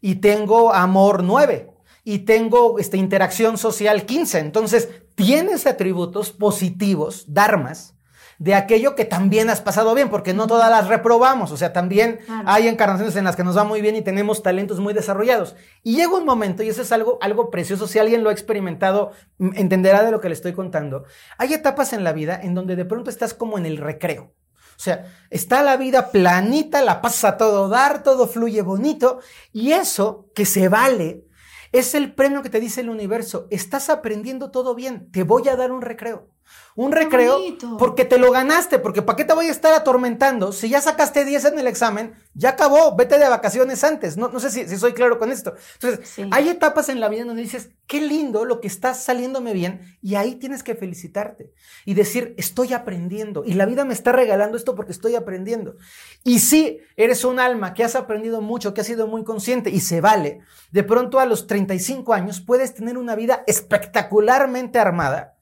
y 0.00 0.16
tengo 0.16 0.72
amor 0.72 1.22
9 1.22 1.70
y 2.02 2.20
tengo 2.20 2.78
esta 2.78 2.96
interacción 2.96 3.58
social 3.58 4.06
15. 4.06 4.38
Entonces 4.38 4.88
tienes 5.14 5.66
atributos 5.66 6.30
positivos, 6.30 7.26
dharmas, 7.28 7.94
de 8.38 8.54
aquello 8.54 8.94
que 8.94 9.04
también 9.04 9.50
has 9.50 9.60
pasado 9.60 9.94
bien, 9.94 10.08
porque 10.08 10.32
no 10.32 10.46
todas 10.46 10.70
las 10.70 10.86
reprobamos, 10.86 11.50
o 11.50 11.56
sea, 11.56 11.72
también 11.72 12.20
hay 12.46 12.68
encarnaciones 12.68 13.16
en 13.16 13.24
las 13.24 13.34
que 13.34 13.42
nos 13.42 13.56
va 13.56 13.64
muy 13.64 13.80
bien 13.80 13.96
y 13.96 14.02
tenemos 14.02 14.44
talentos 14.44 14.78
muy 14.78 14.94
desarrollados. 14.94 15.56
Y 15.82 15.96
llega 15.96 16.16
un 16.16 16.24
momento, 16.24 16.62
y 16.62 16.68
eso 16.68 16.82
es 16.82 16.92
algo, 16.92 17.18
algo 17.20 17.50
precioso, 17.50 17.88
si 17.88 17.98
alguien 17.98 18.22
lo 18.22 18.30
ha 18.30 18.32
experimentado, 18.32 19.10
entenderá 19.38 20.04
de 20.04 20.12
lo 20.12 20.20
que 20.20 20.28
le 20.28 20.34
estoy 20.34 20.52
contando. 20.52 21.04
Hay 21.36 21.52
etapas 21.52 21.92
en 21.92 22.04
la 22.04 22.12
vida 22.12 22.40
en 22.40 22.54
donde 22.54 22.76
de 22.76 22.84
pronto 22.84 23.10
estás 23.10 23.34
como 23.34 23.58
en 23.58 23.66
el 23.66 23.76
recreo. 23.76 24.34
O 24.70 24.80
sea, 24.80 25.12
está 25.30 25.64
la 25.64 25.76
vida 25.76 26.12
planita, 26.12 26.82
la 26.82 27.00
pasa 27.00 27.36
todo 27.36 27.68
dar, 27.68 28.04
todo 28.04 28.28
fluye 28.28 28.62
bonito, 28.62 29.18
y 29.52 29.72
eso 29.72 30.30
que 30.36 30.46
se 30.46 30.68
vale 30.68 31.24
es 31.72 31.96
el 31.96 32.14
premio 32.14 32.42
que 32.42 32.50
te 32.50 32.60
dice 32.60 32.82
el 32.82 32.88
universo. 32.88 33.48
Estás 33.50 33.90
aprendiendo 33.90 34.52
todo 34.52 34.76
bien, 34.76 35.10
te 35.10 35.24
voy 35.24 35.48
a 35.48 35.56
dar 35.56 35.72
un 35.72 35.82
recreo 35.82 36.30
un 36.78 36.92
recreo 36.92 37.40
porque 37.76 38.04
te 38.04 38.18
lo 38.18 38.30
ganaste, 38.30 38.78
porque 38.78 39.02
¿para 39.02 39.16
qué 39.16 39.24
te 39.24 39.34
voy 39.34 39.46
a 39.46 39.50
estar 39.50 39.74
atormentando? 39.74 40.52
Si 40.52 40.68
ya 40.68 40.80
sacaste 40.80 41.24
10 41.24 41.46
en 41.46 41.58
el 41.58 41.66
examen, 41.66 42.14
ya 42.34 42.50
acabó, 42.50 42.94
vete 42.94 43.18
de 43.18 43.28
vacaciones 43.28 43.82
antes. 43.82 44.16
No, 44.16 44.28
no 44.28 44.38
sé 44.38 44.50
si, 44.50 44.78
soy 44.78 44.92
claro 44.92 45.18
con 45.18 45.32
esto. 45.32 45.54
Entonces, 45.74 46.14
hay 46.30 46.48
etapas 46.48 46.88
en 46.88 47.00
la 47.00 47.08
vida 47.08 47.24
donde 47.24 47.42
dices, 47.42 47.70
qué 47.88 48.00
lindo 48.00 48.44
lo 48.44 48.60
que 48.60 48.68
está 48.68 48.94
saliéndome 48.94 49.54
bien, 49.54 49.98
y 50.00 50.14
ahí 50.14 50.36
tienes 50.36 50.62
que 50.62 50.76
felicitarte 50.76 51.52
y 51.84 51.94
decir, 51.94 52.36
estoy 52.38 52.72
aprendiendo, 52.72 53.42
y 53.44 53.54
la 53.54 53.66
vida 53.66 53.84
me 53.84 53.92
está 53.92 54.12
regalando 54.12 54.56
esto 54.56 54.76
porque 54.76 54.92
estoy 54.92 55.16
aprendiendo. 55.16 55.74
Y 56.22 56.38
si 56.38 56.78
eres 56.96 57.24
un 57.24 57.40
alma 57.40 57.74
que 57.74 57.82
has 57.82 57.96
aprendido 57.96 58.40
mucho, 58.40 58.72
que 58.72 58.82
has 58.82 58.86
sido 58.86 59.08
muy 59.08 59.24
consciente 59.24 59.70
y 59.70 59.80
se 59.80 60.00
vale, 60.00 60.42
de 60.70 60.84
pronto 60.84 61.18
a 61.18 61.26
los 61.26 61.48
35 61.48 62.14
años 62.14 62.40
puedes 62.40 62.72
tener 62.72 62.98
una 62.98 63.16
vida 63.16 63.42
espectacularmente 63.48 64.78
armada 64.78 65.37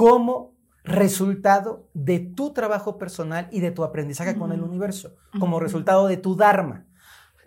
como 0.00 0.56
resultado 0.82 1.90
de 1.92 2.20
tu 2.20 2.54
trabajo 2.54 2.96
personal 2.96 3.48
y 3.52 3.60
de 3.60 3.70
tu 3.70 3.84
aprendizaje 3.84 4.34
con 4.34 4.50
el 4.50 4.62
universo, 4.62 5.14
como 5.38 5.60
resultado 5.60 6.06
de 6.06 6.16
tu 6.16 6.36
Dharma. 6.36 6.86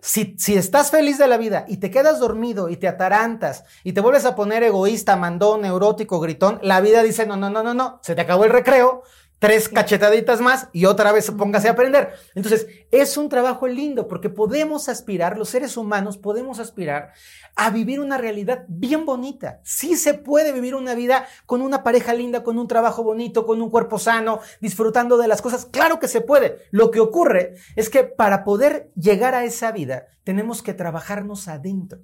Si, 0.00 0.36
si, 0.38 0.54
estás 0.54 0.92
feliz 0.92 1.18
de 1.18 1.26
la 1.26 1.36
vida 1.36 1.64
y 1.66 1.78
te 1.78 1.90
quedas 1.90 2.20
dormido 2.20 2.68
y 2.68 2.76
te 2.76 2.86
atarantas 2.86 3.64
y 3.82 3.92
te 3.92 4.00
vuelves 4.00 4.24
a 4.24 4.36
poner 4.36 4.62
egoísta, 4.62 5.16
mandón, 5.16 5.62
neurótico, 5.62 6.20
gritón, 6.20 6.60
la 6.62 6.80
vida 6.80 7.02
dice, 7.02 7.26
no, 7.26 7.36
no, 7.36 7.50
no, 7.50 7.64
no, 7.64 7.74
no, 7.74 7.98
se 8.04 8.14
te 8.14 8.20
acabó 8.20 8.44
el 8.44 8.50
recreo, 8.50 9.02
tres 9.44 9.68
cachetaditas 9.68 10.40
más 10.40 10.68
y 10.72 10.86
otra 10.86 11.12
vez 11.12 11.30
póngase 11.30 11.68
a 11.68 11.72
aprender. 11.72 12.14
Entonces, 12.34 12.66
es 12.90 13.18
un 13.18 13.28
trabajo 13.28 13.68
lindo 13.68 14.08
porque 14.08 14.30
podemos 14.30 14.88
aspirar, 14.88 15.36
los 15.36 15.50
seres 15.50 15.76
humanos 15.76 16.16
podemos 16.16 16.60
aspirar 16.60 17.12
a 17.54 17.68
vivir 17.68 18.00
una 18.00 18.16
realidad 18.16 18.64
bien 18.68 19.04
bonita. 19.04 19.60
Sí 19.62 19.96
se 19.96 20.14
puede 20.14 20.50
vivir 20.52 20.74
una 20.74 20.94
vida 20.94 21.26
con 21.44 21.60
una 21.60 21.82
pareja 21.82 22.14
linda, 22.14 22.42
con 22.42 22.58
un 22.58 22.66
trabajo 22.66 23.02
bonito, 23.02 23.44
con 23.44 23.60
un 23.60 23.68
cuerpo 23.68 23.98
sano, 23.98 24.40
disfrutando 24.62 25.18
de 25.18 25.28
las 25.28 25.42
cosas. 25.42 25.66
Claro 25.66 26.00
que 26.00 26.08
se 26.08 26.22
puede. 26.22 26.60
Lo 26.70 26.90
que 26.90 27.00
ocurre 27.00 27.56
es 27.76 27.90
que 27.90 28.02
para 28.02 28.44
poder 28.44 28.92
llegar 28.96 29.34
a 29.34 29.44
esa 29.44 29.72
vida 29.72 30.06
tenemos 30.24 30.62
que 30.62 30.72
trabajarnos 30.72 31.48
adentro. 31.48 31.98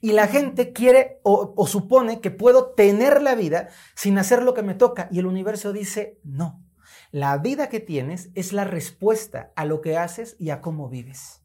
Y 0.00 0.10
la 0.10 0.26
gente 0.26 0.72
quiere 0.72 1.20
o, 1.22 1.54
o 1.56 1.66
supone 1.68 2.20
que 2.20 2.32
puedo 2.32 2.70
tener 2.70 3.22
la 3.22 3.36
vida 3.36 3.68
sin 3.94 4.18
hacer 4.18 4.42
lo 4.42 4.54
que 4.54 4.62
me 4.62 4.74
toca. 4.74 5.08
Y 5.12 5.20
el 5.20 5.26
universo 5.26 5.72
dice, 5.72 6.18
no. 6.24 6.64
La 7.12 7.38
vida 7.38 7.68
que 7.68 7.80
tienes 7.80 8.30
es 8.34 8.52
la 8.52 8.64
respuesta 8.64 9.52
a 9.56 9.64
lo 9.64 9.80
que 9.80 9.96
haces 9.96 10.36
y 10.38 10.50
a 10.50 10.60
cómo 10.60 10.88
vives. 10.88 11.40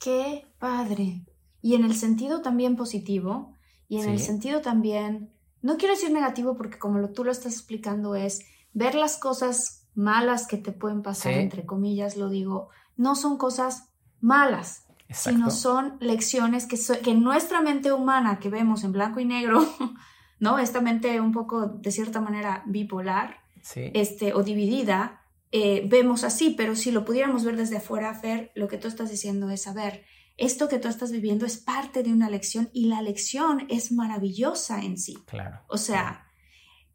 Qué 0.00 0.46
padre. 0.58 1.24
Y 1.62 1.74
en 1.74 1.84
el 1.84 1.94
sentido 1.94 2.42
también 2.42 2.76
positivo, 2.76 3.54
y 3.88 4.00
en 4.00 4.08
el 4.08 4.18
sentido 4.18 4.60
también, 4.60 5.32
no 5.62 5.76
quiero 5.76 5.94
decir 5.94 6.10
negativo 6.10 6.56
porque 6.56 6.78
como 6.78 6.98
lo, 6.98 7.10
tú 7.10 7.24
lo 7.24 7.30
estás 7.30 7.54
explicando 7.54 8.14
es 8.14 8.42
ver 8.72 8.94
las 8.94 9.16
cosas 9.16 9.86
malas 9.94 10.46
que 10.46 10.58
te 10.58 10.72
pueden 10.72 11.02
pasar, 11.02 11.32
entre 11.32 11.64
comillas 11.64 12.16
lo 12.16 12.28
digo, 12.28 12.68
no 12.96 13.14
son 13.14 13.38
cosas 13.38 13.88
malas, 14.20 14.86
sino 15.10 15.50
son 15.50 15.96
lecciones 16.00 16.66
que, 16.66 16.78
que 17.02 17.14
nuestra 17.14 17.60
mente 17.60 17.92
humana 17.92 18.40
que 18.40 18.50
vemos 18.50 18.84
en 18.84 18.92
blanco 18.92 19.20
y 19.20 19.24
negro, 19.24 19.66
¿no? 20.40 20.58
Esta 20.58 20.80
mente 20.80 21.20
un 21.20 21.32
poco 21.32 21.66
de 21.66 21.90
cierta 21.90 22.20
manera 22.20 22.62
bipolar, 22.66 23.43
este, 23.72 24.34
o 24.34 24.42
dividida, 24.42 25.24
eh, 25.56 25.86
vemos 25.86 26.24
así, 26.24 26.50
pero 26.50 26.74
si 26.74 26.90
lo 26.90 27.04
pudiéramos 27.04 27.44
ver 27.44 27.56
desde 27.56 27.76
afuera, 27.76 28.12
Fer, 28.14 28.50
lo 28.54 28.66
que 28.66 28.76
tú 28.76 28.88
estás 28.88 29.10
diciendo 29.10 29.50
es, 29.50 29.66
a 29.66 29.72
ver, 29.72 30.04
esto 30.36 30.68
que 30.68 30.80
tú 30.80 30.88
estás 30.88 31.12
viviendo 31.12 31.46
es 31.46 31.58
parte 31.58 32.02
de 32.02 32.12
una 32.12 32.28
lección 32.28 32.70
y 32.72 32.86
la 32.86 33.00
lección 33.02 33.66
es 33.70 33.92
maravillosa 33.92 34.80
en 34.80 34.98
sí. 34.98 35.14
Claro. 35.26 35.60
O 35.68 35.78
sea, 35.78 36.26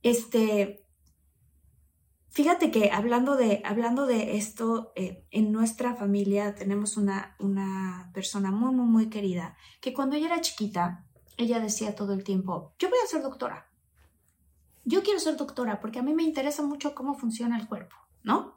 este, 0.04 0.86
fíjate 2.30 2.70
que 2.70 2.92
hablando 2.92 3.38
de, 3.38 3.62
hablando 3.64 4.06
de 4.06 4.36
esto, 4.36 4.92
eh, 4.98 5.26
en 5.32 5.54
nuestra 5.54 5.96
familia 5.96 6.54
tenemos 6.54 6.98
una, 6.98 7.38
una 7.40 8.12
persona 8.14 8.52
muy, 8.52 8.76
muy, 8.76 8.88
muy 8.88 9.10
querida, 9.10 9.56
que 9.80 9.94
cuando 9.94 10.18
ella 10.18 10.28
era 10.28 10.42
chiquita, 10.42 11.08
ella 11.38 11.62
decía 11.62 11.96
todo 11.96 12.12
el 12.12 12.26
tiempo, 12.26 12.76
yo 12.78 12.90
voy 12.90 13.00
a 13.02 13.08
ser 13.08 13.22
doctora 13.22 13.69
yo 14.86 15.04
quiero 15.04 15.20
ser 15.20 15.38
doctora 15.38 15.80
porque 15.80 16.00
a 16.00 16.04
mí 16.04 16.14
me 16.14 16.24
interesa 16.24 16.64
mucho 16.64 16.96
cómo 16.96 17.16
funciona 17.16 17.60
el 17.60 17.68
cuerpo, 17.68 17.96
¿no? 18.24 18.56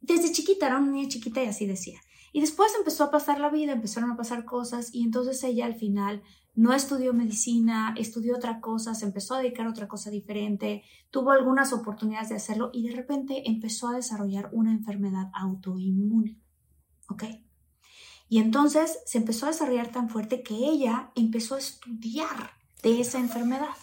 Desde 0.00 0.32
chiquita, 0.32 0.66
era 0.66 0.78
una 0.78 0.92
niña 0.92 1.08
chiquita 1.08 1.42
y 1.42 1.46
así 1.46 1.66
decía. 1.66 2.00
Y 2.32 2.40
después 2.40 2.72
empezó 2.76 3.04
a 3.04 3.10
pasar 3.10 3.40
la 3.40 3.48
vida, 3.48 3.72
empezaron 3.72 4.10
a 4.10 4.16
pasar 4.16 4.44
cosas 4.44 4.94
y 4.94 5.02
entonces 5.02 5.42
ella 5.44 5.66
al 5.66 5.74
final 5.74 6.22
no 6.54 6.72
estudió 6.72 7.14
medicina, 7.14 7.94
estudió 7.96 8.36
otra 8.36 8.60
cosa, 8.60 8.94
se 8.94 9.06
empezó 9.06 9.34
a 9.34 9.38
dedicar 9.38 9.66
a 9.66 9.70
otra 9.70 9.88
cosa 9.88 10.10
diferente, 10.10 10.82
tuvo 11.10 11.30
algunas 11.30 11.72
oportunidades 11.72 12.28
de 12.28 12.36
hacerlo 12.36 12.70
y 12.72 12.88
de 12.88 12.96
repente 12.96 13.48
empezó 13.48 13.88
a 13.88 13.94
desarrollar 13.94 14.50
una 14.52 14.72
enfermedad 14.72 15.30
autoinmune. 15.34 16.38
¿Ok? 17.08 17.24
Y 18.28 18.38
entonces 18.38 18.98
se 19.06 19.18
empezó 19.18 19.46
a 19.46 19.50
desarrollar 19.50 19.90
tan 19.90 20.10
fuerte 20.10 20.42
que 20.42 20.54
ella 20.54 21.12
empezó 21.14 21.54
a 21.54 21.58
estudiar 21.58 22.50
de 22.82 23.00
esa 23.00 23.18
enfermedad. 23.18 23.76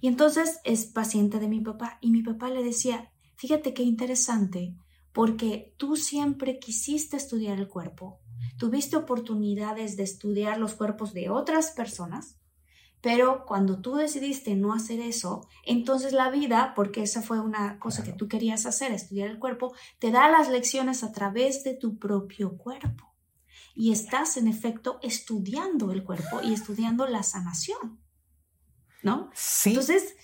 Y 0.00 0.08
entonces 0.08 0.60
es 0.64 0.86
paciente 0.86 1.38
de 1.38 1.48
mi 1.48 1.60
papá 1.60 1.98
y 2.00 2.10
mi 2.10 2.22
papá 2.22 2.48
le 2.50 2.62
decía, 2.62 3.12
fíjate 3.36 3.74
qué 3.74 3.82
interesante, 3.82 4.74
porque 5.12 5.74
tú 5.76 5.96
siempre 5.96 6.58
quisiste 6.58 7.16
estudiar 7.16 7.58
el 7.58 7.68
cuerpo, 7.68 8.20
tuviste 8.58 8.96
oportunidades 8.96 9.96
de 9.96 10.04
estudiar 10.04 10.58
los 10.58 10.74
cuerpos 10.74 11.12
de 11.12 11.30
otras 11.30 11.72
personas, 11.72 12.40
pero 13.00 13.46
cuando 13.46 13.80
tú 13.80 13.94
decidiste 13.94 14.54
no 14.56 14.74
hacer 14.74 15.00
eso, 15.00 15.46
entonces 15.64 16.12
la 16.12 16.30
vida, 16.30 16.74
porque 16.76 17.02
esa 17.02 17.22
fue 17.22 17.40
una 17.40 17.78
cosa 17.78 18.02
que 18.02 18.12
tú 18.12 18.28
querías 18.28 18.66
hacer, 18.66 18.92
estudiar 18.92 19.30
el 19.30 19.38
cuerpo, 19.38 19.74
te 19.98 20.10
da 20.10 20.30
las 20.30 20.50
lecciones 20.50 21.02
a 21.02 21.12
través 21.12 21.64
de 21.64 21.74
tu 21.74 21.98
propio 21.98 22.58
cuerpo. 22.58 23.14
Y 23.74 23.92
estás 23.92 24.36
en 24.36 24.48
efecto 24.48 24.98
estudiando 25.02 25.92
el 25.92 26.04
cuerpo 26.04 26.40
y 26.42 26.52
estudiando 26.52 27.06
la 27.06 27.22
sanación. 27.22 28.00
¿No? 29.02 29.30
Sí. 29.34 29.70
Entonces, 29.70 30.16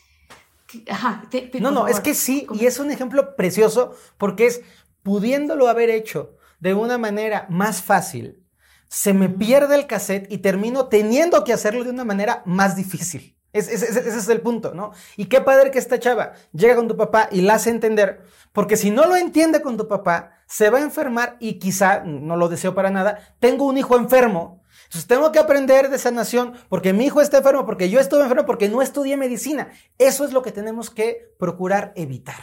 ajá, 0.89 1.29
no, 1.61 1.71
no, 1.71 1.89
es 1.89 2.01
que 2.01 2.15
sí, 2.15 2.47
y 2.55 2.67
es 2.67 2.79
un 2.79 2.91
ejemplo 2.91 3.37
precioso 3.37 3.95
porque 4.19 4.47
es 4.47 4.63
pudiéndolo 5.03 5.69
haber 5.69 5.91
hecho 5.91 6.37
de 6.61 6.75
una 6.75 6.99
manera 6.99 7.47
más 7.49 7.83
fácil, 7.83 8.43
se 8.89 9.13
me 9.13 9.29
pierde 9.29 9.75
el 9.75 9.87
cassette 9.87 10.31
y 10.31 10.39
termino 10.39 10.89
teniendo 10.89 11.45
que 11.45 11.53
hacerlo 11.53 11.85
de 11.85 11.91
una 11.91 12.05
manera 12.05 12.43
más 12.47 12.77
difícil. 12.77 13.37
ese 13.53 13.75
es 13.75 14.29
el 14.29 14.41
punto, 14.41 14.75
¿no? 14.75 14.93
Y 15.17 15.27
qué 15.27 15.41
padre 15.41 15.71
que 15.71 15.79
esta 15.79 15.99
chava 15.99 16.33
llega 16.53 16.77
con 16.77 16.89
tu 16.89 16.97
papá 16.97 17.29
y 17.31 17.41
la 17.41 17.55
hace 17.55 17.71
entender, 17.71 18.23
porque 18.53 18.77
si 18.77 18.91
no 18.91 19.07
lo 19.07 19.17
entiende 19.17 19.63
con 19.63 19.77
tu 19.77 19.89
papá, 19.89 20.33
se 20.47 20.71
va 20.71 20.79
a 20.79 20.83
enfermar 20.83 21.37
y 21.41 21.59
quizá, 21.59 22.03
no 22.05 22.37
lo 22.37 22.49
deseo 22.49 22.75
para 22.75 22.91
nada, 22.91 23.37
tengo 23.41 23.67
un 23.67 23.79
hijo 23.79 23.97
enfermo. 23.97 24.63
Entonces 24.87 25.07
tengo 25.07 25.33
que 25.33 25.39
aprender 25.39 25.91
de 25.91 25.99
sanación 25.99 26.55
porque 26.69 26.93
mi 26.93 27.07
hijo 27.07 27.21
está 27.21 27.39
enfermo, 27.39 27.67
porque 27.67 27.91
yo 27.91 28.01
estuve 28.01 28.23
enfermo, 28.23 28.47
porque 28.47 28.69
no 28.69 28.83
estudié 28.83 29.17
medicina. 29.17 29.71
Eso 29.99 30.25
es 30.25 30.33
lo 30.33 30.43
que 30.43 30.53
tenemos 30.53 30.91
que 30.91 31.35
procurar 31.39 31.93
evitar. 31.97 32.43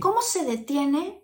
¿Cómo 0.00 0.20
se 0.22 0.44
detiene? 0.44 1.22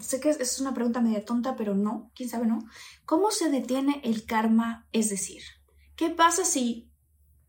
Sé 0.00 0.20
que 0.20 0.30
es 0.30 0.60
una 0.60 0.74
pregunta 0.74 1.00
media 1.00 1.24
tonta, 1.24 1.54
pero 1.54 1.74
no, 1.74 2.10
quién 2.14 2.28
sabe, 2.28 2.46
¿no? 2.46 2.58
¿Cómo 3.04 3.30
se 3.30 3.50
detiene 3.50 4.00
el 4.04 4.24
karma? 4.26 4.88
Es 4.92 5.10
decir, 5.10 5.42
¿qué 5.94 6.10
pasa 6.10 6.44
si 6.44 6.90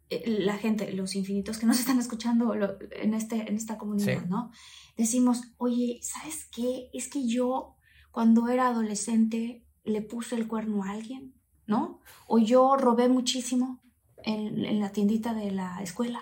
eh, 0.10 0.24
la 0.28 0.58
gente, 0.58 0.92
los 0.92 1.16
infinitos 1.16 1.58
que 1.58 1.66
nos 1.66 1.80
están 1.80 2.00
escuchando 2.00 2.54
en, 2.54 3.14
este, 3.14 3.50
en 3.50 3.56
esta 3.56 3.78
comunidad, 3.78 4.26
¿no? 4.26 4.52
Decimos, 4.98 5.42
oye, 5.58 6.00
¿sabes 6.04 6.48
qué? 6.54 6.90
Es 6.94 7.08
que 7.08 7.28
yo 7.28 7.76
cuando 8.12 8.50
era 8.50 8.68
adolescente 8.68 9.66
le 9.84 10.02
puse 10.02 10.36
el 10.36 10.48
cuerno 10.48 10.84
a 10.84 10.92
alguien, 10.92 11.34
¿no? 11.72 12.00
O 12.28 12.38
yo 12.38 12.76
robé 12.78 13.10
muchísimo 13.10 13.80
en, 14.24 14.66
en 14.66 14.80
la 14.80 14.92
tiendita 14.92 15.34
de 15.34 15.50
la 15.52 15.82
escuela. 15.82 16.22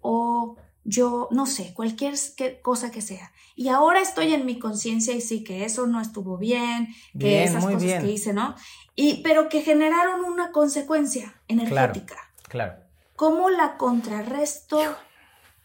O 0.00 0.56
yo 0.84 1.28
no 1.30 1.44
sé, 1.44 1.74
cualquier 1.74 2.14
cosa 2.62 2.90
que 2.90 3.02
sea. 3.02 3.30
Y 3.54 3.68
ahora 3.68 4.00
estoy 4.00 4.32
en 4.32 4.46
mi 4.46 4.58
conciencia 4.58 5.14
y 5.14 5.20
sí 5.20 5.44
que 5.44 5.64
eso 5.64 5.86
no 5.86 6.00
estuvo 6.00 6.38
bien, 6.38 6.88
que 7.18 7.44
esas 7.44 7.64
cosas 7.64 8.02
que 8.02 8.10
hice, 8.10 8.32
¿no? 8.32 8.54
Y, 8.94 9.22
pero 9.22 9.48
que 9.50 9.60
generaron 9.60 10.24
una 10.24 10.50
consecuencia 10.50 11.34
energética. 11.46 12.16
Claro. 12.48 12.82
¿Cómo 13.16 13.50
la 13.50 13.76
contrarresto? 13.76 14.80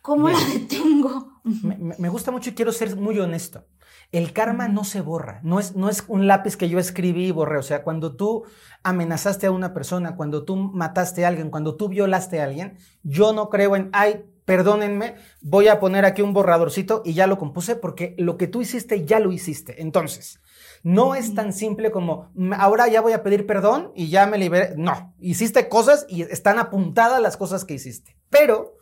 ¿Cómo 0.01 0.27
la 0.27 0.39
detengo? 0.53 1.39
Me, 1.43 1.77
me, 1.77 2.09
gusta 2.09 2.31
mucho 2.31 2.49
y 2.49 2.53
quiero 2.53 2.73
ser 2.73 2.95
muy 2.97 3.17
honesto. 3.19 3.65
El 4.13 4.31
karma 4.31 4.67
no 4.67 4.83
se 4.83 5.01
borra, 5.01 5.41
no 5.43 5.59
es, 5.59 5.75
no 5.75 5.89
es 5.89 6.05
un 6.07 6.27
lápiz 6.27 6.55
que 6.55 6.69
yo 6.69 6.77
escribí 6.77 7.25
y 7.25 7.31
borré. 7.31 7.57
O 7.57 7.63
sea, 7.63 7.83
cuando 7.83 8.15
tú 8.15 8.43
amenazaste 8.83 9.47
a 9.47 9.51
una 9.51 9.73
persona, 9.73 10.15
cuando 10.15 10.45
tú 10.45 10.55
mataste 10.55 11.25
a 11.25 11.29
alguien, 11.29 11.49
cuando 11.49 11.75
tú 11.75 11.89
violaste 11.89 12.39
a 12.39 12.45
alguien, 12.45 12.77
yo 13.01 13.33
no 13.33 13.49
creo 13.49 13.75
en, 13.75 13.89
ay, 13.91 14.23
perdónenme, 14.45 15.15
voy 15.41 15.67
a 15.67 15.79
poner 15.79 16.05
aquí 16.05 16.21
un 16.21 16.31
borradorcito 16.31 17.01
y 17.03 17.15
ya 17.15 17.25
lo 17.25 17.39
compuse 17.39 17.75
porque 17.75 18.13
lo 18.19 18.37
que 18.37 18.47
tú 18.47 18.61
hiciste 18.61 19.03
ya 19.03 19.19
lo 19.19 19.31
hiciste. 19.31 19.81
Entonces, 19.81 20.39
no 20.83 21.15
es 21.15 21.33
tan 21.33 21.51
simple 21.51 21.89
como 21.91 22.31
ahora 22.57 22.87
ya 22.89 23.01
voy 23.01 23.13
a 23.13 23.23
pedir 23.23 23.47
perdón 23.47 23.91
y 23.95 24.09
ya 24.09 24.27
me 24.27 24.37
liberé. 24.37 24.75
No, 24.77 25.15
hiciste 25.19 25.69
cosas 25.69 26.05
y 26.07 26.21
están 26.21 26.59
apuntadas 26.59 27.19
las 27.19 27.35
cosas 27.35 27.65
que 27.65 27.73
hiciste. 27.73 28.15
Pero 28.29 28.75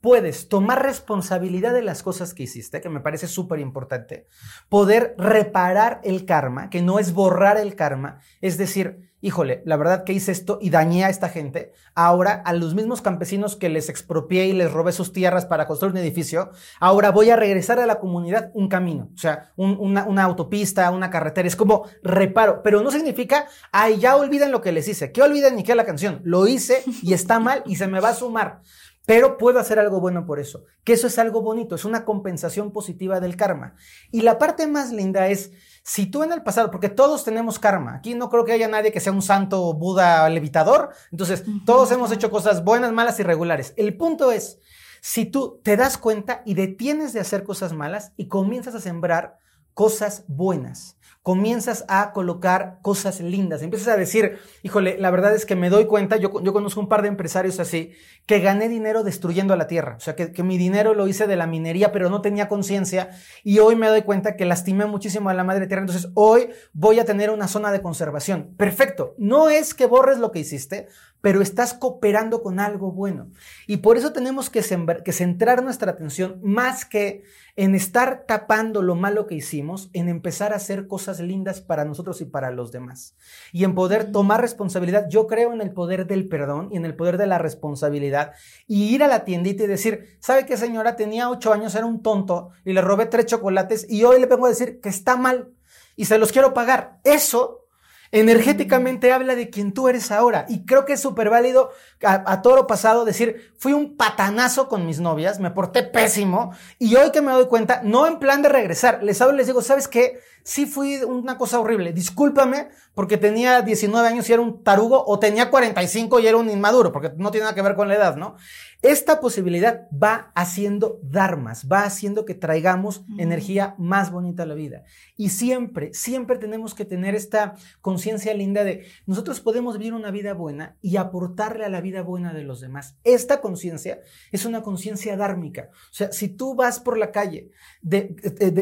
puedes 0.00 0.48
tomar 0.48 0.82
responsabilidad 0.82 1.72
de 1.72 1.82
las 1.82 2.02
cosas 2.02 2.34
que 2.34 2.44
hiciste, 2.44 2.80
que 2.80 2.88
me 2.88 3.00
parece 3.00 3.26
súper 3.26 3.58
importante, 3.58 4.26
poder 4.68 5.14
reparar 5.18 6.00
el 6.04 6.24
karma, 6.24 6.70
que 6.70 6.82
no 6.82 6.98
es 6.98 7.12
borrar 7.12 7.58
el 7.58 7.74
karma, 7.74 8.20
es 8.40 8.58
decir, 8.58 9.08
híjole, 9.20 9.62
la 9.64 9.76
verdad 9.76 10.04
que 10.04 10.12
hice 10.12 10.30
esto 10.30 10.58
y 10.62 10.70
dañé 10.70 11.04
a 11.04 11.08
esta 11.08 11.28
gente, 11.28 11.72
ahora 11.94 12.40
a 12.44 12.52
los 12.52 12.74
mismos 12.74 13.02
campesinos 13.02 13.56
que 13.56 13.68
les 13.68 13.88
expropié 13.88 14.46
y 14.46 14.52
les 14.52 14.70
robé 14.70 14.92
sus 14.92 15.12
tierras 15.12 15.44
para 15.44 15.66
construir 15.66 15.92
un 15.92 15.98
edificio, 15.98 16.50
ahora 16.78 17.10
voy 17.10 17.30
a 17.30 17.36
regresar 17.36 17.80
a 17.80 17.86
la 17.86 17.98
comunidad 17.98 18.52
un 18.54 18.68
camino, 18.68 19.10
o 19.12 19.18
sea, 19.18 19.50
una, 19.56 20.22
autopista, 20.22 20.90
una 20.90 21.10
carretera, 21.10 21.48
es 21.48 21.56
como 21.56 21.86
reparo, 22.02 22.62
pero 22.62 22.82
no 22.82 22.92
significa, 22.92 23.46
ay, 23.72 23.98
ya 23.98 24.16
olviden 24.16 24.52
lo 24.52 24.60
que 24.60 24.72
les 24.72 24.86
hice, 24.86 25.10
que 25.10 25.22
olviden 25.22 25.56
ni 25.56 25.64
qué 25.64 25.74
la 25.74 25.86
canción, 25.86 26.20
lo 26.22 26.46
hice 26.46 26.84
y 27.02 27.12
está 27.12 27.40
mal 27.40 27.64
y 27.66 27.76
se 27.76 27.88
me 27.88 28.00
va 28.00 28.10
a 28.10 28.14
sumar 28.14 28.60
pero 29.08 29.38
puedo 29.38 29.58
hacer 29.58 29.78
algo 29.78 30.00
bueno 30.02 30.26
por 30.26 30.38
eso, 30.38 30.66
que 30.84 30.92
eso 30.92 31.06
es 31.06 31.18
algo 31.18 31.40
bonito, 31.40 31.74
es 31.74 31.86
una 31.86 32.04
compensación 32.04 32.72
positiva 32.72 33.20
del 33.20 33.36
karma. 33.36 33.74
Y 34.10 34.20
la 34.20 34.36
parte 34.36 34.66
más 34.66 34.92
linda 34.92 35.28
es, 35.28 35.50
si 35.82 36.04
tú 36.04 36.24
en 36.24 36.30
el 36.30 36.42
pasado, 36.42 36.70
porque 36.70 36.90
todos 36.90 37.24
tenemos 37.24 37.58
karma, 37.58 37.94
aquí 37.94 38.14
no 38.14 38.28
creo 38.28 38.44
que 38.44 38.52
haya 38.52 38.68
nadie 38.68 38.92
que 38.92 39.00
sea 39.00 39.14
un 39.14 39.22
santo 39.22 39.72
Buda 39.72 40.28
levitador, 40.28 40.90
entonces 41.10 41.42
todos 41.64 41.90
hemos 41.90 42.12
hecho 42.12 42.30
cosas 42.30 42.62
buenas, 42.62 42.92
malas 42.92 43.18
y 43.18 43.22
regulares. 43.22 43.72
El 43.78 43.96
punto 43.96 44.30
es, 44.30 44.58
si 45.00 45.24
tú 45.24 45.58
te 45.64 45.78
das 45.78 45.96
cuenta 45.96 46.42
y 46.44 46.52
detienes 46.52 47.14
de 47.14 47.20
hacer 47.20 47.44
cosas 47.44 47.72
malas 47.72 48.12
y 48.18 48.28
comienzas 48.28 48.74
a 48.74 48.80
sembrar 48.80 49.38
cosas 49.72 50.24
buenas 50.28 50.97
comienzas 51.28 51.84
a 51.88 52.12
colocar 52.14 52.78
cosas 52.80 53.20
lindas, 53.20 53.60
empiezas 53.60 53.88
a 53.88 53.98
decir, 53.98 54.38
híjole, 54.62 54.96
la 54.96 55.10
verdad 55.10 55.34
es 55.34 55.44
que 55.44 55.56
me 55.56 55.68
doy 55.68 55.84
cuenta, 55.84 56.16
yo, 56.16 56.32
conozco 56.32 56.80
un 56.80 56.88
par 56.88 57.02
de 57.02 57.08
empresarios 57.08 57.60
así, 57.60 57.92
que 58.24 58.40
gané 58.40 58.70
dinero 58.70 59.04
destruyendo 59.04 59.52
a 59.52 59.58
la 59.58 59.66
tierra, 59.66 59.96
o 59.98 60.00
sea, 60.00 60.16
que, 60.16 60.32
que 60.32 60.42
mi 60.42 60.56
dinero 60.56 60.94
lo 60.94 61.06
hice 61.06 61.26
de 61.26 61.36
la 61.36 61.46
minería, 61.46 61.92
pero 61.92 62.08
no 62.08 62.22
tenía 62.22 62.48
conciencia, 62.48 63.10
y 63.44 63.58
hoy 63.58 63.76
me 63.76 63.88
doy 63.88 64.04
cuenta 64.04 64.36
que 64.36 64.46
lastimé 64.46 64.86
muchísimo 64.86 65.28
a 65.28 65.34
la 65.34 65.44
madre 65.44 65.66
tierra, 65.66 65.82
entonces 65.82 66.10
hoy 66.14 66.48
voy 66.72 66.98
a 66.98 67.04
tener 67.04 67.28
una 67.28 67.46
zona 67.46 67.72
de 67.72 67.82
conservación. 67.82 68.54
Perfecto, 68.56 69.14
no 69.18 69.50
es 69.50 69.74
que 69.74 69.84
borres 69.84 70.16
lo 70.16 70.32
que 70.32 70.38
hiciste, 70.38 70.88
pero 71.20 71.42
estás 71.42 71.74
cooperando 71.74 72.42
con 72.42 72.60
algo 72.60 72.92
bueno. 72.92 73.30
Y 73.66 73.78
por 73.78 73.96
eso 73.96 74.12
tenemos 74.12 74.50
que, 74.50 74.62
que 75.04 75.12
centrar 75.12 75.62
nuestra 75.62 75.92
atención 75.92 76.40
más 76.42 76.84
que 76.84 77.24
en 77.56 77.74
estar 77.74 78.24
tapando 78.26 78.82
lo 78.82 78.94
malo 78.94 79.26
que 79.26 79.34
hicimos, 79.34 79.90
en 79.92 80.08
empezar 80.08 80.52
a 80.52 80.56
hacer 80.56 80.86
cosas 80.86 81.18
lindas 81.18 81.60
para 81.60 81.84
nosotros 81.84 82.20
y 82.20 82.24
para 82.24 82.52
los 82.52 82.70
demás. 82.70 83.16
Y 83.52 83.64
en 83.64 83.74
poder 83.74 84.12
tomar 84.12 84.40
responsabilidad. 84.40 85.08
Yo 85.08 85.26
creo 85.26 85.52
en 85.52 85.60
el 85.60 85.72
poder 85.72 86.06
del 86.06 86.28
perdón 86.28 86.68
y 86.70 86.76
en 86.76 86.84
el 86.84 86.94
poder 86.94 87.18
de 87.18 87.26
la 87.26 87.38
responsabilidad. 87.38 88.32
Y 88.68 88.94
ir 88.94 89.02
a 89.02 89.08
la 89.08 89.24
tiendita 89.24 89.64
y 89.64 89.66
decir, 89.66 90.18
¿sabe 90.20 90.46
qué 90.46 90.56
señora? 90.56 90.94
Tenía 90.94 91.30
ocho 91.30 91.52
años, 91.52 91.74
era 91.74 91.86
un 91.86 92.00
tonto 92.00 92.50
y 92.64 92.72
le 92.74 92.80
robé 92.80 93.06
tres 93.06 93.26
chocolates 93.26 93.86
y 93.90 94.04
hoy 94.04 94.20
le 94.20 94.26
vengo 94.26 94.46
a 94.46 94.50
decir 94.50 94.80
que 94.80 94.88
está 94.88 95.16
mal 95.16 95.50
y 95.96 96.04
se 96.04 96.18
los 96.18 96.30
quiero 96.30 96.54
pagar. 96.54 97.00
Eso 97.02 97.67
energéticamente 98.12 99.12
habla 99.12 99.34
de 99.34 99.50
quien 99.50 99.72
tú 99.72 99.88
eres 99.88 100.10
ahora. 100.10 100.46
Y 100.48 100.64
creo 100.64 100.84
que 100.84 100.94
es 100.94 101.00
súper 101.00 101.30
válido 101.30 101.70
a, 102.02 102.42
toro 102.42 102.66
pasado 102.66 103.04
decir, 103.04 103.52
fui 103.58 103.72
un 103.72 103.96
patanazo 103.96 104.68
con 104.68 104.86
mis 104.86 105.00
novias, 105.00 105.40
me 105.40 105.50
porté 105.50 105.82
pésimo, 105.82 106.52
y 106.78 106.96
hoy 106.96 107.10
que 107.10 107.22
me 107.22 107.32
doy 107.32 107.46
cuenta, 107.46 107.80
no 107.84 108.06
en 108.06 108.18
plan 108.18 108.42
de 108.42 108.48
regresar, 108.48 109.02
les 109.02 109.20
hablo 109.20 109.34
y 109.34 109.38
les 109.38 109.46
digo, 109.46 109.62
¿sabes 109.62 109.88
qué? 109.88 110.20
Sí 110.48 110.64
fui 110.64 110.96
una 111.02 111.36
cosa 111.36 111.60
horrible, 111.60 111.92
discúlpame 111.92 112.70
porque 112.94 113.18
tenía 113.18 113.60
19 113.60 114.08
años 114.08 114.28
y 114.28 114.32
era 114.32 114.40
un 114.40 114.64
tarugo, 114.64 115.04
o 115.06 115.18
tenía 115.18 115.50
45 115.50 116.18
y 116.20 116.26
era 116.26 116.38
un 116.38 116.48
inmaduro, 116.48 116.90
porque 116.90 117.12
no 117.18 117.30
tiene 117.30 117.44
nada 117.44 117.54
que 117.54 117.60
ver 117.60 117.76
con 117.76 117.86
la 117.86 117.94
edad, 117.94 118.16
¿no? 118.16 118.34
Esta 118.80 119.20
posibilidad 119.20 119.88
va 119.92 120.32
haciendo 120.34 121.00
dharmas, 121.02 121.68
va 121.70 121.82
haciendo 121.82 122.24
que 122.24 122.34
traigamos 122.34 123.02
energía 123.18 123.74
más 123.76 124.10
bonita 124.10 124.44
a 124.44 124.46
la 124.46 124.54
vida. 124.54 124.84
Y 125.16 125.28
siempre, 125.28 125.92
siempre 125.92 126.38
tenemos 126.38 126.74
que 126.74 126.84
tener 126.84 127.14
esta 127.14 127.54
conciencia 127.80 128.32
linda 128.34 128.64
de 128.64 128.86
nosotros 129.04 129.40
podemos 129.40 129.78
vivir 129.78 129.94
una 129.94 130.10
vida 130.10 130.32
buena 130.32 130.76
y 130.80 130.96
aportarle 130.96 131.64
a 131.64 131.68
la 131.68 131.80
vida 131.80 132.02
buena 132.02 132.32
de 132.32 132.44
los 132.44 132.60
demás. 132.60 132.96
Esta 133.04 133.40
conciencia 133.40 134.00
es 134.32 134.44
una 134.44 134.62
conciencia 134.62 135.16
dármica. 135.16 135.70
O 135.72 135.94
sea, 135.94 136.10
si 136.10 136.28
tú 136.28 136.54
vas 136.54 136.80
por 136.80 136.96
la 136.96 137.10
calle 137.10 137.50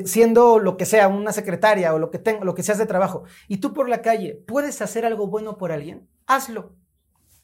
siendo 0.05 0.59
lo 0.59 0.76
que 0.76 0.87
sea, 0.87 1.09
una 1.09 1.32
secretaria 1.32 1.76
o 1.95 1.99
lo 1.99 2.11
que, 2.11 2.18
tenga, 2.18 2.45
lo 2.45 2.55
que 2.55 2.62
seas 2.62 2.79
de 2.79 2.87
trabajo, 2.87 3.24
y 3.49 3.59
tú 3.59 3.72
por 3.72 3.89
la 3.89 4.03
calle 4.03 4.43
puedes 4.47 4.81
hacer 4.83 5.05
algo 5.05 5.27
bueno 5.27 5.59
por 5.59 5.72
alguien, 5.72 6.09
hazlo. 6.27 6.74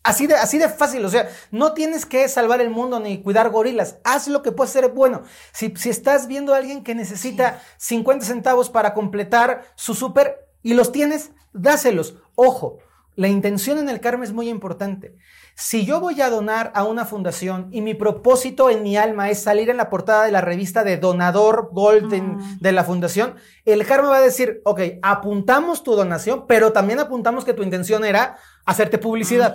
Así 0.05 0.27
de, 0.27 0.35
así 0.35 0.59
de 0.59 0.69
fácil, 0.69 1.05
o 1.05 1.09
sea, 1.09 1.31
no 1.53 1.75
tienes 1.75 2.07
que 2.07 2.29
salvar 2.29 2.61
el 2.61 2.71
mundo 2.71 2.99
ni 2.99 3.23
cuidar 3.23 3.51
gorilas, 3.51 3.99
haz 4.03 4.27
lo 4.27 4.43
que 4.43 4.51
puede 4.51 4.71
ser 4.71 4.89
bueno. 4.89 5.23
Si, 5.53 5.73
si 5.77 5.91
estás 5.91 6.27
viendo 6.27 6.55
a 6.55 6.57
alguien 6.57 6.83
que 6.83 6.97
necesita 6.97 7.63
50 7.77 8.27
centavos 8.27 8.69
para 8.69 8.95
completar 8.95 9.63
su 9.77 9.95
súper 9.95 10.49
y 10.61 10.75
los 10.75 10.91
tienes, 10.91 11.31
dáselos. 11.53 12.17
Ojo, 12.35 12.79
la 13.15 13.29
intención 13.29 13.79
en 13.79 13.89
el 13.89 14.01
karma 14.01 14.25
es 14.25 14.33
muy 14.33 14.49
importante. 14.49 15.17
Si 15.55 15.85
yo 15.85 16.01
voy 16.01 16.21
a 16.21 16.31
donar 16.31 16.73
a 16.75 16.85
una 16.85 17.05
fundación 17.05 17.69
y 17.71 17.83
mi 17.83 17.95
propósito 17.95 18.71
en 18.71 18.83
mi 18.83 18.97
alma 18.97 19.31
es 19.31 19.43
salir 19.43 19.69
en 19.71 19.77
la 19.77 19.91
portada 19.91 20.25
de 20.25 20.33
la 20.33 20.41
revista 20.41 20.83
de 20.83 20.97
donador 20.97 21.69
golden 21.73 22.39
ah. 22.41 22.57
de 22.59 22.73
la 22.73 22.85
fundación, 22.85 23.35
el 23.65 23.87
karma 23.87 24.09
va 24.09 24.17
a 24.17 24.23
decir, 24.23 24.63
ok, 24.65 24.81
apuntamos 25.03 25.83
tu 25.83 25.95
donación, 25.95 26.47
pero 26.47 26.73
también 26.73 27.01
apuntamos 27.01 27.45
que 27.45 27.55
tu 27.55 27.63
intención 27.63 28.05
era 28.05 28.37
hacerte 28.65 28.99
publicidad. 28.99 29.55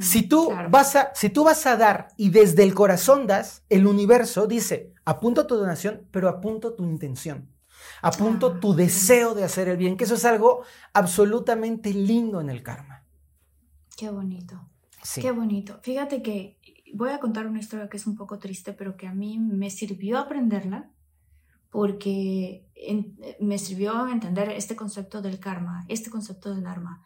si, 0.00 0.22
tú 0.22 0.52
vas 0.70 0.96
a, 0.96 1.12
si 1.14 1.30
tú 1.30 1.44
vas 1.44 1.66
a 1.66 1.76
dar 1.76 2.08
y 2.16 2.30
desde 2.30 2.62
el 2.62 2.74
corazón 2.74 3.26
das, 3.26 3.62
el 3.68 3.86
universo 3.86 4.46
dice, 4.46 4.92
apunto 5.04 5.46
tu 5.46 5.56
donación, 5.56 6.06
pero 6.10 6.28
apunto 6.28 6.74
tu 6.74 6.84
intención. 6.84 7.50
Apunto 8.02 8.54
ah, 8.56 8.60
tu 8.60 8.74
deseo 8.74 9.34
de 9.34 9.44
hacer 9.44 9.68
el 9.68 9.76
bien, 9.76 9.96
que 9.96 10.04
eso 10.04 10.14
es 10.14 10.24
algo 10.24 10.62
absolutamente 10.92 11.92
lindo 11.92 12.40
en 12.40 12.50
el 12.50 12.62
karma. 12.62 13.04
Qué 13.96 14.10
bonito. 14.10 14.60
Qué 15.14 15.30
bonito. 15.30 15.78
Fíjate 15.82 16.22
que 16.22 16.58
voy 16.94 17.10
a 17.10 17.20
contar 17.20 17.46
una 17.46 17.60
historia 17.60 17.88
que 17.88 17.96
es 17.96 18.06
un 18.06 18.16
poco 18.16 18.38
triste, 18.38 18.72
pero 18.72 18.96
que 18.96 19.06
a 19.06 19.12
mí 19.12 19.38
me 19.38 19.70
sirvió 19.70 20.18
aprenderla 20.18 20.90
porque 21.70 22.66
me 23.40 23.58
sirvió 23.58 24.08
entender 24.08 24.50
este 24.50 24.76
concepto 24.76 25.20
del 25.20 25.38
karma, 25.38 25.84
este 25.88 26.10
concepto 26.10 26.54
del 26.54 26.62
dharma. 26.62 27.04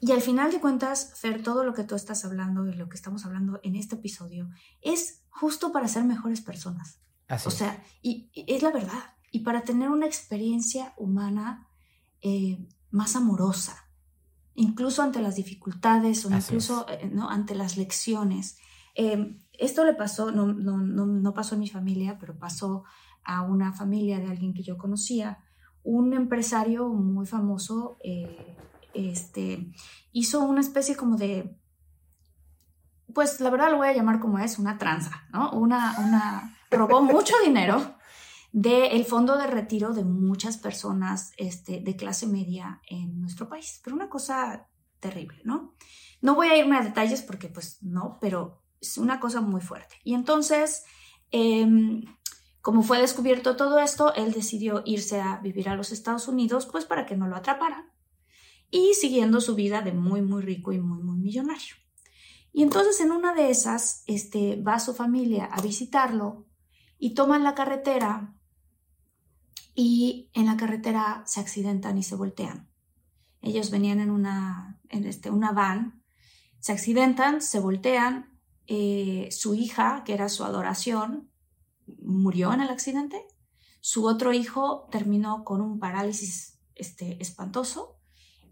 Y 0.00 0.12
al 0.12 0.20
final 0.20 0.50
de 0.52 0.60
cuentas, 0.60 1.12
Fer, 1.16 1.42
todo 1.42 1.64
lo 1.64 1.72
que 1.72 1.84
tú 1.84 1.94
estás 1.94 2.24
hablando 2.24 2.66
y 2.66 2.74
lo 2.74 2.88
que 2.88 2.96
estamos 2.96 3.24
hablando 3.24 3.60
en 3.62 3.76
este 3.76 3.96
episodio 3.96 4.50
es 4.82 5.22
justo 5.28 5.72
para 5.72 5.88
ser 5.88 6.04
mejores 6.04 6.40
personas. 6.40 7.00
Así 7.28 7.48
o 7.48 7.50
sea, 7.50 7.82
y, 8.02 8.30
es 8.34 8.62
la 8.62 8.70
verdad. 8.70 9.14
Y 9.30 9.40
para 9.40 9.62
tener 9.62 9.90
una 9.90 10.06
experiencia 10.06 10.94
humana 10.96 11.66
eh, 12.22 12.66
más 12.90 13.16
amorosa, 13.16 13.85
incluso 14.56 15.02
ante 15.02 15.20
las 15.20 15.36
dificultades 15.36 16.24
o 16.24 16.34
incluso 16.34 16.86
eh, 16.88 17.08
¿no? 17.12 17.30
ante 17.30 17.54
las 17.54 17.76
lecciones. 17.76 18.58
Em, 18.94 19.38
esto 19.52 19.84
le 19.84 19.94
pasó, 19.94 20.32
no, 20.32 20.46
no, 20.46 20.78
no, 20.78 21.34
pasó 21.34 21.54
en 21.54 21.60
mi 21.60 21.68
familia, 21.68 22.18
pero 22.18 22.38
pasó 22.38 22.84
a 23.24 23.42
una 23.42 23.72
familia 23.72 24.18
de 24.18 24.26
alguien 24.26 24.54
que 24.54 24.62
yo 24.62 24.76
conocía. 24.78 25.38
Un 25.82 26.14
empresario 26.14 26.88
muy 26.88 27.26
famoso 27.26 27.98
eh, 28.02 28.56
este, 28.94 29.70
hizo 30.12 30.40
una 30.40 30.60
especie 30.60 30.96
como 30.96 31.16
de, 31.16 31.56
pues 33.12 33.40
la 33.40 33.50
verdad 33.50 33.70
lo 33.70 33.78
voy 33.78 33.88
a 33.88 33.94
llamar 33.94 34.20
como 34.20 34.38
es, 34.38 34.58
una 34.58 34.78
tranza, 34.78 35.26
¿no? 35.32 35.52
Una, 35.52 35.94
una, 35.98 36.56
robó 36.70 37.02
mucho 37.02 37.34
dinero 37.44 37.95
del 38.56 39.04
fondo 39.04 39.36
de 39.36 39.46
retiro 39.46 39.92
de 39.92 40.02
muchas 40.02 40.56
personas 40.56 41.32
este, 41.36 41.80
de 41.80 41.94
clase 41.94 42.26
media 42.26 42.80
en 42.88 43.20
nuestro 43.20 43.50
país. 43.50 43.82
Pero 43.84 43.94
una 43.94 44.08
cosa 44.08 44.66
terrible, 44.98 45.42
¿no? 45.44 45.74
No 46.22 46.34
voy 46.34 46.46
a 46.48 46.56
irme 46.56 46.78
a 46.78 46.82
detalles 46.82 47.20
porque 47.20 47.48
pues 47.48 47.76
no, 47.82 48.16
pero 48.18 48.62
es 48.80 48.96
una 48.96 49.20
cosa 49.20 49.42
muy 49.42 49.60
fuerte. 49.60 49.96
Y 50.04 50.14
entonces, 50.14 50.84
em, 51.32 52.02
como 52.62 52.82
fue 52.82 52.98
descubierto 52.98 53.56
todo 53.56 53.78
esto, 53.78 54.14
él 54.14 54.32
decidió 54.32 54.82
irse 54.86 55.20
a 55.20 55.36
vivir 55.42 55.68
a 55.68 55.76
los 55.76 55.92
Estados 55.92 56.26
Unidos 56.26 56.64
pues 56.64 56.86
para 56.86 57.04
que 57.04 57.14
no 57.14 57.28
lo 57.28 57.36
atraparan 57.36 57.92
y 58.70 58.94
siguiendo 58.94 59.42
su 59.42 59.54
vida 59.54 59.82
de 59.82 59.92
muy, 59.92 60.22
muy 60.22 60.40
rico 60.40 60.72
y 60.72 60.80
muy, 60.80 61.02
muy 61.02 61.18
millonario. 61.18 61.74
Y 62.54 62.62
entonces 62.62 63.02
en 63.02 63.12
una 63.12 63.34
de 63.34 63.50
esas, 63.50 64.02
este, 64.06 64.56
va 64.62 64.78
su 64.78 64.94
familia 64.94 65.44
a 65.44 65.60
visitarlo 65.60 66.46
y 66.98 67.12
toman 67.12 67.44
la 67.44 67.54
carretera 67.54 68.32
y 69.76 70.30
en 70.32 70.46
la 70.46 70.56
carretera 70.56 71.22
se 71.26 71.38
accidentan 71.38 71.98
y 71.98 72.02
se 72.02 72.16
voltean. 72.16 72.68
Ellos 73.42 73.70
venían 73.70 74.00
en 74.00 74.10
una, 74.10 74.80
en 74.88 75.04
este, 75.04 75.30
una 75.30 75.52
van, 75.52 76.02
se 76.60 76.72
accidentan, 76.72 77.42
se 77.42 77.60
voltean, 77.60 78.40
eh, 78.66 79.28
su 79.30 79.54
hija, 79.54 80.02
que 80.04 80.14
era 80.14 80.30
su 80.30 80.44
adoración, 80.44 81.30
murió 82.02 82.54
en 82.54 82.62
el 82.62 82.70
accidente, 82.70 83.22
su 83.80 84.06
otro 84.06 84.32
hijo 84.32 84.88
terminó 84.90 85.44
con 85.44 85.60
un 85.60 85.78
parálisis 85.78 86.58
este, 86.74 87.22
espantoso 87.22 88.00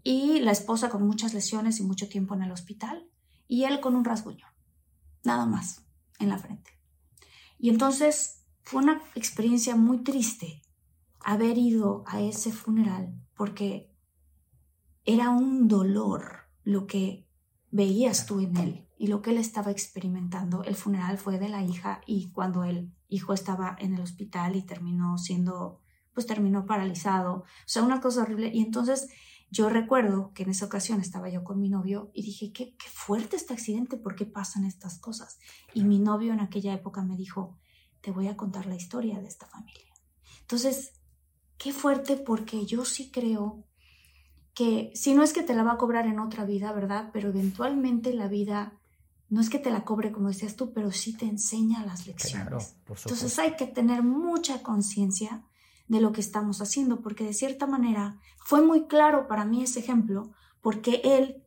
y 0.03 0.39
la 0.41 0.51
esposa 0.51 0.89
con 0.89 1.05
muchas 1.05 1.33
lesiones 1.33 1.79
y 1.79 1.83
mucho 1.83 2.07
tiempo 2.07 2.35
en 2.35 2.43
el 2.43 2.51
hospital 2.51 3.09
y 3.47 3.63
él 3.63 3.79
con 3.79 3.95
un 3.95 4.05
rasguño, 4.05 4.45
nada 5.23 5.47
más, 5.47 5.83
en 6.19 6.29
la 6.29 6.37
frente. 6.37 6.79
Y 7.57 7.69
entonces 7.69 8.45
fue 8.61 8.83
una 8.83 9.01
experiencia 9.15 9.75
muy 9.75 10.03
triste 10.03 10.61
haber 11.25 11.57
ido 11.57 12.03
a 12.05 12.21
ese 12.21 12.51
funeral 12.51 13.19
porque 13.35 13.91
era 15.05 15.31
un 15.31 15.67
dolor 15.67 16.47
lo 16.63 16.85
que 16.85 17.27
veías 17.71 18.27
tú 18.27 18.39
en 18.39 18.55
él 18.57 18.87
y 18.95 19.07
lo 19.07 19.23
que 19.23 19.31
él 19.31 19.39
estaba 19.39 19.71
experimentando. 19.71 20.63
El 20.63 20.75
funeral 20.75 21.17
fue 21.17 21.39
de 21.39 21.49
la 21.49 21.63
hija 21.63 22.01
y 22.05 22.29
cuando 22.29 22.63
el 22.63 22.93
hijo 23.07 23.33
estaba 23.33 23.75
en 23.79 23.95
el 23.95 24.01
hospital 24.01 24.55
y 24.55 24.61
terminó 24.61 25.17
siendo, 25.17 25.81
pues 26.13 26.27
terminó 26.27 26.67
paralizado. 26.67 27.37
O 27.37 27.45
sea, 27.65 27.81
una 27.81 28.01
cosa 28.01 28.21
horrible. 28.21 28.51
Y 28.53 28.61
entonces 28.61 29.09
yo 29.49 29.67
recuerdo 29.69 30.31
que 30.33 30.43
en 30.43 30.51
esa 30.51 30.65
ocasión 30.65 31.01
estaba 31.01 31.27
yo 31.29 31.43
con 31.43 31.59
mi 31.59 31.69
novio 31.69 32.11
y 32.13 32.21
dije, 32.21 32.53
qué, 32.53 32.75
qué 32.77 32.87
fuerte 32.87 33.35
este 33.35 33.55
accidente, 33.55 33.97
¿por 33.97 34.15
qué 34.15 34.27
pasan 34.27 34.63
estas 34.63 34.99
cosas? 34.99 35.39
Y 35.73 35.85
mi 35.85 35.97
novio 35.97 36.33
en 36.33 36.39
aquella 36.39 36.73
época 36.73 37.01
me 37.01 37.17
dijo, 37.17 37.57
te 38.01 38.11
voy 38.11 38.27
a 38.27 38.37
contar 38.37 38.67
la 38.67 38.75
historia 38.75 39.19
de 39.19 39.27
esta 39.27 39.47
familia. 39.47 39.91
Entonces, 40.41 40.93
qué 41.57 41.73
fuerte 41.73 42.17
porque 42.17 42.65
yo 42.65 42.85
sí 42.85 43.11
creo 43.11 43.63
que 44.53 44.91
si 44.95 45.13
no 45.13 45.23
es 45.23 45.33
que 45.33 45.43
te 45.43 45.53
la 45.53 45.63
va 45.63 45.73
a 45.73 45.77
cobrar 45.77 46.07
en 46.07 46.19
otra 46.19 46.45
vida, 46.45 46.71
¿verdad? 46.71 47.09
Pero 47.11 47.29
eventualmente 47.29 48.13
la 48.13 48.27
vida 48.27 48.79
no 49.29 49.41
es 49.41 49.49
que 49.49 49.59
te 49.59 49.71
la 49.71 49.83
cobre 49.83 50.11
como 50.11 50.29
decías 50.29 50.55
tú, 50.55 50.71
pero 50.71 50.91
sí 50.91 51.15
te 51.17 51.25
enseña 51.25 51.85
las 51.85 52.07
lecciones. 52.07 52.75
Entonces 52.87 53.37
hay 53.39 53.55
que 53.55 53.67
tener 53.67 54.03
mucha 54.03 54.63
conciencia 54.63 55.43
de 55.87 56.01
lo 56.01 56.11
que 56.11 56.21
estamos 56.21 56.61
haciendo, 56.61 57.01
porque 57.01 57.25
de 57.25 57.33
cierta 57.33 57.67
manera 57.67 58.19
fue 58.37 58.61
muy 58.61 58.87
claro 58.87 59.27
para 59.27 59.45
mí 59.45 59.63
ese 59.63 59.79
ejemplo, 59.79 60.31
porque 60.61 61.01
él, 61.03 61.43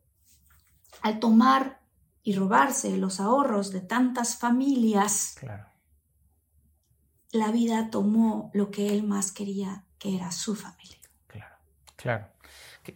al 1.01 1.19
tomar 1.19 1.81
y 2.23 2.35
robarse 2.35 2.95
los 2.97 3.19
ahorros 3.19 3.71
de 3.71 3.81
tantas 3.81 4.37
familias, 4.37 5.35
la 7.31 7.51
vida 7.51 7.89
tomó 7.89 8.49
lo 8.53 8.71
que 8.71 8.93
él 8.93 9.03
más 9.03 9.31
quería, 9.31 9.85
que 9.99 10.15
era 10.15 10.31
su 10.31 10.55
familia. 10.55 10.97
Claro, 11.27 11.55
claro. 11.95 12.27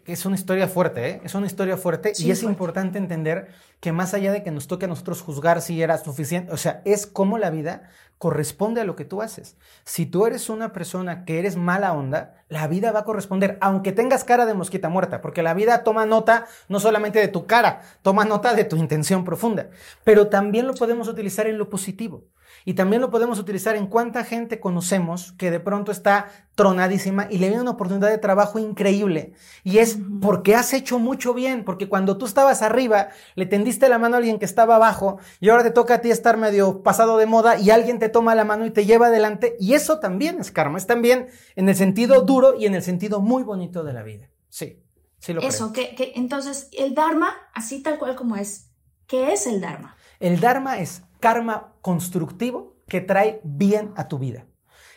Es 0.05 0.25
una 0.25 0.35
historia 0.35 0.67
fuerte, 0.67 1.09
¿eh? 1.09 1.21
Es 1.23 1.35
una 1.35 1.45
historia 1.45 1.77
fuerte 1.77 2.13
y 2.17 2.31
es 2.31 2.41
importante 2.41 2.97
entender 2.97 3.53
que 3.79 3.91
más 3.91 4.13
allá 4.13 4.31
de 4.31 4.41
que 4.41 4.49
nos 4.49 4.67
toque 4.67 4.85
a 4.85 4.87
nosotros 4.87 5.21
juzgar 5.21 5.61
si 5.61 5.83
era 5.83 5.97
suficiente, 5.97 6.51
o 6.51 6.57
sea, 6.57 6.81
es 6.85 7.05
como 7.05 7.37
la 7.37 7.51
vida 7.51 7.89
corresponde 8.17 8.81
a 8.81 8.85
lo 8.85 8.95
que 8.95 9.03
tú 9.03 9.21
haces. 9.21 9.57
Si 9.83 10.05
tú 10.05 10.25
eres 10.25 10.49
una 10.49 10.71
persona 10.71 11.25
que 11.25 11.39
eres 11.39 11.57
mala 11.57 11.91
onda, 11.91 12.45
la 12.47 12.67
vida 12.67 12.93
va 12.93 13.01
a 13.01 13.03
corresponder, 13.03 13.57
aunque 13.59 13.91
tengas 13.91 14.23
cara 14.23 14.45
de 14.45 14.53
mosquita 14.53 14.87
muerta, 14.87 15.19
porque 15.19 15.43
la 15.43 15.53
vida 15.53 15.83
toma 15.83 16.05
nota 16.05 16.47
no 16.69 16.79
solamente 16.79 17.19
de 17.19 17.27
tu 17.27 17.45
cara, 17.45 17.81
toma 18.01 18.23
nota 18.23 18.53
de 18.53 18.63
tu 18.63 18.77
intención 18.77 19.25
profunda, 19.25 19.69
pero 20.05 20.29
también 20.29 20.65
lo 20.65 20.73
podemos 20.73 21.09
utilizar 21.09 21.47
en 21.47 21.57
lo 21.57 21.69
positivo. 21.69 22.23
Y 22.65 22.75
también 22.75 23.01
lo 23.01 23.09
podemos 23.09 23.39
utilizar 23.39 23.75
en 23.75 23.87
cuánta 23.87 24.23
gente 24.23 24.59
conocemos 24.59 25.33
que 25.33 25.51
de 25.51 25.59
pronto 25.59 25.91
está 25.91 26.29
tronadísima 26.55 27.27
y 27.29 27.39
le 27.39 27.47
viene 27.47 27.61
una 27.61 27.71
oportunidad 27.71 28.09
de 28.09 28.17
trabajo 28.17 28.59
increíble. 28.59 29.33
Y 29.63 29.79
es 29.79 29.97
porque 30.21 30.55
has 30.55 30.73
hecho 30.73 30.99
mucho 30.99 31.33
bien, 31.33 31.63
porque 31.63 31.89
cuando 31.89 32.17
tú 32.17 32.25
estabas 32.25 32.61
arriba, 32.61 33.09
le 33.35 33.45
tendiste 33.45 33.89
la 33.89 33.97
mano 33.97 34.15
a 34.15 34.19
alguien 34.19 34.39
que 34.39 34.45
estaba 34.45 34.75
abajo 34.75 35.17
y 35.39 35.49
ahora 35.49 35.63
te 35.63 35.71
toca 35.71 35.95
a 35.95 36.01
ti 36.01 36.11
estar 36.11 36.37
medio 36.37 36.83
pasado 36.83 37.17
de 37.17 37.25
moda 37.25 37.57
y 37.57 37.69
alguien 37.69 37.99
te 37.99 38.09
toma 38.09 38.35
la 38.35 38.45
mano 38.45 38.65
y 38.65 38.71
te 38.71 38.85
lleva 38.85 39.07
adelante. 39.07 39.55
Y 39.59 39.73
eso 39.73 39.99
también 39.99 40.39
es 40.39 40.51
karma, 40.51 40.77
es 40.77 40.87
también 40.87 41.27
en 41.55 41.69
el 41.69 41.75
sentido 41.75 42.21
duro 42.21 42.55
y 42.57 42.65
en 42.65 42.75
el 42.75 42.83
sentido 42.83 43.19
muy 43.19 43.43
bonito 43.43 43.83
de 43.83 43.93
la 43.93 44.03
vida. 44.03 44.29
Sí, 44.49 44.83
sí 45.19 45.33
lo 45.33 45.41
Eso, 45.41 45.73
Que, 45.73 45.95
que 45.95 46.13
entonces 46.15 46.69
el 46.77 46.93
Dharma, 46.93 47.33
así 47.53 47.81
tal 47.81 47.97
cual 47.97 48.15
como 48.15 48.35
es, 48.35 48.69
¿qué 49.07 49.33
es 49.33 49.47
el 49.47 49.59
Dharma? 49.59 49.95
El 50.19 50.39
Dharma 50.39 50.77
es 50.77 51.01
karma 51.23 51.71
constructivo 51.79 52.75
que 52.85 52.99
trae 52.99 53.39
bien 53.45 53.93
a 53.95 54.09
tu 54.09 54.19
vida. 54.19 54.45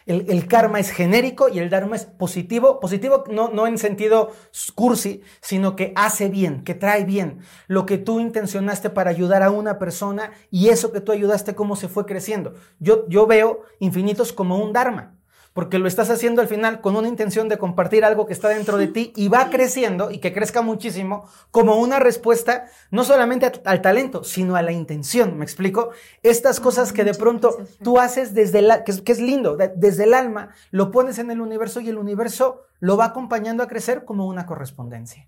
El, 0.07 0.49
karma 0.49 0.81
es 0.81 0.91
genérico 0.91 1.49
y 1.49 1.61
el 1.61 1.71
dharma 1.71 1.95
es 1.95 2.05
positivo. 2.05 2.81
Positivo 2.81 3.23
no, 3.31 3.51
no 3.51 3.69
en 3.69 3.79
sentido 3.79 4.33
cursi, 4.75 5.23
sino 5.41 5.77
que 5.77 5.93
hace 5.95 6.29
bien, 6.29 6.65
que 6.65 6.75
trae 6.75 7.05
bien. 7.05 7.39
Lo 7.69 7.87
que 7.87 7.99
tú 7.99 8.19
intencionaste 8.19 8.91
para 8.91 9.11
ayudar 9.11 9.45
a 9.45 9.51
una 9.51 9.79
persona 9.79 10.33
y 10.51 10.69
eso 10.69 10.91
que 10.91 11.01
tú 11.01 11.13
ayudaste, 11.13 11.55
cómo 11.55 11.77
se 11.77 11.87
fue 11.87 12.07
creciendo. 12.07 12.55
Yo, 12.81 13.09
yo 13.09 13.29
veo 13.29 13.63
infinitos 13.79 14.33
como 14.33 14.59
un 14.59 14.73
dharma 14.73 15.16
porque 15.57 15.79
lo 15.79 15.89
estás 15.89 16.11
haciendo 16.11 16.43
al 16.43 16.49
final 16.49 16.83
con 16.83 16.97
una 16.97 17.09
intención 17.09 17.49
de 17.49 17.57
compartir 17.57 18.05
algo 18.05 18.27
que 18.27 18.35
está 18.35 18.51
dentro 18.51 18.77
de 18.77 18.89
ti 18.89 19.15
y 19.17 19.29
va 19.29 19.49
creciendo 19.49 20.11
y 20.11 20.19
que 20.19 20.35
crezca 20.35 20.61
muchísimo 20.61 21.27
como 21.51 21.77
una 21.77 21.99
respuesta 21.99 22.67
no 22.91 23.05
solamente 23.05 23.51
al 23.65 23.81
talento, 23.81 24.23
sino 24.23 24.57
a 24.57 24.61
la 24.61 24.73
intención. 24.73 25.39
¿Me 25.39 25.47
explico? 25.47 25.93
Estas 26.23 26.61
cosas 26.61 26.93
que 26.93 27.05
de 27.05 27.15
pronto 27.15 27.57
tú 27.83 27.99
haces 27.99 28.35
desde 28.35 28.61
la, 28.61 28.85
que 28.85 28.93
es, 28.93 29.19
lindo, 29.19 29.57
desde 29.57 30.05
el 30.05 30.13
alma, 30.13 30.51
lo 30.73 30.91
pones 30.91 31.19
en 31.19 31.31
el 31.31 31.41
universo 31.41 31.81
y 31.81 31.89
el 31.89 31.97
universo 31.97 32.67
lo 32.79 32.99
va 32.99 33.07
acompañando 33.07 33.63
a 33.63 33.67
crecer 33.67 34.05
como 34.05 34.27
una 34.27 34.45
correspondencia. 34.45 35.27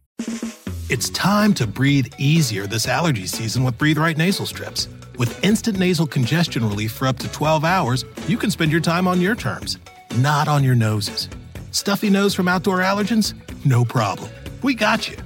It's 0.91 1.09
time 1.09 1.55
to 1.55 1.67
breathe 1.67 2.09
easier 2.19 2.69
this 2.69 2.87
allergy 2.87 3.27
season 3.27 3.65
with 3.65 3.79
Breathe 3.79 3.97
Right 3.97 4.19
nasal 4.19 4.45
strips. 4.45 4.91
With 5.19 5.33
instant 5.43 5.79
nasal 5.79 6.07
congestion 6.07 6.69
relief 6.69 6.93
for 6.93 7.09
up 7.09 7.19
to 7.21 7.29
12 7.33 7.65
hours, 7.65 8.05
you 8.27 8.37
can 8.37 8.51
spend 8.51 8.71
your 8.71 8.83
time 8.83 9.09
on 9.09 9.23
your 9.23 9.35
terms. 9.35 9.79
Not 10.17 10.49
on 10.49 10.65
your 10.65 10.75
noses. 10.75 11.29
Stuffy 11.71 12.11
nose 12.11 12.35
from 12.35 12.49
outdoor 12.49 12.79
allergens? 12.79 13.35
No 13.65 13.85
problem. 13.85 14.31
We 14.63 14.75
got 14.75 15.09
you. 15.09 15.17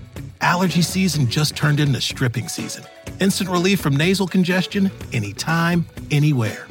Allergy 0.40 0.82
season 0.82 1.28
just 1.28 1.56
turned 1.56 1.80
into 1.80 2.00
stripping 2.00 2.48
season. 2.48 2.84
Instant 3.20 3.48
relief 3.48 3.80
from 3.80 3.96
nasal 3.96 4.26
congestion 4.26 4.90
anytime, 5.12 5.86
anywhere. 6.10 6.66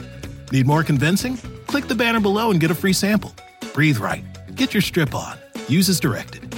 Need 0.51 0.67
more 0.67 0.83
convincing? 0.83 1.37
Click 1.67 1.87
the 1.87 1.95
banner 1.95 2.19
below 2.19 2.51
and 2.51 2.59
get 2.59 2.71
a 2.71 2.75
free 2.75 2.93
sample. 2.93 3.33
Breathe 3.73 3.97
right. 3.97 4.23
Get 4.55 4.73
your 4.73 4.81
strip 4.81 5.15
on. 5.15 5.37
Use 5.67 5.87
as 5.89 5.99
directed. 5.99 6.53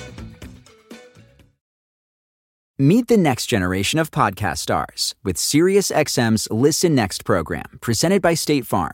Meet 2.79 3.07
the 3.07 3.17
next 3.17 3.45
generation 3.45 3.99
of 3.99 4.09
podcast 4.09 4.57
stars 4.57 5.13
with 5.23 5.37
SiriusXM's 5.37 6.49
Listen 6.49 6.95
Next 6.95 7.23
program, 7.23 7.77
presented 7.81 8.19
by 8.19 8.33
State 8.33 8.65
Farm. 8.65 8.93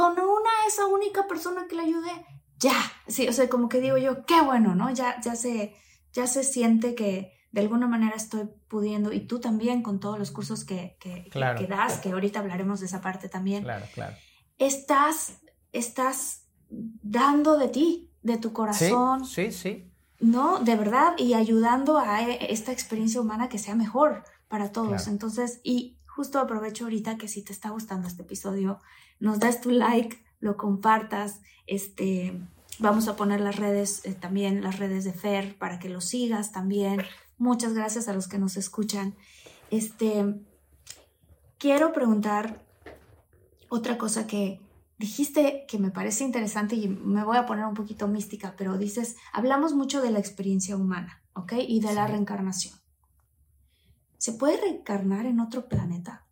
con 0.00 0.12
una 0.12 0.50
esa 0.66 0.86
única 0.86 1.26
persona 1.26 1.66
que 1.68 1.76
le 1.76 1.82
ayude, 1.82 2.10
ya. 2.58 2.72
Sí, 3.06 3.28
o 3.28 3.32
sea, 3.34 3.50
como 3.50 3.68
que 3.68 3.82
digo 3.82 3.98
yo, 3.98 4.24
qué 4.24 4.40
bueno, 4.40 4.74
¿no? 4.74 4.90
Ya, 4.90 5.20
ya 5.20 5.36
se, 5.36 5.76
ya 6.14 6.26
se 6.26 6.42
siente 6.42 6.94
que 6.94 7.34
de 7.52 7.60
alguna 7.60 7.86
manera 7.86 8.16
estoy 8.16 8.48
pudiendo, 8.68 9.12
y 9.12 9.20
tú 9.20 9.40
también 9.40 9.82
con 9.82 10.00
todos 10.00 10.18
los 10.18 10.30
cursos 10.30 10.64
que, 10.64 10.96
que, 11.00 11.28
que 11.30 11.66
das, 11.66 11.98
que 11.98 12.12
ahorita 12.12 12.38
hablaremos 12.38 12.80
de 12.80 12.86
esa 12.86 13.02
parte 13.02 13.28
también. 13.28 13.62
Claro, 13.62 13.84
claro. 13.92 14.16
Estás, 14.56 15.34
estás 15.72 16.46
dando 16.70 17.58
de 17.58 17.68
ti, 17.68 18.10
de 18.22 18.38
tu 18.38 18.54
corazón. 18.54 19.26
Sí, 19.26 19.52
sí, 19.52 19.92
No, 20.18 20.60
de 20.60 20.76
verdad, 20.76 21.12
y 21.18 21.34
ayudando 21.34 21.98
a 21.98 22.22
e, 22.22 22.50
esta 22.50 22.72
experiencia 22.72 23.20
humana 23.20 23.50
que 23.50 23.58
sea 23.58 23.74
mejor 23.74 24.24
para 24.48 24.72
todos. 24.72 25.08
Entonces, 25.08 25.60
y 25.62 25.98
justo 26.20 26.38
aprovecho 26.38 26.84
ahorita 26.84 27.16
que 27.16 27.28
si 27.28 27.40
te 27.40 27.54
está 27.54 27.70
gustando 27.70 28.06
este 28.06 28.20
episodio, 28.20 28.78
nos 29.20 29.38
das 29.38 29.62
tu 29.62 29.70
like, 29.70 30.22
lo 30.40 30.58
compartas, 30.58 31.40
este, 31.66 32.38
vamos 32.78 33.08
a 33.08 33.16
poner 33.16 33.40
las 33.40 33.56
redes, 33.56 34.02
eh, 34.04 34.12
también 34.12 34.62
las 34.62 34.78
redes 34.78 35.04
de 35.04 35.14
Fer 35.14 35.56
para 35.56 35.78
que 35.78 35.88
lo 35.88 36.02
sigas 36.02 36.52
también. 36.52 37.00
Muchas 37.38 37.72
gracias 37.72 38.06
a 38.06 38.12
los 38.12 38.28
que 38.28 38.38
nos 38.38 38.58
escuchan. 38.58 39.14
Este, 39.70 40.44
quiero 41.56 41.90
preguntar 41.94 42.66
otra 43.70 43.96
cosa 43.96 44.26
que 44.26 44.60
dijiste 44.98 45.64
que 45.66 45.78
me 45.78 45.90
parece 45.90 46.24
interesante 46.24 46.76
y 46.76 46.86
me 46.86 47.24
voy 47.24 47.38
a 47.38 47.46
poner 47.46 47.64
un 47.64 47.72
poquito 47.72 48.08
mística, 48.08 48.56
pero 48.58 48.76
dices, 48.76 49.16
hablamos 49.32 49.72
mucho 49.72 50.02
de 50.02 50.10
la 50.10 50.18
experiencia 50.18 50.76
humana, 50.76 51.22
¿ok? 51.32 51.54
Y 51.66 51.80
de 51.80 51.94
la 51.94 52.06
reencarnación. 52.06 52.79
¿Se 54.20 54.34
puede 54.34 54.60
reencarnar 54.60 55.24
en 55.24 55.40
otro 55.40 55.66
planeta? 55.66 56.26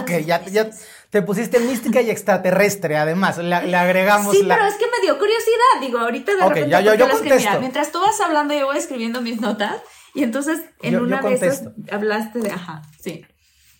Ok, 0.00 0.10
ya, 0.26 0.44
ya, 0.46 0.68
te 1.10 1.22
pusiste 1.22 1.60
mística 1.60 2.02
y 2.02 2.10
extraterrestre, 2.10 2.96
además, 2.96 3.38
le, 3.38 3.54
agregamos 3.54 4.34
Sí, 4.34 4.44
pero 4.48 4.66
es 4.66 4.74
que 4.74 4.86
me 4.86 5.00
dio 5.00 5.16
curiosidad, 5.16 5.80
digo, 5.80 5.98
ahorita 5.98 6.34
de 6.34 6.42
repente 6.42 6.70
ya, 6.70 6.80
yo, 6.80 6.94
yo 6.94 7.08
contesto. 7.08 7.60
mientras 7.60 7.92
tú 7.92 8.00
vas 8.00 8.20
hablando 8.20 8.52
yo 8.52 8.66
voy 8.66 8.78
escribiendo 8.78 9.20
mis 9.20 9.40
notas 9.40 9.76
y 10.12 10.24
entonces 10.24 10.60
en 10.82 11.00
una 11.00 11.22
de 11.22 11.34
esas 11.34 11.68
hablaste 11.88 12.40
de, 12.40 12.50
ajá, 12.50 12.82
sí. 13.00 13.24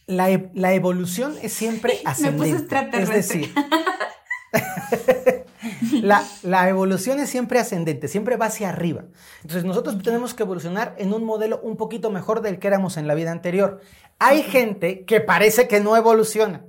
La, 0.07 0.31
e, 0.31 0.53
la 0.55 0.73
evolución 0.73 1.37
es 1.43 1.53
siempre 1.53 2.01
ascendente. 2.05 2.39
me 2.47 2.53
puse 2.53 2.63
extraterrestre. 2.63 3.19
Es 3.19 3.29
decir, 3.29 3.55
la, 6.03 6.25
la, 6.43 6.69
evolución 6.69 7.21
es 7.21 7.31
siempre 7.31 7.59
ascendente, 7.59 8.09
siempre 8.09 8.37
va 8.37 8.47
hacia 8.47 8.69
arriba. 8.69 9.05
Entonces 9.43 9.65
nosotros 9.65 10.03
tenemos 10.03 10.35
que 10.35 10.43
evolucionar 10.43 10.95
en 10.99 11.13
un 11.13 11.25
modelo 11.25 11.61
un 11.63 11.77
poquito 11.77 12.11
mejor 12.11 12.41
del 12.43 12.59
que 12.59 12.69
éramos 12.69 12.97
en 12.97 13.07
la 13.07 13.15
vida 13.15 13.31
anterior. 13.31 13.81
Hay 14.19 14.43
gente 14.43 15.05
que 15.05 15.21
parece 15.21 15.69
que 15.69 15.81
no 15.81 15.97
evoluciona. 15.97 16.65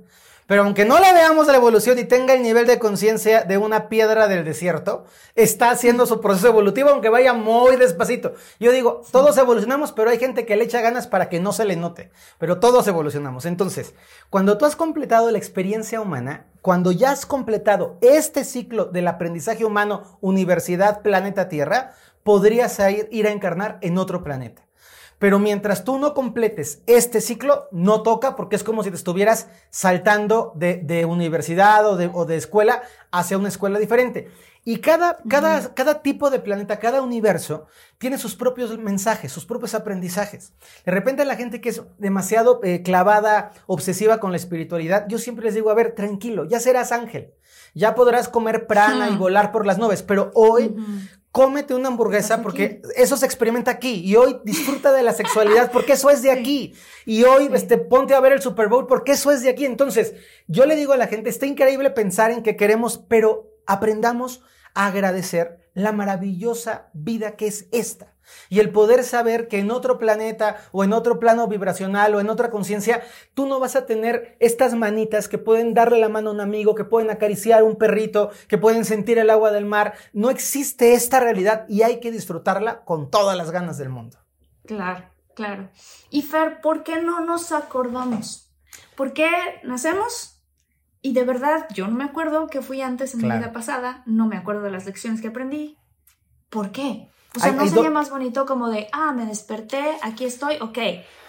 Pero 0.52 0.64
aunque 0.64 0.84
no 0.84 1.00
le 1.00 1.10
veamos 1.14 1.46
la 1.46 1.56
evolución 1.56 1.98
y 1.98 2.04
tenga 2.04 2.34
el 2.34 2.42
nivel 2.42 2.66
de 2.66 2.78
conciencia 2.78 3.44
de 3.44 3.56
una 3.56 3.88
piedra 3.88 4.28
del 4.28 4.44
desierto, 4.44 5.06
está 5.34 5.70
haciendo 5.70 6.04
su 6.04 6.20
proceso 6.20 6.48
evolutivo, 6.48 6.90
aunque 6.90 7.08
vaya 7.08 7.32
muy 7.32 7.76
despacito. 7.76 8.34
Yo 8.60 8.70
digo, 8.70 9.00
todos 9.10 9.38
evolucionamos, 9.38 9.92
pero 9.92 10.10
hay 10.10 10.18
gente 10.18 10.44
que 10.44 10.54
le 10.56 10.64
echa 10.64 10.82
ganas 10.82 11.06
para 11.06 11.30
que 11.30 11.40
no 11.40 11.54
se 11.54 11.64
le 11.64 11.76
note. 11.76 12.10
Pero 12.36 12.60
todos 12.60 12.86
evolucionamos. 12.86 13.46
Entonces, 13.46 13.94
cuando 14.28 14.58
tú 14.58 14.66
has 14.66 14.76
completado 14.76 15.30
la 15.30 15.38
experiencia 15.38 16.02
humana, 16.02 16.44
cuando 16.60 16.92
ya 16.92 17.12
has 17.12 17.24
completado 17.24 17.96
este 18.02 18.44
ciclo 18.44 18.84
del 18.84 19.08
aprendizaje 19.08 19.64
humano, 19.64 20.18
universidad, 20.20 21.00
planeta 21.00 21.48
Tierra, 21.48 21.94
podrías 22.24 22.78
ir, 23.10 23.26
a 23.26 23.30
encarnar 23.30 23.78
en 23.80 23.96
otro 23.96 24.22
planeta. 24.22 24.61
Pero 25.22 25.38
mientras 25.38 25.84
tú 25.84 26.00
no 26.00 26.14
completes 26.14 26.82
este 26.88 27.20
ciclo, 27.20 27.68
no 27.70 28.02
toca 28.02 28.34
porque 28.34 28.56
es 28.56 28.64
como 28.64 28.82
si 28.82 28.90
te 28.90 28.96
estuvieras 28.96 29.46
saltando 29.70 30.52
de, 30.56 31.04
universidad 31.04 31.86
o 31.86 32.26
de, 32.26 32.36
escuela 32.36 32.82
hacia 33.12 33.38
una 33.38 33.46
escuela 33.46 33.78
diferente. 33.78 34.32
Y 34.64 34.78
cada, 34.78 35.18
cada, 35.28 35.74
cada 35.74 36.02
tipo 36.02 36.28
de 36.28 36.40
planeta, 36.40 36.80
cada 36.80 37.02
universo, 37.02 37.68
tiene 37.98 38.18
sus 38.18 38.34
propios 38.34 38.76
mensajes, 38.78 39.30
sus 39.30 39.46
propios 39.46 39.74
aprendizajes. 39.74 40.54
De 40.84 40.90
repente 40.90 41.24
la 41.24 41.36
gente 41.36 41.60
que 41.60 41.68
es 41.68 41.82
demasiado 41.98 42.58
eh, 42.64 42.82
clavada, 42.82 43.52
obsesiva 43.66 44.18
con 44.18 44.32
la 44.32 44.38
espiritualidad, 44.38 45.06
yo 45.06 45.18
siempre 45.18 45.44
les 45.44 45.54
digo, 45.54 45.70
a 45.70 45.74
ver, 45.74 45.94
tranquilo, 45.94 46.46
ya 46.46 46.58
serás 46.58 46.90
ángel, 46.90 47.32
ya 47.74 47.94
podrás 47.94 48.28
comer 48.28 48.66
prana 48.66 49.10
y 49.10 49.16
volar 49.16 49.52
por 49.52 49.66
las 49.66 49.78
nubes, 49.78 50.02
pero 50.02 50.30
hoy 50.34 50.74
cómete 51.32 51.74
una 51.74 51.88
hamburguesa 51.88 52.42
porque 52.42 52.82
eso 52.94 53.16
se 53.16 53.24
experimenta 53.24 53.70
aquí 53.70 54.02
y 54.04 54.16
hoy 54.16 54.38
disfruta 54.44 54.92
de 54.92 55.02
la 55.02 55.14
sexualidad 55.14 55.70
porque 55.72 55.94
eso 55.94 56.10
es 56.10 56.22
de 56.22 56.30
aquí. 56.30 56.74
Y 57.06 57.24
hoy 57.24 57.48
este 57.52 57.78
ponte 57.78 58.14
a 58.14 58.20
ver 58.20 58.32
el 58.32 58.42
Super 58.42 58.68
Bowl 58.68 58.86
porque 58.86 59.12
eso 59.12 59.30
es 59.30 59.42
de 59.42 59.48
aquí. 59.48 59.64
Entonces, 59.64 60.14
yo 60.46 60.66
le 60.66 60.76
digo 60.76 60.92
a 60.92 60.98
la 60.98 61.06
gente, 61.06 61.30
está 61.30 61.46
increíble 61.46 61.90
pensar 61.90 62.30
en 62.30 62.42
que 62.42 62.56
queremos, 62.56 62.98
pero 62.98 63.50
aprendamos 63.66 64.42
a 64.74 64.86
agradecer 64.86 65.58
la 65.74 65.92
maravillosa 65.92 66.90
vida 66.92 67.36
que 67.36 67.46
es 67.46 67.66
esta. 67.72 68.11
Y 68.48 68.60
el 68.60 68.70
poder 68.70 69.04
saber 69.04 69.48
que 69.48 69.58
en 69.58 69.70
otro 69.70 69.98
planeta 69.98 70.56
o 70.72 70.84
en 70.84 70.92
otro 70.92 71.18
plano 71.18 71.48
vibracional 71.48 72.14
o 72.14 72.20
en 72.20 72.30
otra 72.30 72.50
conciencia, 72.50 73.02
tú 73.34 73.46
no 73.46 73.60
vas 73.60 73.76
a 73.76 73.86
tener 73.86 74.36
estas 74.40 74.74
manitas 74.74 75.28
que 75.28 75.38
pueden 75.38 75.74
darle 75.74 75.98
la 75.98 76.08
mano 76.08 76.30
a 76.30 76.32
un 76.32 76.40
amigo, 76.40 76.74
que 76.74 76.84
pueden 76.84 77.10
acariciar 77.10 77.62
un 77.62 77.76
perrito, 77.76 78.30
que 78.48 78.58
pueden 78.58 78.84
sentir 78.84 79.18
el 79.18 79.30
agua 79.30 79.52
del 79.52 79.64
mar. 79.64 79.94
No 80.12 80.30
existe 80.30 80.94
esta 80.94 81.20
realidad 81.20 81.66
y 81.68 81.82
hay 81.82 82.00
que 82.00 82.10
disfrutarla 82.10 82.84
con 82.84 83.10
todas 83.10 83.36
las 83.36 83.50
ganas 83.50 83.78
del 83.78 83.88
mundo. 83.88 84.18
Claro, 84.66 85.04
claro. 85.34 85.70
Y 86.10 86.22
Fer, 86.22 86.60
¿por 86.60 86.84
qué 86.84 87.00
no 87.00 87.20
nos 87.20 87.52
acordamos? 87.52 88.52
¿Por 88.96 89.12
qué 89.12 89.28
nacemos? 89.64 90.40
Y 91.00 91.14
de 91.14 91.24
verdad, 91.24 91.66
yo 91.74 91.88
no 91.88 91.94
me 91.94 92.04
acuerdo 92.04 92.46
que 92.46 92.62
fui 92.62 92.80
antes 92.80 93.14
en 93.14 93.22
mi 93.22 93.24
vida 93.30 93.52
pasada, 93.52 94.04
no 94.06 94.28
me 94.28 94.36
acuerdo 94.36 94.62
de 94.62 94.70
las 94.70 94.86
lecciones 94.86 95.20
que 95.20 95.28
aprendí. 95.28 95.76
¿Por 96.48 96.70
qué? 96.70 97.08
O 97.36 97.40
sea, 97.40 97.52
¿no 97.52 97.66
sería 97.66 97.90
más 97.90 98.10
bonito 98.10 98.46
como 98.46 98.68
de, 98.68 98.88
ah, 98.92 99.12
me 99.12 99.26
desperté, 99.26 99.82
aquí 100.02 100.24
estoy, 100.24 100.56
ok, 100.60 100.78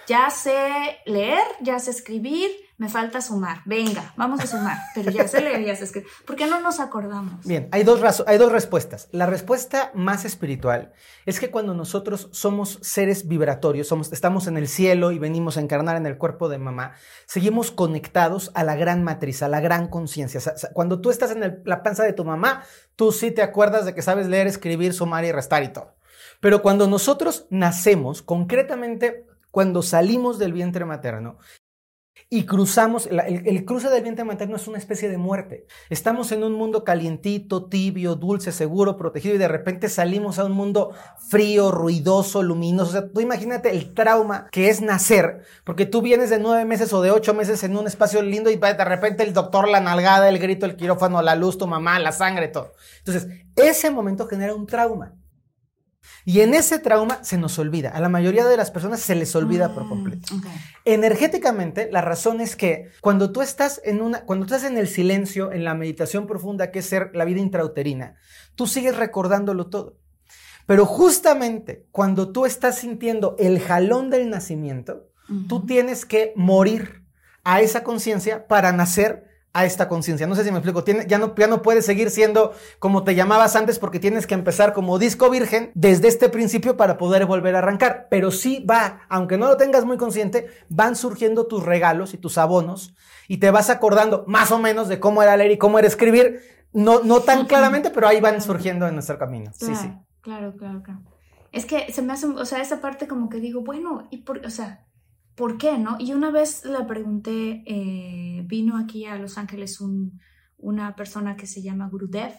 ya 0.08 0.30
sé 0.30 0.98
leer, 1.06 1.44
ya 1.62 1.80
sé 1.80 1.92
escribir, 1.92 2.52
me 2.78 2.90
falta 2.90 3.22
sumar. 3.22 3.62
Venga, 3.66 4.14
vamos 4.18 4.42
a 4.42 4.48
sumar. 4.48 4.78
Pero 4.96 5.12
ya 5.12 5.28
sé 5.28 5.40
leer, 5.40 5.64
ya 5.64 5.76
sé 5.76 5.86
escribir. 5.86 6.10
¿Por 6.26 6.36
qué 6.36 6.48
no 6.48 6.60
nos 6.60 6.80
acordamos? 6.80 7.46
Bien, 7.46 7.70
hay 7.72 7.84
dos, 7.84 8.24
hay 8.28 8.38
dos 8.38 8.52
respuestas. 8.52 9.08
La 9.12 9.26
respuesta 9.26 9.92
más 9.94 10.26
espiritual 10.26 10.92
es 11.26 11.40
que 11.40 11.52
cuando 11.52 11.74
nosotros 11.74 12.30
somos 12.32 12.80
seres 12.82 13.28
vibratorios, 13.28 13.88
somos, 13.88 14.12
estamos 14.12 14.48
en 14.48 14.58
el 14.58 14.68
cielo 14.68 15.12
y 15.12 15.20
venimos 15.20 15.56
a 15.58 15.62
encarnar 15.62 15.96
en 15.96 16.06
el 16.06 16.18
cuerpo 16.18 16.50
de 16.50 16.58
mamá, 16.58 16.94
seguimos 17.26 17.72
conectados 17.72 18.52
a 18.56 18.64
la 18.64 18.76
gran 18.76 19.04
matriz, 19.04 19.44
a 19.44 19.48
la 19.48 19.62
gran 19.62 19.88
conciencia. 19.88 20.42
cuando 20.74 21.00
tú 21.00 21.12
estás 21.12 21.32
en 21.32 21.62
la 21.64 21.84
panza 21.84 22.04
de 22.04 22.14
tu 22.14 22.26
mamá, 22.26 22.64
tú 22.96 23.12
sí 23.12 23.32
te 23.32 23.42
acuerdas 23.42 23.86
de 23.86 23.94
que 23.94 24.02
sabes 24.02 24.28
leer, 24.28 24.48
escribir, 24.48 24.94
sumar 24.94 25.26
y 25.26 25.32
restar 25.32 25.64
y 25.64 25.70
todo. 25.70 25.96
Pero 26.40 26.62
cuando 26.62 26.88
nosotros 26.88 27.48
nacemos, 27.50 28.22
concretamente 28.22 29.26
cuando 29.52 29.82
salimos 29.82 30.40
del 30.40 30.54
vientre 30.54 30.84
materno, 30.84 31.38
y 32.30 32.46
cruzamos, 32.46 33.08
el, 33.08 33.64
cruce 33.64 33.90
del 33.90 34.02
vientre 34.02 34.26
materno 34.26 34.56
es 34.56 34.68
una 34.68 34.80
especie 34.80 35.08
de 35.08 35.18
muerte. 35.18 35.68
Estamos 35.90 36.32
en 36.32 36.44
un 36.44 36.54
mundo 36.54 36.84
calientito, 36.84 37.66
tibio, 37.66 38.16
dulce, 38.16 38.52
seguro, 38.52 38.98
protegido 38.98 39.36
y 39.36 39.38
de 39.38 39.48
repente 39.48 39.88
salimos 39.88 40.40
a 40.40 40.46
un 40.46 40.54
mundo 40.54 40.94
frío, 41.30 41.70
ruidoso, 41.70 42.42
luminoso. 42.42 42.90
O 42.90 42.92
sea, 42.92 43.08
tú 43.08 43.22
imagínate 43.22 43.70
el 43.70 43.94
trauma 43.94 44.48
que 44.52 44.70
es 44.70 44.82
nacer, 44.82 45.44
porque 45.64 45.86
tú 45.86 46.02
vienes 46.02 46.32
de 46.32 46.40
nueve 46.40 46.66
meses 46.66 46.92
o 46.94 47.04
de 47.04 47.12
ocho 47.12 47.36
meses 47.36 47.64
en 47.64 47.78
un 47.78 47.86
espacio 47.86 48.22
lindo 48.24 48.50
y 48.50 48.56
de 48.56 48.86
repente 48.86 49.22
el 49.22 49.34
doctor, 49.34 49.68
la 49.68 49.80
nalgada, 49.80 50.28
el 50.28 50.40
grito, 50.40 50.66
el 50.66 50.76
quirófano, 50.76 51.22
la 51.22 51.36
luz, 51.36 51.58
tu 51.60 51.68
mamá, 51.68 52.00
la 52.00 52.12
sangre, 52.12 52.48
todo. 52.48 52.74
Entonces, 53.06 53.28
ese 53.56 53.92
momento 53.92 54.28
genera 54.28 54.56
un 54.56 54.66
trauma. 54.66 55.14
Y 56.26 56.42
en 56.42 56.54
ese 56.54 56.80
trauma 56.80 57.24
se 57.24 57.38
nos 57.38 57.60
olvida. 57.60 57.90
A 57.90 58.00
la 58.00 58.10
mayoría 58.10 58.46
de 58.46 58.58
las 58.58 58.72
personas 58.72 59.02
se 59.02 59.16
les 59.16 59.36
olvida 59.36 59.74
por 59.74 59.86
mm, 59.86 59.90
completo. 59.90 60.34
Energéticamente, 60.86 61.90
la 61.92 62.02
razón 62.02 62.42
es 62.42 62.56
que 62.56 62.90
cuando 63.02 63.32
tú 63.32 63.42
estás 63.42 63.82
en 63.84 64.02
una, 64.02 64.26
cuando 64.26 64.46
estás 64.46 64.64
en 64.64 64.78
el 64.78 64.88
silencio, 64.88 65.52
en 65.52 65.64
la 65.64 65.74
meditación 65.74 66.28
profunda 66.28 66.72
que 66.72 66.80
es 66.80 66.86
ser 66.86 67.12
la 67.14 67.26
vida 67.26 67.42
intrauterina, 67.42 68.16
tú 68.56 68.68
sigues 68.68 68.96
recordándolo 68.96 69.68
todo. 69.68 69.98
Pero 70.66 70.86
justamente 70.86 71.86
cuando 71.92 72.32
tú 72.32 72.46
estás 72.46 72.78
sintiendo 72.80 73.36
el 73.38 73.60
jalón 73.60 74.10
del 74.10 74.30
nacimiento, 74.30 75.10
tú 75.50 75.66
tienes 75.66 76.06
que 76.06 76.34
morir 76.36 77.04
a 77.44 77.62
esa 77.62 77.84
conciencia 77.84 78.48
para 78.48 78.72
nacer 78.72 79.33
a 79.54 79.66
esta 79.66 79.88
conciencia. 79.88 80.28
No 80.28 80.36
sé 80.36 80.44
si 80.44 80.52
me 80.52 80.58
explico. 80.58 80.84
ya, 80.84 81.18
no, 81.20 81.36
ya 81.36 81.48
no 81.48 81.62
puedes 81.62 81.86
seguir 81.86 82.10
siendo 82.10 82.54
como 82.80 83.04
te 83.04 83.16
llamabas 83.16 83.56
antes 83.56 83.80
porque 83.80 84.00
tienes 84.00 84.28
que 84.28 84.34
empezar 84.34 84.74
como 84.74 84.98
disco 85.00 85.30
virgen 85.30 85.72
desde 85.76 86.08
este 86.08 86.28
principio 86.28 86.76
para 86.76 86.98
poder 86.98 87.26
volver 87.26 87.56
a 87.56 87.60
arrancar. 87.60 88.08
Pero 88.10 88.32
sí 88.32 88.66
va, 88.70 89.02
aunque 89.10 89.38
no 89.38 89.48
lo 89.48 89.58
tengas 89.58 89.86
muy 89.86 89.98
consciente, 89.98 90.48
van 90.70 90.96
surgiendo 90.96 91.46
tus 91.46 91.64
regalos 91.64 92.14
y 92.14 92.18
tus 92.18 92.38
abonos 92.38 92.96
y 93.28 93.38
te 93.38 93.52
vas 93.52 93.70
acordando 93.70 94.26
más 94.28 94.52
o 94.52 94.58
menos 94.58 94.88
de 94.88 95.00
cómo 95.00 95.22
era 95.22 95.38
leer 95.38 95.52
y 95.52 95.58
cómo 95.58 95.78
era 95.80 95.88
escribir. 95.88 96.42
No, 96.74 97.04
no 97.04 97.20
tan 97.20 97.46
claramente, 97.46 97.92
pero 97.92 98.08
ahí 98.08 98.20
van 98.20 98.42
surgiendo 98.42 98.88
en 98.88 98.96
nuestro 98.96 99.20
camino. 99.20 99.52
sí, 99.54 99.76
sí. 99.76 99.92
Claro, 100.22 100.56
claro, 100.56 100.82
claro. 100.82 101.02
Es 101.52 101.66
que 101.66 101.92
se 101.92 102.02
me 102.02 102.14
hace, 102.14 102.26
o 102.26 102.46
sea, 102.46 102.62
esa 102.62 102.82
parte 102.82 103.08
como 103.08 103.30
que 103.30 103.40
digo, 103.40 103.62
bueno, 103.62 104.08
y 104.10 104.20
por, 104.20 104.44
o 104.44 104.50
sea, 104.50 104.86
¿por 105.36 105.58
qué, 105.58 105.78
no? 105.78 105.98
Y 106.00 106.14
una 106.14 106.32
vez 106.32 106.66
le 106.66 106.84
pregunté, 106.86 107.64
eh, 107.66 108.44
vino 108.46 108.78
aquí 108.78 109.06
a 109.06 109.18
Los 109.18 109.38
Ángeles 109.38 109.82
un, 109.82 110.20
una 110.58 110.96
persona 110.96 111.36
que 111.36 111.48
se 111.48 111.62
llama 111.62 111.90
Gurudev 111.90 112.36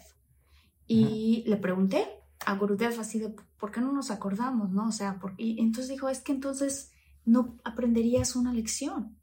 y 0.87 1.43
le 1.47 1.57
pregunté 1.57 2.07
a 2.45 2.55
Gurudev 2.55 2.99
así 2.99 3.19
de, 3.19 3.35
¿por 3.57 3.71
qué 3.71 3.81
no 3.81 3.91
nos 3.91 4.11
acordamos, 4.11 4.71
no? 4.71 4.87
O 4.87 4.91
sea, 4.91 5.19
por, 5.19 5.33
y 5.37 5.59
entonces 5.59 5.89
dijo, 5.89 6.09
es 6.09 6.21
que 6.21 6.31
entonces 6.31 6.91
no 7.25 7.57
aprenderías 7.63 8.35
una 8.35 8.53
lección. 8.53 9.17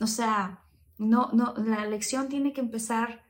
O 0.00 0.06
sea, 0.06 0.64
no, 0.98 1.30
no, 1.32 1.54
la 1.56 1.86
lección 1.86 2.28
tiene 2.28 2.52
que 2.52 2.60
empezar, 2.60 3.24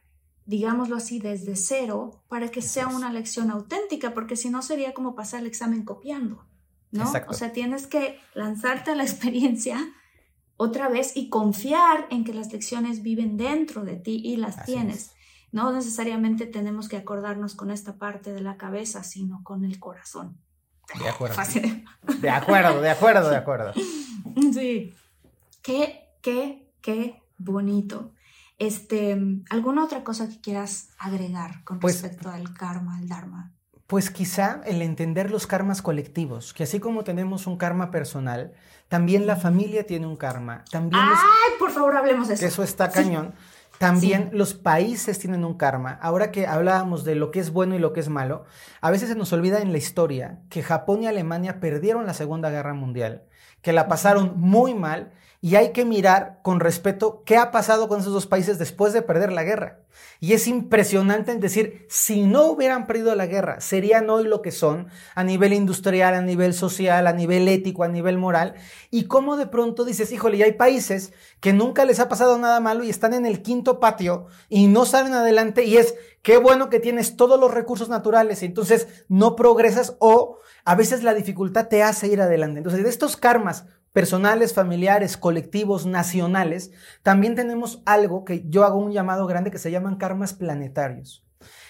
digámoslo 0.46 0.96
así, 0.96 1.18
desde 1.18 1.56
cero 1.56 2.22
para 2.28 2.48
que 2.48 2.62
sea 2.62 2.88
una 2.88 3.12
lección 3.12 3.50
auténtica, 3.50 4.14
porque 4.14 4.36
si 4.36 4.50
no 4.50 4.62
sería 4.62 4.94
como 4.94 5.14
pasar 5.14 5.40
el 5.40 5.46
examen 5.46 5.84
copiando. 5.84 6.46
¿No? 6.94 7.12
O 7.28 7.34
sea, 7.34 7.52
tienes 7.52 7.86
que 7.86 8.18
lanzarte 8.34 8.92
a 8.92 8.94
la 8.94 9.02
experiencia 9.10 9.78
otra 10.56 10.88
vez 10.88 11.16
y 11.16 11.28
confiar 11.28 12.06
en 12.10 12.24
que 12.24 12.32
las 12.32 12.52
lecciones 12.52 13.02
viven 13.02 13.36
dentro 13.36 13.84
de 13.84 13.96
ti 13.96 14.20
y 14.24 14.36
las 14.36 14.64
tienes. 14.64 15.12
No 15.52 15.72
necesariamente 15.72 16.46
tenemos 16.46 16.88
que 16.88 16.96
acordarnos 16.96 17.54
con 17.54 17.70
esta 17.70 17.96
parte 17.96 18.32
de 18.32 18.40
la 18.40 18.56
cabeza, 18.56 19.04
sino 19.04 19.42
con 19.44 19.64
el 19.64 19.78
corazón. 19.78 20.38
De 20.98 21.08
acuerdo. 21.08 21.36
De 22.20 22.30
acuerdo, 22.30 22.80
de 22.80 22.90
acuerdo, 22.90 23.30
de 23.30 23.36
acuerdo. 23.36 23.72
Sí. 24.52 24.92
Qué, 25.62 26.08
qué, 26.20 26.72
qué 26.80 27.22
bonito. 27.38 28.12
Este, 28.58 29.16
¿alguna 29.50 29.84
otra 29.84 30.02
cosa 30.02 30.28
que 30.28 30.40
quieras 30.40 30.88
agregar 30.98 31.62
con 31.64 31.78
pues 31.78 32.02
respecto 32.02 32.30
al 32.30 32.52
karma, 32.52 32.96
al 32.98 33.08
dharma? 33.08 33.53
Pues 33.86 34.10
quizá 34.10 34.62
el 34.64 34.80
entender 34.80 35.30
los 35.30 35.46
karmas 35.46 35.82
colectivos, 35.82 36.54
que 36.54 36.62
así 36.62 36.80
como 36.80 37.04
tenemos 37.04 37.46
un 37.46 37.58
karma 37.58 37.90
personal, 37.90 38.52
también 38.88 39.26
la 39.26 39.36
familia 39.36 39.86
tiene 39.86 40.06
un 40.06 40.16
karma. 40.16 40.64
También 40.70 41.02
¡Ay, 41.04 41.52
por 41.58 41.70
favor, 41.70 41.96
hablemos 41.96 42.28
de 42.28 42.34
eso! 42.34 42.46
Eso 42.46 42.62
está 42.62 42.90
cañón. 42.90 43.34
También 43.78 44.30
los 44.32 44.54
países 44.54 45.18
tienen 45.18 45.44
un 45.44 45.54
karma. 45.54 45.98
Ahora 46.00 46.30
que 46.30 46.46
hablábamos 46.46 47.04
de 47.04 47.16
lo 47.16 47.30
que 47.30 47.40
es 47.40 47.50
bueno 47.50 47.74
y 47.74 47.78
lo 47.78 47.92
que 47.92 48.00
es 48.00 48.08
malo, 48.08 48.44
a 48.80 48.90
veces 48.90 49.08
se 49.08 49.14
nos 49.16 49.32
olvida 49.32 49.60
en 49.60 49.72
la 49.72 49.78
historia 49.78 50.38
que 50.48 50.62
Japón 50.62 51.02
y 51.02 51.06
Alemania 51.06 51.60
perdieron 51.60 52.06
la 52.06 52.14
Segunda 52.14 52.50
Guerra 52.50 52.72
Mundial, 52.72 53.24
que 53.62 53.72
la 53.72 53.88
pasaron 53.88 54.34
muy 54.36 54.74
mal 54.74 55.12
y 55.44 55.56
hay 55.56 55.72
que 55.72 55.84
mirar 55.84 56.38
con 56.40 56.58
respeto 56.58 57.22
qué 57.26 57.36
ha 57.36 57.50
pasado 57.50 57.86
con 57.86 58.00
esos 58.00 58.14
dos 58.14 58.26
países 58.26 58.58
después 58.58 58.94
de 58.94 59.02
perder 59.02 59.30
la 59.30 59.42
guerra. 59.42 59.80
Y 60.18 60.32
es 60.32 60.46
impresionante 60.48 61.32
en 61.32 61.40
decir, 61.40 61.84
si 61.90 62.22
no 62.22 62.46
hubieran 62.46 62.86
perdido 62.86 63.14
la 63.14 63.26
guerra, 63.26 63.60
serían 63.60 64.08
hoy 64.08 64.24
lo 64.24 64.40
que 64.40 64.50
son 64.50 64.88
a 65.14 65.22
nivel 65.22 65.52
industrial, 65.52 66.14
a 66.14 66.22
nivel 66.22 66.54
social, 66.54 67.06
a 67.06 67.12
nivel 67.12 67.46
ético, 67.46 67.84
a 67.84 67.88
nivel 67.88 68.16
moral. 68.16 68.54
Y 68.90 69.04
cómo 69.04 69.36
de 69.36 69.46
pronto 69.46 69.84
dices, 69.84 70.12
híjole, 70.12 70.38
y 70.38 70.44
hay 70.44 70.52
países 70.52 71.12
que 71.40 71.52
nunca 71.52 71.84
les 71.84 72.00
ha 72.00 72.08
pasado 72.08 72.38
nada 72.38 72.58
malo 72.60 72.82
y 72.82 72.88
están 72.88 73.12
en 73.12 73.26
el 73.26 73.42
quinto 73.42 73.80
patio 73.80 74.28
y 74.48 74.68
no 74.68 74.86
salen 74.86 75.12
adelante 75.12 75.64
y 75.64 75.76
es, 75.76 75.94
qué 76.22 76.38
bueno 76.38 76.70
que 76.70 76.80
tienes 76.80 77.18
todos 77.18 77.38
los 77.38 77.52
recursos 77.52 77.90
naturales 77.90 78.42
y 78.42 78.46
entonces 78.46 78.88
no 79.08 79.36
progresas 79.36 79.94
o 79.98 80.38
a 80.64 80.74
veces 80.74 81.02
la 81.02 81.12
dificultad 81.12 81.68
te 81.68 81.82
hace 81.82 82.08
ir 82.08 82.22
adelante. 82.22 82.60
Entonces, 82.60 82.82
de 82.82 82.88
estos 82.88 83.18
karmas 83.18 83.66
personales, 83.94 84.52
familiares, 84.52 85.16
colectivos, 85.16 85.86
nacionales, 85.86 86.72
también 87.04 87.36
tenemos 87.36 87.80
algo 87.86 88.24
que 88.24 88.44
yo 88.48 88.64
hago 88.64 88.80
un 88.80 88.90
llamado 88.90 89.26
grande 89.26 89.52
que 89.52 89.58
se 89.58 89.70
llaman 89.70 89.96
karmas 89.96 90.34
planetarios. 90.34 91.24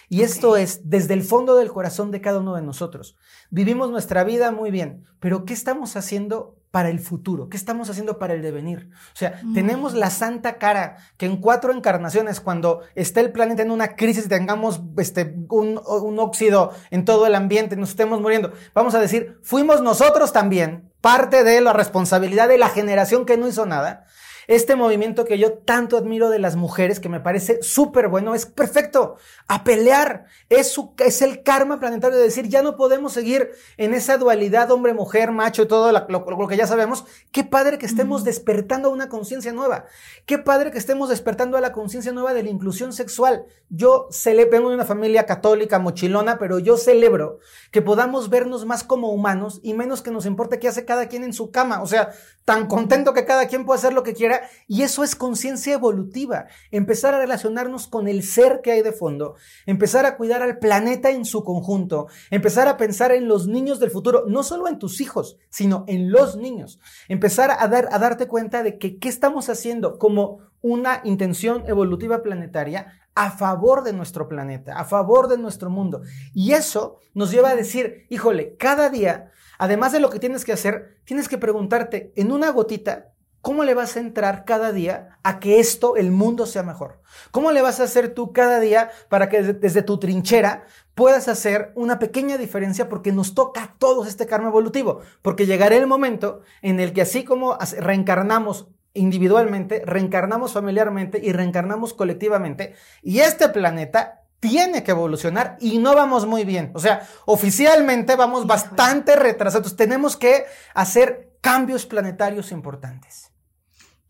Y 0.09 0.22
esto 0.22 0.57
es 0.57 0.89
desde 0.89 1.12
el 1.12 1.22
fondo 1.22 1.55
del 1.57 1.70
corazón 1.70 2.11
de 2.11 2.22
cada 2.22 2.41
uno 2.41 2.55
de 2.55 2.62
nosotros. 2.62 3.16
Vivimos 3.51 3.91
nuestra 3.91 4.25
vida 4.25 4.53
muy 4.53 4.70
bien, 4.70 5.05
pero 5.20 5.45
¿qué 5.45 5.53
estamos 5.53 5.97
haciendo 5.97 6.57
para 6.70 6.89
el 6.89 6.99
futuro? 6.99 7.51
¿Qué 7.51 7.59
estamos 7.59 7.91
haciendo 7.91 8.18
para 8.18 8.33
el 8.33 8.41
devenir? 8.41 8.89
O 9.12 9.16
sea, 9.16 9.41
mm. 9.43 9.53
tenemos 9.53 9.93
la 9.93 10.09
santa 10.09 10.57
cara 10.57 10.97
que 11.18 11.27
en 11.27 11.37
cuatro 11.37 11.75
encarnaciones, 11.75 12.41
cuando 12.41 12.81
está 12.95 13.20
el 13.20 13.33
planeta 13.33 13.62
en 13.62 13.70
una 13.70 13.97
crisis 13.97 14.25
y 14.25 14.29
tengamos 14.31 14.81
este, 14.97 15.37
un, 15.51 15.79
un 15.87 16.18
óxido 16.18 16.72
en 16.91 17.05
todo 17.05 17.27
el 17.27 17.35
ambiente, 17.35 17.77
nos 17.77 17.91
estemos 17.91 18.18
muriendo, 18.22 18.53
vamos 18.72 18.95
a 18.95 19.01
decir, 19.01 19.39
fuimos 19.43 19.83
nosotros 19.83 20.33
también 20.33 20.93
parte 21.05 21.44
de 21.44 21.61
la 21.61 21.74
responsabilidad 21.74 22.48
de 22.48 22.57
la 22.57 22.70
generación 22.70 23.26
que 23.26 23.36
no 23.36 23.46
hizo 23.46 23.66
nada. 23.66 24.07
Este 24.47 24.76
movimiento 24.76 25.24
que 25.24 25.38
yo 25.38 25.55
tanto 25.55 25.97
admiro 25.97 26.30
de 26.30 26.38
las 26.38 26.57
mujeres, 26.57 27.01
que 27.01 27.09
me 27.09 27.20
parece 27.20 27.62
súper 27.62 28.09
bueno, 28.09 28.34
es 28.34 28.47
perfecto. 28.47 29.16
A 29.49 29.64
pelear. 29.64 30.26
Es, 30.49 30.70
su, 30.70 30.95
es 30.99 31.22
el 31.22 31.42
karma 31.42 31.80
planetario 31.80 32.18
de 32.18 32.24
decir, 32.24 32.49
ya 32.49 32.62
no 32.62 32.76
podemos 32.76 33.12
seguir 33.12 33.51
en 33.76 33.95
esa 33.95 34.18
dualidad 34.18 34.70
hombre-mujer, 34.70 35.30
macho 35.30 35.62
y 35.62 35.68
todo 35.68 35.92
lo, 35.92 36.07
lo, 36.09 36.49
que 36.49 36.57
ya 36.57 36.66
sabemos. 36.66 37.05
Qué 37.30 37.45
padre 37.45 37.78
que 37.78 37.86
estemos 37.86 38.24
despertando 38.24 38.88
a 38.88 38.92
una 38.92 39.09
conciencia 39.09 39.53
nueva. 39.53 39.86
Qué 40.26 40.38
padre 40.38 40.70
que 40.70 40.78
estemos 40.78 41.09
despertando 41.09 41.57
a 41.57 41.61
la 41.61 41.72
conciencia 41.72 42.12
nueva 42.12 42.34
de 42.34 42.42
la 42.42 42.51
inclusión 42.51 42.92
sexual. 42.92 43.47
Yo 43.68 44.09
vengo 44.51 44.68
de 44.68 44.74
una 44.74 44.84
familia 44.84 45.26
católica 45.26 45.78
mochilona, 45.78 46.38
pero 46.38 46.59
yo 46.59 46.76
celebro 46.76 47.38
que 47.70 47.82
podamos 47.82 48.30
vernos 48.30 48.66
más 48.66 48.84
como 48.84 49.11
humanos 49.11 49.61
y 49.62 49.74
menos 49.74 50.03
que 50.03 50.11
nos 50.11 50.26
importe 50.26 50.59
qué 50.59 50.68
hace 50.68 50.84
cada 50.84 51.09
quien 51.09 51.24
en 51.24 51.32
su 51.32 51.51
cama. 51.51 51.82
O 51.82 51.86
sea, 51.86 52.12
tan 52.45 52.66
contento 52.66 53.14
que 53.14 53.24
cada 53.24 53.49
quien 53.49 53.64
puede 53.64 53.78
hacer 53.78 53.92
lo 53.92 54.03
que 54.03 54.14
quiera 54.14 54.34
y 54.66 54.82
eso 54.82 55.05
es 55.05 55.16
conciencia 55.16 55.74
evolutiva. 55.74 56.47
Empezar 56.70 57.14
a 57.14 57.18
relacionarnos 57.18 57.87
con 57.87 58.09
el 58.09 58.22
ser 58.22 58.61
que 58.62 58.72
hay 58.72 58.82
de 58.82 58.93
fondo, 58.93 59.37
empezar 59.66 60.07
a 60.07 60.16
cuidar 60.16 60.43
al 60.43 60.59
planeta 60.59 61.11
en 61.11 61.24
su 61.24 61.45
conjunto, 61.45 62.09
empezar 62.30 62.68
a 62.68 62.76
pensar 62.76 63.12
en 63.12 63.28
los 63.28 63.47
niños 63.47 63.80
del 63.80 63.91
futuro, 63.91 64.24
no 64.26 64.43
solo 64.43 64.68
en 64.68 64.78
tus 64.78 65.01
hijos, 65.01 65.39
sino 65.51 65.85
en 65.87 66.11
los 66.11 66.37
niños. 66.37 66.78
Empezar 67.09 67.51
a, 67.51 67.68
dar, 67.68 67.89
a 67.91 67.99
darte 67.99 68.26
cuenta 68.26 68.62
de 68.62 68.78
que 68.78 68.99
qué 68.99 69.09
estamos 69.09 69.49
haciendo 69.49 69.99
como 69.99 70.41
una 70.61 71.03
intención 71.05 71.64
evolutiva 71.66 72.22
planetaria 72.22 73.01
a 73.14 73.30
favor 73.30 73.85
de 73.85 73.93
nuestro 73.93 74.28
planeta, 74.28 74.78
a 74.78 74.85
favor 74.85 75.28
de 75.28 75.39
nuestro 75.39 75.70
mundo. 75.70 76.03
Y 76.32 76.53
eso 76.53 76.99
nos 77.14 77.30
lleva 77.30 77.51
a 77.51 77.57
decir, 77.57 78.07
híjole, 78.11 78.57
cada 78.57 78.91
día, 78.91 79.30
además 79.59 79.93
de 79.93 80.01
lo 80.01 80.11
que 80.11 80.18
tienes 80.18 80.45
que 80.45 80.53
hacer, 80.53 80.99
tienes 81.05 81.28
que 81.28 81.39
preguntarte 81.39 82.12
en 82.16 82.32
una 82.32 82.51
gotita, 82.51 83.13
¿Cómo 83.45 83.64
le 83.64 83.74
vas 83.74 83.99
a 83.99 84.01
entrar 84.01 84.47
cada 84.47 84.72
día 84.72 85.18
a 85.22 85.38
que 85.38 85.61
esto, 85.61 85.97
el 85.97 86.11
mundo, 86.11 86.47
sea 86.47 86.62
mejor? 86.62 87.03
¿Cómo 87.30 87.53
le 87.53 87.61
vas 87.61 87.78
a 87.78 87.82
hacer 87.82 88.14
tú 88.14 88.32
cada 88.32 88.59
día 88.59 88.90
para 89.11 89.28
que 89.28 89.42
desde 89.42 89.82
tu 89.82 89.99
trinchera 89.99 90.64
puedas 90.95 91.28
hacer 91.28 91.70
una 91.74 91.99
pequeña 91.99 92.38
diferencia 92.38 92.88
porque 92.88 93.12
nos 93.12 93.34
toca 93.34 93.62
a 93.64 93.74
todos 93.76 94.09
este 94.09 94.26
karma 94.26 94.49
evolutivo? 94.49 95.03
Porque 95.20 95.45
llegará 95.45 95.76
el 95.76 95.86
momento 95.86 96.40
en 96.62 96.80
el 96.80 96.95
que 96.95 97.03
así 97.03 97.22
como 97.22 97.59
reencarnamos 97.80 98.68
individualmente, 98.95 99.82
reencarnamos 99.84 100.55
familiarmente 100.55 101.20
y 101.22 101.34
reencarnamos 101.34 101.92
colectivamente, 101.92 102.74
y 103.03 103.18
este 103.18 103.51
planeta 103.51 104.22
tiene 104.40 104.82
que 104.82 104.92
evolucionar 104.92 105.59
y 105.61 105.76
no 105.76 105.95
vamos 105.95 106.24
muy 106.24 106.45
bien. 106.45 106.70
O 106.72 106.78
sea, 106.78 107.07
oficialmente 107.26 108.16
vamos 108.16 108.47
bastante 108.47 109.16
retrasados. 109.16 109.76
Tenemos 109.76 110.16
que 110.16 110.47
hacer 110.72 111.36
cambios 111.42 111.84
planetarios 111.84 112.51
importantes 112.51 113.34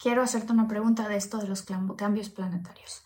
quiero 0.04 0.20
hacerte 0.20 0.52
una 0.52 0.68
pregunta 0.68 1.08
de 1.08 1.16
esto 1.16 1.38
de 1.38 1.48
los 1.48 1.62
cambios 1.62 2.28
planetarios. 2.28 3.02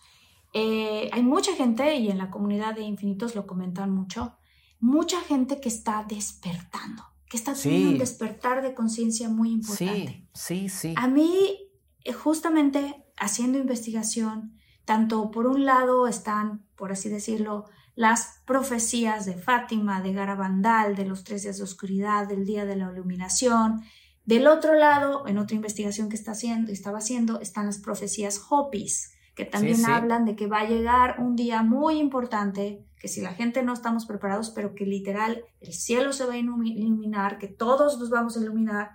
Eh, 0.51 1.09
hay 1.13 1.23
mucha 1.23 1.55
gente, 1.55 1.95
y 1.95 2.11
en 2.11 2.17
la 2.17 2.29
comunidad 2.29 2.75
de 2.75 2.81
infinitos 2.81 3.35
lo 3.35 3.47
comentan 3.47 3.89
mucho, 3.89 4.35
mucha 4.81 5.21
gente 5.21 5.61
que 5.61 5.69
está 5.69 6.05
despertando, 6.05 7.05
que 7.29 7.37
está 7.37 7.53
teniendo 7.53 7.91
un 7.91 7.97
despertar 7.99 8.61
de 8.61 8.73
conciencia 8.73 9.29
muy 9.29 9.51
importante. 9.51 10.27
Sí, 10.33 10.67
sí, 10.67 10.69
sí. 10.69 10.93
A 10.97 11.07
mí, 11.07 11.57
eh, 12.03 12.11
justamente 12.11 13.05
haciendo 13.15 13.59
investigación, 13.59 14.57
tanto 14.83 15.31
por 15.31 15.47
un 15.47 15.63
lado 15.63 16.05
están, 16.05 16.65
por 16.75 16.91
así 16.91 17.07
decirlo, 17.07 17.63
las 17.95 18.41
profecías 18.45 19.25
de 19.25 19.35
Fátima, 19.35 20.01
de 20.01 20.11
Garabandal, 20.11 20.97
de 20.97 21.05
los 21.05 21.23
tres 21.23 21.43
días 21.43 21.59
de 21.59 21.63
oscuridad, 21.63 22.27
del 22.27 22.45
día 22.45 22.65
de 22.65 22.75
la 22.75 22.91
iluminación, 22.91 23.85
del 24.29 24.45
otro 24.45 24.75
lado, 24.75 25.25
en 25.25 25.39
otra 25.39 25.55
investigación 25.55 26.07
que 26.07 26.15
está 26.15 26.33
haciendo, 26.33 26.71
estaba 26.71 26.99
haciendo, 26.99 27.41
están 27.41 27.65
las 27.65 27.79
profecías 27.79 28.39
Hopis, 28.47 29.11
que 29.33 29.43
también 29.43 29.83
hablan 29.87 30.23
de 30.25 30.35
que 30.35 30.45
va 30.45 30.59
a 30.59 30.67
llegar 30.67 31.15
un 31.19 31.35
día 31.35 31.63
muy 31.63 31.97
importante, 31.97 32.85
que 32.99 33.07
si 33.07 33.21
la 33.21 33.33
gente 33.33 33.63
no 33.63 33.73
estamos 33.73 34.05
preparados, 34.05 34.51
pero 34.51 34.75
que 34.75 34.85
literal 34.85 35.45
el 35.61 35.73
cielo 35.73 36.13
se 36.13 36.27
va 36.27 36.33
a 36.33 36.37
iluminar, 36.37 37.39
que 37.39 37.47
todos 37.47 37.97
nos 37.97 38.11
vamos 38.11 38.37
a 38.37 38.41
iluminar. 38.41 38.91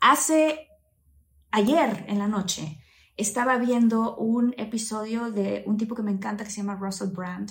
Hace 0.00 0.68
ayer 1.50 2.06
en 2.08 2.18
la 2.18 2.26
noche 2.26 2.80
estaba 3.18 3.58
viendo 3.58 4.16
un 4.16 4.54
episodio 4.56 5.30
de 5.30 5.62
un 5.66 5.76
tipo 5.76 5.94
que 5.94 6.02
me 6.02 6.12
encanta 6.12 6.44
que 6.44 6.50
se 6.50 6.62
llama 6.62 6.76
Russell 6.80 7.10
Brand, 7.10 7.50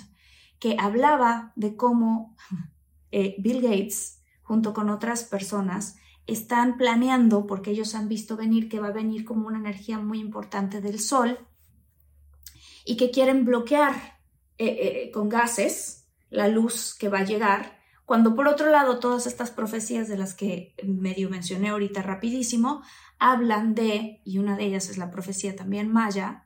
que 0.58 0.74
hablaba 0.80 1.52
de 1.54 1.76
cómo 1.76 2.34
eh, 3.12 3.36
Bill 3.38 3.62
Gates, 3.62 4.20
junto 4.42 4.74
con 4.74 4.90
otras 4.90 5.22
personas, 5.22 5.94
están 6.28 6.76
planeando, 6.76 7.46
porque 7.46 7.72
ellos 7.72 7.96
han 7.96 8.08
visto 8.08 8.36
venir 8.36 8.68
que 8.68 8.78
va 8.78 8.88
a 8.88 8.92
venir 8.92 9.24
como 9.24 9.48
una 9.48 9.58
energía 9.58 9.98
muy 9.98 10.20
importante 10.20 10.80
del 10.80 11.00
Sol, 11.00 11.38
y 12.84 12.96
que 12.96 13.10
quieren 13.10 13.44
bloquear 13.44 13.94
eh, 14.58 14.66
eh, 14.66 15.10
con 15.10 15.28
gases 15.28 16.06
la 16.30 16.48
luz 16.48 16.94
que 16.94 17.08
va 17.08 17.20
a 17.20 17.24
llegar, 17.24 17.78
cuando 18.04 18.34
por 18.34 18.48
otro 18.48 18.70
lado 18.70 19.00
todas 19.00 19.26
estas 19.26 19.50
profecías 19.50 20.08
de 20.08 20.16
las 20.16 20.34
que 20.34 20.74
medio 20.84 21.28
mencioné 21.28 21.70
ahorita 21.70 22.02
rapidísimo, 22.02 22.82
hablan 23.18 23.74
de, 23.74 24.20
y 24.24 24.38
una 24.38 24.56
de 24.56 24.64
ellas 24.64 24.88
es 24.88 24.98
la 24.98 25.10
profecía 25.10 25.56
también 25.56 25.90
maya, 25.90 26.44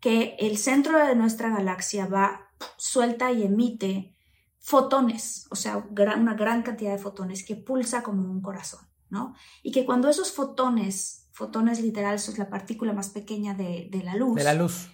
que 0.00 0.36
el 0.38 0.58
centro 0.58 0.98
de 1.06 1.14
nuestra 1.14 1.50
galaxia 1.50 2.06
va 2.06 2.48
suelta 2.76 3.32
y 3.32 3.42
emite 3.42 4.14
fotones, 4.58 5.46
o 5.50 5.56
sea, 5.56 5.78
una 5.78 6.34
gran 6.34 6.62
cantidad 6.62 6.92
de 6.92 6.98
fotones 6.98 7.44
que 7.44 7.56
pulsa 7.56 8.02
como 8.02 8.30
un 8.30 8.42
corazón, 8.42 8.87
¿no? 9.10 9.34
Y 9.62 9.72
que 9.72 9.84
cuando 9.84 10.08
esos 10.08 10.32
fotones, 10.32 11.28
fotones 11.32 11.80
literal, 11.80 12.16
eso 12.16 12.30
es 12.30 12.38
la 12.38 12.50
partícula 12.50 12.92
más 12.92 13.10
pequeña 13.10 13.54
de, 13.54 13.88
de 13.90 14.02
la 14.02 14.16
luz, 14.16 14.36
de 14.36 14.44
la 14.44 14.54
luz, 14.54 14.88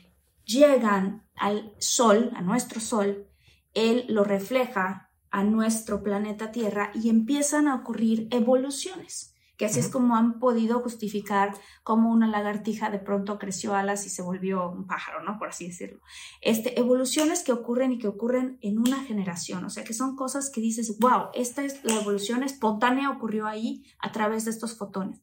llegan 0.45 1.27
al 1.35 1.75
Sol, 1.79 2.31
a 2.35 2.43
nuestro 2.43 2.81
Sol, 2.81 3.27
él 3.75 4.07
lo 4.09 4.25
refleja 4.25 5.11
a 5.31 5.43
nuestro 5.43 6.03
planeta 6.03 6.53
Tierra 6.53 6.93
y 6.95 7.09
empiezan 7.09 7.67
a 7.67 7.75
ocurrir 7.75 8.29
evoluciones 8.31 9.34
que 9.65 9.71
así 9.71 9.81
es 9.81 9.89
como 9.89 10.15
han 10.15 10.39
podido 10.41 10.81
justificar 10.81 11.57
cómo 11.83 12.11
una 12.11 12.27
lagartija 12.27 12.91
de 12.91 12.99
pronto 12.99 13.39
creció 13.39 13.75
alas 13.75 14.05
y 14.05 14.11
se 14.11 14.21
volvió 14.21 14.71
un 14.71 14.87
pájaro, 14.87 15.23
¿no? 15.23 15.39
Por 15.39 15.49
así 15.49 15.69
decirlo. 15.69 16.01
Este, 16.43 16.79
evoluciones 16.79 17.43
que 17.43 17.53
ocurren 17.53 17.93
y 17.93 17.99
que 17.99 18.09
ocurren 18.09 18.59
en 18.61 18.79
una 18.79 19.03
generación, 19.05 19.65
o 19.65 19.71
sea, 19.71 19.83
que 19.83 19.95
son 19.95 20.17
cosas 20.17 20.51
que 20.51 20.61
dices, 20.61 20.99
wow, 20.99 21.29
esta 21.33 21.65
es 21.65 21.83
la 21.83 21.95
evolución 21.95 22.43
espontánea 22.43 23.09
ocurrió 23.09 23.47
ahí 23.47 23.85
a 24.01 24.13
través 24.13 24.45
de 24.45 24.51
estos 24.51 24.77
fotones. 24.77 25.23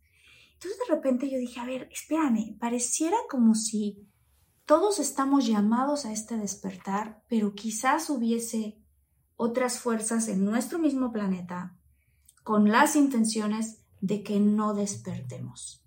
Entonces 0.54 0.80
de 0.88 0.96
repente 0.96 1.30
yo 1.30 1.38
dije, 1.38 1.60
a 1.60 1.66
ver, 1.66 1.88
espérame, 1.92 2.58
pareciera 2.60 3.18
como 3.30 3.54
si 3.54 4.08
todos 4.66 4.98
estamos 4.98 5.46
llamados 5.46 6.06
a 6.06 6.12
este 6.12 6.36
despertar, 6.38 7.22
pero 7.28 7.54
quizás 7.54 8.10
hubiese 8.10 8.82
otras 9.36 9.78
fuerzas 9.78 10.28
en 10.30 10.44
nuestro 10.44 10.80
mismo 10.80 11.12
planeta 11.12 11.78
con 12.44 12.72
las 12.72 12.96
intenciones 12.96 13.81
de 14.02 14.24
que 14.24 14.40
no 14.40 14.74
despertemos. 14.74 15.82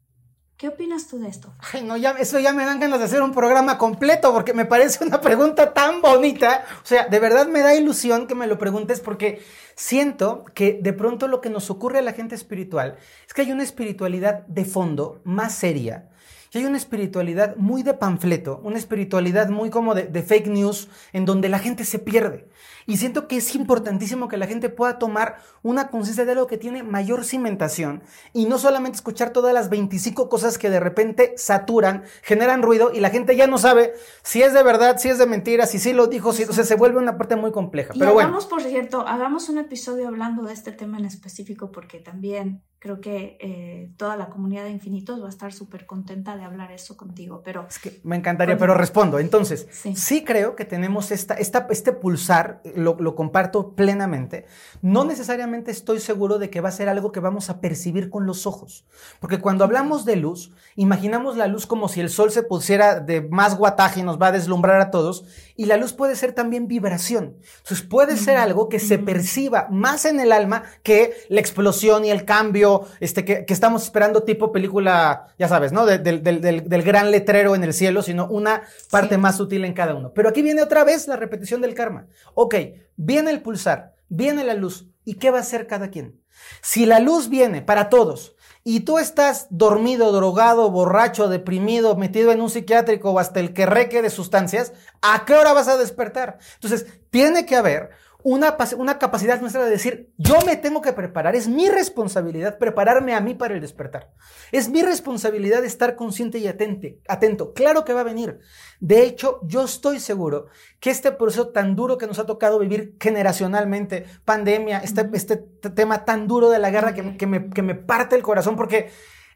¿Qué 0.57 0.69
opinas 0.69 1.09
tú 1.09 1.19
de 1.19 1.29
esto? 1.29 1.53
Ay, 1.73 1.83
no, 1.83 1.97
ya, 1.97 2.13
eso 2.13 2.39
ya 2.39 2.53
me 2.53 2.65
dan 2.65 2.79
ganas 2.79 3.01
de 3.01 3.07
hacer 3.07 3.21
un 3.23 3.33
programa 3.33 3.77
completo 3.77 4.33
porque 4.33 4.55
me 4.55 4.65
parece 4.65 5.05
una 5.05 5.21
pregunta 5.21 5.75
tan 5.75 6.01
bonita. 6.01 6.65
O 6.83 6.87
sea, 6.87 7.07
de 7.07 7.19
verdad 7.19 7.49
me 7.49 7.61
da 7.61 7.75
ilusión 7.75 8.29
que 8.29 8.37
me 8.37 8.47
lo 8.47 8.57
preguntes 8.57 9.01
porque 9.01 9.43
siento 9.75 10.45
que 10.55 10.79
de 10.81 10.93
pronto 10.93 11.27
lo 11.27 11.41
que 11.41 11.51
nos 11.51 11.71
ocurre 11.71 11.99
a 11.99 12.03
la 12.03 12.13
gente 12.13 12.37
espiritual 12.37 12.97
es 13.27 13.35
que 13.35 13.43
hay 13.43 13.51
una 13.51 13.65
espiritualidad 13.65 14.47
de 14.47 14.65
fondo 14.65 15.21
más 15.25 15.55
seria 15.55 16.09
y 16.55 16.59
hay 16.59 16.67
una 16.67 16.77
espiritualidad 16.77 17.57
muy 17.57 17.83
de 17.83 17.95
panfleto, 17.95 18.61
una 18.63 18.79
espiritualidad 18.79 19.49
muy 19.49 19.71
como 19.71 19.93
de, 19.93 20.05
de, 20.05 20.23
fake 20.23 20.47
news, 20.47 20.89
en 21.13 21.25
donde 21.25 21.49
la 21.49 21.59
gente 21.59 21.85
se 21.85 21.99
pierde. 21.99 22.49
Y 22.87 22.97
siento 22.99 23.29
que 23.29 23.37
es 23.37 23.55
importantísimo 23.55 24.29
que 24.29 24.37
la 24.37 24.47
gente 24.47 24.69
pueda 24.69 24.99
tomar 24.99 25.37
una 25.63 25.89
conciencia 25.89 26.25
de 26.25 26.33
algo 26.33 26.47
que 26.47 26.59
tiene 26.59 26.83
mayor 26.83 27.25
cimentación 27.25 28.03
y 28.33 28.47
no 28.47 28.59
solamente 28.59 28.97
escuchar 28.97 29.31
todas 29.31 29.55
las 29.55 29.71
25 29.71 30.29
cosas 30.29 30.59
que 30.59 30.71
de 30.71 30.81
repente 30.81 31.35
saturan, 31.37 32.05
generan 32.23 32.63
ruido 32.63 32.93
y 32.93 33.01
la 33.01 33.11
gente 33.11 33.37
ya 33.37 33.47
no 33.47 33.59
sabe 33.59 33.95
si 34.23 34.43
es 34.43 34.53
de 34.53 34.63
verdad, 34.63 34.99
si 34.99 35.09
es 35.09 35.19
de 35.19 35.27
mentira, 35.27 35.67
si 35.67 35.79
sí 35.79 35.93
lo 35.93 36.07
dijo, 36.07 36.33
si, 36.33 36.45
o 36.45 36.53
sea, 36.53 36.65
se 36.65 36.77
vuelve 36.77 36.99
una 36.99 37.17
parte 37.17 37.37
muy 37.37 37.53
compleja. 37.53 37.93
Y 37.95 37.99
Pero 37.99 38.19
hagamos, 38.19 38.47
por 38.47 38.63
cierto, 38.63 39.07
hagamos 39.07 39.49
un 39.49 39.59
episodio 39.59 40.09
hablando 40.09 40.43
de 40.43 40.53
este 40.53 40.73
tema 40.73 40.99
en 40.99 41.07
específico 41.07 41.71
porque 41.71 42.01
también 42.01 42.63
creo 42.85 43.01
que 43.01 43.39
eh, 43.41 43.95
toda 43.97 44.15
la 44.15 44.29
comunidad 44.29 44.65
de 44.65 44.71
infinitos 44.71 45.23
va 45.23 45.25
a 45.25 45.31
estar 45.31 45.55
súper 45.55 45.87
contenta 45.87 46.37
de 46.37 46.45
hablar 46.45 46.71
eso 46.71 46.99
contigo, 46.99 47.41
pero... 47.43 47.67
Es 47.67 47.79
que 47.79 47.99
me 48.05 48.15
encantaría, 48.15 48.59
pero 48.59 48.75
respondo. 48.75 49.19
Entonces, 49.19 49.67
sí, 49.71 49.97
sí 49.97 50.23
creo 50.23 50.55
que 50.55 50.67
tenemos 50.67 51.11
esta, 51.11 51.33
esta, 51.33 51.67
este 51.71 51.93
pulsar, 51.93 52.61
lo, 52.77 52.97
lo, 52.99 53.15
comparto 53.15 53.73
plenamente. 53.75 54.47
No 54.83 55.05
necesariamente 55.05 55.71
estoy 55.71 56.01
seguro 56.01 56.39
de 56.39 56.51
que 56.51 56.61
va 56.61 56.69
a 56.69 56.73
ser 56.73 56.89
algo 56.89 57.13
que 57.13 57.21
vamos 57.21 57.51
a 57.51 57.61
percibir 57.61 58.11
con 58.11 58.27
los 58.27 58.47
ojos, 58.47 58.85
porque 59.21 59.41
cuando 59.41 59.65
hablamos 59.65 60.05
de 60.05 60.17
luz, 60.17 60.53
imaginamos 60.77 61.37
la 61.37 61.47
luz 61.47 61.67
como 61.67 61.89
si 61.89 62.01
el 62.01 62.11
sol 62.11 62.31
se 62.31 62.43
pusiera 62.43 63.01
de 63.01 63.23
más 63.23 63.57
guataje 63.57 64.01
y 64.01 64.03
nos 64.03 64.21
va 64.21 64.29
a 64.29 64.33
deslumbrar 64.33 64.81
a 64.81 64.91
todos, 64.91 65.25
y 65.57 65.67
la 65.67 65.77
luz 65.77 65.93
puede 65.93 66.17
ser 66.17 66.33
también 66.33 66.67
vibración. 66.67 67.37
Entonces, 67.59 67.83
puede 67.83 68.17
ser 68.17 68.37
algo 68.37 68.69
que 68.69 68.81
se 68.81 68.99
perciba 68.99 69.69
más 69.71 70.05
en 70.05 70.21
el 70.21 70.33
alma 70.33 70.65
que 70.83 71.15
la 71.29 71.41
explosión 71.41 72.05
y 72.05 72.11
el 72.11 72.25
cambio 72.25 72.87
este, 73.01 73.25
que, 73.25 73.45
que, 73.45 73.55
estamos 73.55 73.85
esperando 73.85 74.23
tipo 74.25 74.53
película, 74.53 75.29
ya 75.39 75.49
sabes, 75.49 75.73
¿no? 75.73 75.87
De, 75.87 75.99
de, 75.99 76.19
de, 76.19 76.39
del, 76.41 76.69
del, 76.69 76.83
gran 76.83 77.11
letrero 77.11 77.55
en 77.55 77.65
el 77.65 77.73
cielo, 77.73 78.03
sino 78.03 78.27
una 78.27 78.63
parte 78.91 79.15
sí. 79.15 79.21
más 79.21 79.37
sutil 79.37 79.65
en 79.65 79.75
cada 79.75 79.95
uno. 79.95 80.13
Pero 80.15 80.29
aquí 80.29 80.43
viene 80.43 80.63
otra 80.63 80.85
vez 80.85 81.07
la 81.07 81.17
repetición 81.17 81.61
del 81.61 81.75
karma. 81.75 82.07
Ok, 82.35 82.55
viene 82.97 83.31
el 83.31 83.43
pulsar, 83.43 83.95
viene 84.09 84.45
la 84.45 84.55
luz, 84.55 84.89
¿y 85.05 85.15
qué 85.15 85.31
va 85.31 85.39
a 85.39 85.43
hacer 85.43 85.67
cada 85.67 85.91
quien? 85.91 86.21
Si 86.63 86.87
la 86.87 87.01
luz 87.01 87.29
viene 87.29 87.63
para 87.63 87.89
todos 87.89 88.37
y 88.65 88.81
tú 88.81 88.99
estás 88.99 89.47
dormido, 89.51 90.13
drogado, 90.13 90.71
borracho, 90.71 91.29
deprimido, 91.29 91.97
metido 91.97 92.33
en 92.33 92.41
un 92.41 92.51
psiquiátrico 92.51 93.11
o 93.11 93.19
hasta 93.19 93.41
el 93.41 93.53
que 93.53 93.67
reque 93.67 94.03
de 94.03 94.11
sustancias, 94.11 94.73
¿a 95.03 95.25
qué 95.25 95.35
hora 95.35 95.53
vas 95.53 95.69
a 95.69 95.77
despertar? 95.77 96.39
Entonces, 96.55 96.87
tiene 97.11 97.47
que 97.47 97.57
haber 97.57 97.91
una, 98.25 98.57
una, 98.79 98.99
capacidad 98.99 99.39
nuestra 99.39 99.63
de 99.65 99.71
decir, 99.71 100.11
yo 100.17 100.39
me 100.47 100.57
tengo 100.57 100.81
que 100.81 100.95
preparar, 100.95 101.37
es 101.37 101.47
mi 101.47 101.69
responsabilidad 101.69 102.57
prepararme 102.57 103.15
a 103.15 103.21
mí 103.21 103.35
para 103.35 103.55
el 103.55 103.61
despertar. 103.61 104.13
Es 104.51 104.71
mi 104.71 104.83
responsabilidad 104.83 105.63
estar 105.63 105.95
consciente 105.95 106.39
y 106.39 106.47
atente, 106.47 107.01
atento. 107.07 107.53
Claro 107.53 107.85
que 107.85 107.93
va 107.93 108.01
a 108.01 108.05
venir. 108.05 108.41
De 108.81 109.03
hecho, 109.03 109.41
yo 109.43 109.65
estoy 109.65 110.01
seguro 110.01 110.47
que 110.81 110.89
este 110.89 111.13
proceso 111.13 111.49
tan 111.49 111.77
duro 111.77 111.99
que 111.99 112.07
nos 112.07 112.19
ha 112.19 112.25
tocado 112.25 112.59
vivir 112.59 112.97
generacionalmente, 112.99 114.07
pandemia, 114.25 114.79
este, 114.79 115.07
este 115.13 115.37
tema 115.37 116.07
tan 116.07 116.27
duro 116.27 116.49
de 116.49 116.59
la 116.59 116.71
guerra 116.71 116.95
que, 116.95 117.19
que, 117.19 117.27
me, 117.27 117.51
que 117.51 117.61
me 117.61 117.75
parte 117.75 118.17
el 118.17 118.23
corazón, 118.23 118.57
porque 118.57 118.89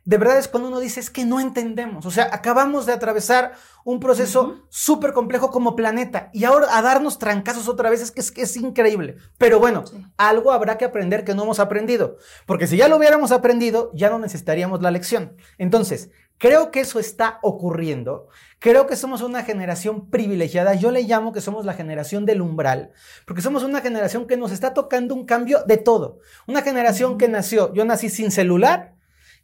de 0.09 0.17
verdad 0.17 0.39
es 0.39 0.49
cuando 0.49 0.71
uno 0.71 0.81
dice 0.81 1.01
es 1.01 1.11
que 1.11 1.27
no 1.27 1.39
entendemos. 1.39 2.07
O 2.07 2.11
sea, 2.11 2.31
acabamos 2.33 2.87
de 2.87 2.95
atravesar 2.95 3.53
un 3.85 4.01
proceso 4.01 4.43
uh 4.43 4.53
-huh. 4.53 4.63
súper 4.71 5.13
complejo 5.13 5.51
como 5.51 5.77
planeta 5.77 6.31
y 6.33 6.45
ahora 6.45 6.79
a 6.79 6.81
darnos 6.81 7.19
trancazos 7.19 7.69
otra 7.69 7.91
vez 7.91 8.01
es 8.01 8.11
que 8.11 8.21
es, 8.21 8.33
que 8.33 8.41
es 8.41 8.57
increíble. 8.57 9.17
Pero 9.37 9.61
bueno, 9.61 9.87
sí. 9.87 10.03
algo 10.17 10.53
habrá 10.53 10.79
que 10.79 10.87
aprender 10.87 11.25
que 11.25 11.35
no 11.35 11.43
hemos 11.43 11.61
aprendido. 11.61 12.17
Porque 12.47 12.67
si 12.67 12.79
ya 12.79 12.89
lo 12.89 12.97
hubiéramos 12.97 13.33
aprendido, 13.33 13.91
ya 13.93 14.09
no 14.09 14.19
necesitaríamos 14.19 14.81
la 14.81 14.91
lección. 14.91 15.37
Entonces, 15.59 16.09
creo 16.39 16.71
que 16.71 16.81
eso 16.81 16.99
está 16.99 17.39
ocurriendo. 17.43 18.29
Creo 18.61 18.87
que 18.87 18.97
somos 18.97 19.21
una 19.21 19.43
generación 19.43 20.09
privilegiada. 20.09 20.73
Yo 20.73 20.91
le 20.91 21.03
llamo 21.03 21.33
que 21.35 21.43
somos 21.43 21.67
la 21.67 21.75
generación 21.75 22.25
del 22.25 22.41
umbral, 22.41 22.93
porque 23.27 23.43
somos 23.43 23.63
una 23.63 23.83
generación 23.83 24.27
que 24.27 24.39
nos 24.39 24.53
está 24.53 24.73
tocando 24.73 25.15
un 25.15 25.27
cambio 25.27 25.65
de 25.67 25.77
todo. 25.77 26.21
Una 26.47 26.63
generación 26.63 27.11
uh 27.13 27.15
-huh. 27.15 27.19
que 27.19 27.29
nació, 27.29 27.75
yo 27.75 27.85
nací 27.85 28.09
sin 28.09 28.31
celular 28.31 28.97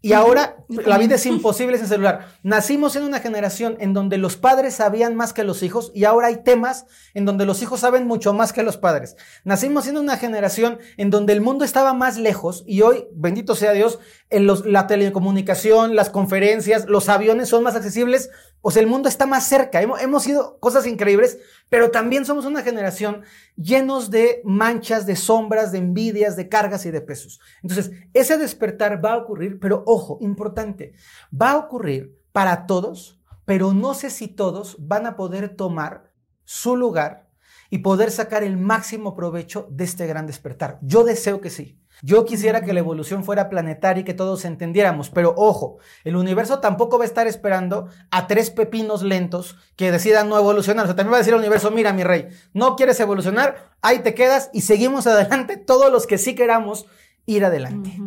y 0.04 0.12
ahora 0.12 0.58
la 0.68 0.98
vida 0.98 1.14
es 1.14 1.24
imposible 1.24 1.78
sin 1.78 1.86
celular. 1.86 2.26
Nacimos 2.42 2.94
en 2.94 3.04
una 3.04 3.20
generación 3.20 3.78
en 3.80 3.94
donde 3.94 4.18
los 4.18 4.36
padres 4.36 4.74
sabían 4.74 5.16
más 5.16 5.32
que 5.32 5.44
los 5.44 5.62
hijos 5.62 5.92
y 5.94 6.04
ahora 6.04 6.26
hay 6.26 6.42
temas 6.42 6.84
en 7.14 7.24
donde 7.24 7.46
los 7.46 7.62
hijos 7.62 7.80
saben 7.80 8.06
mucho 8.06 8.34
más 8.34 8.52
que 8.52 8.62
los 8.62 8.76
padres. 8.76 9.16
Nacimos 9.44 9.86
en 9.86 9.96
una 9.96 10.18
generación 10.18 10.78
en 10.98 11.08
donde 11.08 11.32
el 11.32 11.40
mundo 11.40 11.64
estaba 11.64 11.94
más 11.94 12.18
lejos 12.18 12.64
y 12.66 12.82
hoy, 12.82 13.06
bendito 13.14 13.54
sea 13.54 13.72
Dios, 13.72 13.98
en 14.28 14.46
los, 14.46 14.66
la 14.66 14.86
telecomunicación, 14.86 15.96
las 15.96 16.10
conferencias, 16.10 16.84
los 16.84 17.08
aviones 17.08 17.48
son 17.48 17.62
más 17.62 17.74
accesibles. 17.74 18.28
O 18.66 18.70
sea, 18.70 18.80
el 18.80 18.88
mundo 18.88 19.10
está 19.10 19.26
más 19.26 19.46
cerca. 19.46 19.82
Hemos, 19.82 20.00
hemos 20.00 20.22
sido 20.22 20.58
cosas 20.58 20.86
increíbles, 20.86 21.38
pero 21.68 21.90
también 21.90 22.24
somos 22.24 22.46
una 22.46 22.62
generación 22.62 23.22
llenos 23.56 24.10
de 24.10 24.40
manchas, 24.42 25.04
de 25.04 25.16
sombras, 25.16 25.70
de 25.70 25.78
envidias, 25.78 26.34
de 26.34 26.48
cargas 26.48 26.86
y 26.86 26.90
de 26.90 27.02
pesos. 27.02 27.40
Entonces, 27.62 27.92
ese 28.14 28.38
despertar 28.38 29.04
va 29.04 29.12
a 29.12 29.18
ocurrir, 29.18 29.60
pero 29.60 29.82
ojo, 29.84 30.16
importante, 30.22 30.94
va 31.30 31.50
a 31.50 31.58
ocurrir 31.58 32.18
para 32.32 32.64
todos, 32.64 33.20
pero 33.44 33.74
no 33.74 33.92
sé 33.92 34.08
si 34.08 34.28
todos 34.28 34.76
van 34.78 35.04
a 35.04 35.14
poder 35.14 35.54
tomar 35.56 36.14
su 36.44 36.74
lugar 36.74 37.28
y 37.68 37.80
poder 37.80 38.10
sacar 38.10 38.42
el 38.42 38.56
máximo 38.56 39.14
provecho 39.14 39.68
de 39.70 39.84
este 39.84 40.06
gran 40.06 40.26
despertar. 40.26 40.78
Yo 40.80 41.04
deseo 41.04 41.42
que 41.42 41.50
sí. 41.50 41.83
Yo 42.06 42.26
quisiera 42.26 42.60
que 42.60 42.74
la 42.74 42.80
evolución 42.80 43.24
fuera 43.24 43.48
planetaria 43.48 44.02
y 44.02 44.04
que 44.04 44.12
todos 44.12 44.44
entendiéramos, 44.44 45.08
pero 45.08 45.32
ojo, 45.38 45.78
el 46.04 46.16
universo 46.16 46.60
tampoco 46.60 46.98
va 46.98 47.04
a 47.04 47.06
estar 47.06 47.26
esperando 47.26 47.88
a 48.10 48.26
tres 48.26 48.50
pepinos 48.50 49.02
lentos 49.02 49.56
que 49.74 49.90
decidan 49.90 50.28
no 50.28 50.36
evolucionar. 50.36 50.84
O 50.84 50.88
sea, 50.88 50.96
también 50.96 51.14
va 51.14 51.16
a 51.16 51.20
decir 51.20 51.32
el 51.32 51.40
universo, 51.40 51.70
mira 51.70 51.94
mi 51.94 52.04
rey, 52.04 52.28
no 52.52 52.76
quieres 52.76 53.00
evolucionar, 53.00 53.72
ahí 53.80 54.00
te 54.00 54.12
quedas 54.12 54.50
y 54.52 54.60
seguimos 54.60 55.06
adelante 55.06 55.56
todos 55.56 55.90
los 55.90 56.06
que 56.06 56.18
sí 56.18 56.34
queramos 56.34 56.84
ir 57.24 57.42
adelante. 57.42 57.98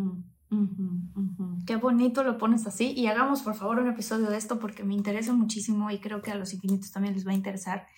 Qué 1.66 1.74
bonito 1.74 2.22
lo 2.22 2.38
pones 2.38 2.68
así 2.68 2.92
y 2.92 3.08
hagamos 3.08 3.42
por 3.42 3.56
favor 3.56 3.80
un 3.80 3.88
episodio 3.88 4.30
de 4.30 4.36
esto 4.36 4.60
porque 4.60 4.84
me 4.84 4.94
interesa 4.94 5.32
muchísimo 5.32 5.90
y 5.90 5.98
creo 5.98 6.22
que 6.22 6.30
a 6.30 6.36
los 6.36 6.54
infinitos 6.54 6.92
también 6.92 7.14
les 7.14 7.26
va 7.26 7.32
a 7.32 7.34
interesar. 7.34 7.88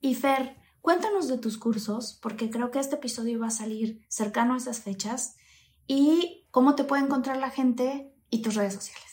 Y 0.00 0.14
Fer, 0.14 0.56
cuéntanos 0.88 1.28
de 1.28 1.36
tus 1.36 1.58
cursos 1.58 2.18
porque 2.22 2.48
creo 2.48 2.70
que 2.70 2.78
este 2.78 2.94
episodio 2.94 3.38
va 3.38 3.48
a 3.48 3.50
salir 3.50 4.00
cercano 4.08 4.54
a 4.54 4.56
esas 4.56 4.80
fechas 4.80 5.36
y 5.86 6.46
cómo 6.50 6.76
te 6.76 6.84
puede 6.84 7.02
encontrar 7.02 7.36
la 7.36 7.50
gente 7.50 8.10
y 8.30 8.40
tus 8.40 8.54
redes 8.54 8.72
sociales. 8.72 9.04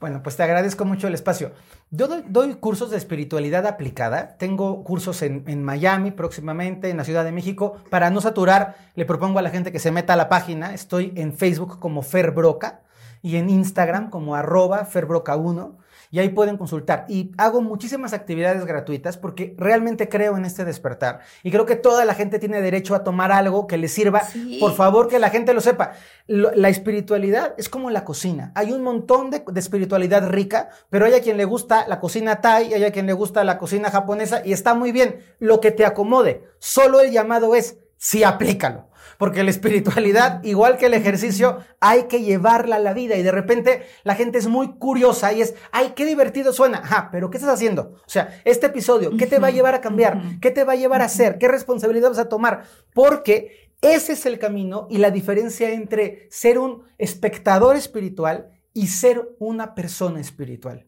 Bueno, 0.00 0.24
pues 0.24 0.36
te 0.36 0.42
agradezco 0.42 0.84
mucho 0.84 1.06
el 1.06 1.14
espacio. 1.14 1.52
Yo 1.92 2.08
doy, 2.08 2.54
cursos 2.54 2.90
de 2.90 2.96
espiritualidad 2.96 3.64
aplicada. 3.68 4.38
Tengo 4.38 4.82
cursos 4.82 5.22
en, 5.22 5.62
Miami 5.62 6.10
próximamente, 6.10 6.90
en 6.90 6.96
la 6.96 7.04
Ciudad 7.04 7.22
de 7.22 7.30
México. 7.30 7.76
Para 7.90 8.10
no 8.10 8.20
saturar, 8.20 8.90
le 8.96 9.04
propongo 9.04 9.38
a 9.38 9.42
la 9.42 9.50
gente 9.50 9.70
que 9.70 9.78
se 9.78 9.92
meta 9.92 10.14
a 10.14 10.16
la 10.16 10.28
página. 10.28 10.74
Estoy 10.74 11.12
en 11.14 11.32
Facebook 11.32 11.78
como 11.78 12.02
Fer 12.02 12.32
Broca 12.32 12.82
y 13.22 13.36
en 13.36 13.50
Instagram 13.50 14.10
como 14.10 14.34
arroba 14.34 14.84
ferbroca1 14.84 15.76
y 16.10 16.18
ahí 16.18 16.30
pueden 16.30 16.56
consultar. 16.56 17.06
Y 17.08 17.32
hago 17.38 17.62
muchísimas 17.62 18.12
actividades 18.12 18.64
gratuitas 18.64 19.16
porque 19.16 19.54
realmente 19.56 20.08
creo 20.08 20.36
en 20.36 20.44
este 20.44 20.64
despertar. 20.64 21.20
Y 21.42 21.50
creo 21.50 21.66
que 21.66 21.76
toda 21.76 22.04
la 22.04 22.14
gente 22.14 22.38
tiene 22.38 22.60
derecho 22.60 22.94
a 22.94 23.04
tomar 23.04 23.30
algo 23.30 23.66
que 23.66 23.76
les 23.76 23.92
sirva. 23.92 24.22
Por 24.58 24.74
favor, 24.74 25.08
que 25.08 25.18
la 25.18 25.30
gente 25.30 25.54
lo 25.54 25.60
sepa. 25.60 25.92
La 26.26 26.68
espiritualidad 26.68 27.54
es 27.58 27.68
como 27.68 27.90
la 27.90 28.04
cocina. 28.04 28.52
Hay 28.54 28.72
un 28.72 28.82
montón 28.82 29.30
de, 29.30 29.44
de, 29.46 29.60
espiritualidad 29.60 30.28
rica, 30.28 30.70
pero 30.88 31.06
hay 31.06 31.14
a 31.14 31.22
quien 31.22 31.36
le 31.36 31.44
gusta 31.44 31.86
la 31.86 32.00
cocina 32.00 32.40
thai, 32.40 32.74
hay 32.74 32.84
a 32.84 32.92
quien 32.92 33.06
le 33.06 33.12
gusta 33.12 33.44
la 33.44 33.58
cocina 33.58 33.90
japonesa 33.90 34.42
y 34.44 34.52
está 34.52 34.74
muy 34.74 34.92
bien. 34.92 35.20
Lo 35.38 35.60
que 35.60 35.70
te 35.70 35.86
acomode. 35.86 36.44
Solo 36.58 37.00
el 37.00 37.12
llamado 37.12 37.54
es, 37.54 37.78
sí, 37.96 38.24
aplícalo 38.24 38.89
porque 39.20 39.44
la 39.44 39.50
espiritualidad, 39.50 40.42
igual 40.44 40.78
que 40.78 40.86
el 40.86 40.94
ejercicio, 40.94 41.58
hay 41.78 42.04
que 42.04 42.22
llevarla 42.22 42.76
a 42.76 42.78
la 42.78 42.94
vida 42.94 43.16
y 43.16 43.22
de 43.22 43.30
repente 43.30 43.82
la 44.02 44.14
gente 44.14 44.38
es 44.38 44.46
muy 44.46 44.78
curiosa 44.78 45.34
y 45.34 45.42
es, 45.42 45.54
ay, 45.72 45.92
qué 45.94 46.06
divertido 46.06 46.54
suena, 46.54 46.78
ajá, 46.78 47.10
pero 47.12 47.28
¿qué 47.28 47.36
estás 47.36 47.52
haciendo? 47.52 47.96
O 48.06 48.08
sea, 48.08 48.40
este 48.46 48.68
episodio, 48.68 49.14
¿qué 49.18 49.26
te 49.26 49.38
va 49.38 49.48
a 49.48 49.50
llevar 49.50 49.74
a 49.74 49.82
cambiar? 49.82 50.22
¿Qué 50.40 50.50
te 50.50 50.64
va 50.64 50.72
a 50.72 50.76
llevar 50.76 51.02
a 51.02 51.04
hacer? 51.04 51.36
¿Qué 51.36 51.48
responsabilidad 51.48 52.08
vas 52.08 52.18
a 52.18 52.30
tomar? 52.30 52.64
Porque 52.94 53.74
ese 53.82 54.14
es 54.14 54.24
el 54.24 54.38
camino 54.38 54.86
y 54.88 54.96
la 54.96 55.10
diferencia 55.10 55.70
entre 55.70 56.26
ser 56.30 56.58
un 56.58 56.84
espectador 56.96 57.76
espiritual 57.76 58.48
y 58.72 58.86
ser 58.86 59.36
una 59.38 59.74
persona 59.74 60.18
espiritual. 60.18 60.86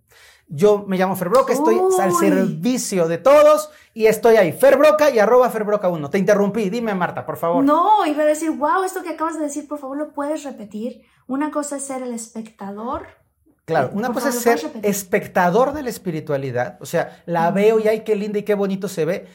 Yo 0.55 0.84
me 0.86 0.98
llamo 0.98 1.16
Ferbroca, 1.16 1.50
estoy 1.55 1.80
al 1.98 2.12
servicio 2.12 3.09
de 3.09 3.16
todos 3.16 3.70
y 3.94 4.05
estoy 4.05 4.36
ahí, 4.36 4.53
Ferbroca 4.53 5.09
y 5.09 5.18
arroba 5.18 5.50
Ferbroca1. 5.50 6.11
Te 6.11 6.18
interrumpí, 6.18 6.68
dime 6.68 6.94
Marta, 6.94 7.24
por 7.24 7.38
favor. 7.38 7.64
No, 7.64 8.05
iba 8.05 8.22
a 8.22 8.26
decir, 8.26 8.50
wow, 8.50 8.82
esto 8.84 9.03
que 9.03 9.09
acabas 9.09 9.38
de 9.38 9.44
decir, 9.44 9.66
por 9.66 9.78
favor, 9.78 9.96
lo 9.96 10.12
puedes 10.12 10.44
repetir. 10.44 11.00
Una 11.26 11.50
cosa 11.50 11.76
es 11.76 11.86
ser 11.86 12.03
el 12.03 12.12
espectador. 12.12 13.07
Claro, 13.64 13.92
una 13.94 14.12
cosa 14.12 14.28
es 14.28 14.40
ser 14.40 14.61
espectador 14.82 15.72
de 15.72 15.84
la 15.84 15.88
espiritualidad, 15.88 16.76
o 16.82 16.84
sea, 16.84 17.22
la 17.24 17.50
veo 17.50 17.80
y 17.80 17.88
ay, 17.88 18.00
qué 18.00 18.14
linda 18.14 18.38
y 18.38 18.42
qué 18.42 18.55
bonito 18.55 18.88
se 18.88 19.07
ve, 19.07 19.28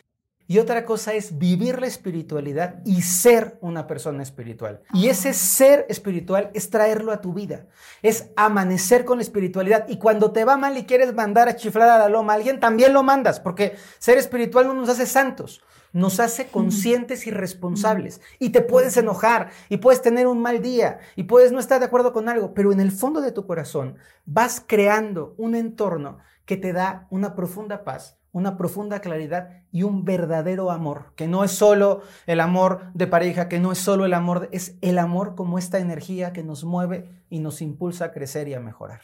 y 0.50 0.60
otra 0.60 0.86
cosa 0.86 1.14
es 1.14 1.38
vivir 1.38 1.82
la 1.82 1.88
espiritualidad 1.88 2.82
y 2.86 3.02
ser 3.02 3.58
una 3.60 3.86
persona 3.86 4.24
espiritual. 4.24 4.82
Y 4.93 5.10
ese 5.10 5.34
ser 5.34 5.86
espiritual 5.89 6.52
es 6.54 6.70
traerlo 6.70 7.12
a 7.12 7.20
tu 7.20 7.34
vida. 7.34 7.66
Es 8.02 8.30
amanecer 8.38 9.04
con 9.04 9.18
la 9.18 9.24
espiritualidad. 9.24 9.89
Y 9.89 9.98
cuando 9.98 10.32
te 10.32 10.45
va 10.45 10.56
mal 10.56 10.78
y 10.78 10.86
quieres 10.86 11.14
mandar 11.14 11.50
a 11.50 11.58
chiflar 11.58 11.89
a 11.89 11.98
la 11.98 12.08
loma 12.08 12.32
a 12.32 12.36
alguien, 12.38 12.62
también 12.62 12.93
lo 12.93 13.04
mandas. 13.04 13.41
Porque 13.41 13.76
ser 14.00 14.18
espiritual 14.18 14.68
no 14.68 14.74
nos 14.74 14.88
hace 14.88 15.06
santos. 15.06 15.62
Nos 15.91 16.22
hace 16.22 16.48
conscientes 16.48 17.28
y 17.28 17.32
responsables. 17.32 18.22
Y 18.39 18.52
te 18.52 18.62
puedes 18.62 18.95
enojar. 18.95 19.50
Y 19.68 19.78
puedes 19.78 20.02
tener 20.02 20.28
un 20.28 20.41
mal 20.41 20.62
día. 20.62 21.00
Y 21.18 21.24
puedes 21.24 21.52
no 21.52 21.60
estar 21.60 21.82
de 21.82 21.88
acuerdo 21.88 22.14
con 22.14 22.30
algo. 22.30 22.54
Pero 22.54 22.72
en 22.72 22.80
el 22.80 22.93
fondo 22.93 23.20
de 23.20 23.34
tu 23.34 23.45
corazón 23.45 23.98
vas 24.26 24.64
creando 24.66 25.36
un 25.38 25.56
entorno 25.56 26.20
que 26.45 26.56
te 26.56 26.72
da 26.72 27.06
una 27.10 27.36
profunda 27.36 27.84
paz 27.84 28.16
una 28.38 28.56
profunda 28.56 29.02
claridad 29.02 29.64
y 29.72 29.82
un 29.82 30.06
verdadero 30.06 30.70
amor, 30.70 31.14
que 31.16 31.28
no 31.28 31.44
es 31.44 31.52
solo 31.52 32.04
el 32.28 32.40
amor 32.40 32.92
de 32.94 33.08
pareja, 33.08 33.50
que 33.50 33.60
no 33.60 33.72
es 33.72 33.80
solo 33.80 34.06
el 34.06 34.14
amor, 34.14 34.48
es 34.52 34.78
el 34.82 35.00
amor 35.00 35.36
como 35.36 35.58
esta 35.58 35.80
energía 35.80 36.34
que 36.34 36.44
nos 36.44 36.64
mueve 36.64 37.24
y 37.30 37.40
nos 37.40 37.62
impulsa 37.62 38.06
a 38.06 38.12
crecer 38.12 38.48
y 38.48 38.54
a 38.54 38.60
mejorar. 38.60 39.02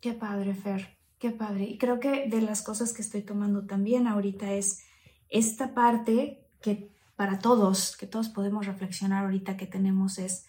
Qué 0.00 0.12
padre, 0.12 0.54
Fer, 0.54 0.98
qué 1.18 1.30
padre. 1.30 1.64
Y 1.64 1.78
creo 1.78 1.98
que 1.98 2.28
de 2.28 2.42
las 2.42 2.60
cosas 2.60 2.92
que 2.92 3.00
estoy 3.00 3.22
tomando 3.22 3.66
también 3.66 4.06
ahorita 4.06 4.52
es 4.52 4.84
esta 5.30 5.72
parte 5.72 6.46
que 6.60 6.94
para 7.16 7.38
todos, 7.38 7.96
que 7.96 8.06
todos 8.06 8.28
podemos 8.28 8.66
reflexionar 8.66 9.24
ahorita 9.24 9.56
que 9.56 9.66
tenemos 9.66 10.18
es, 10.18 10.46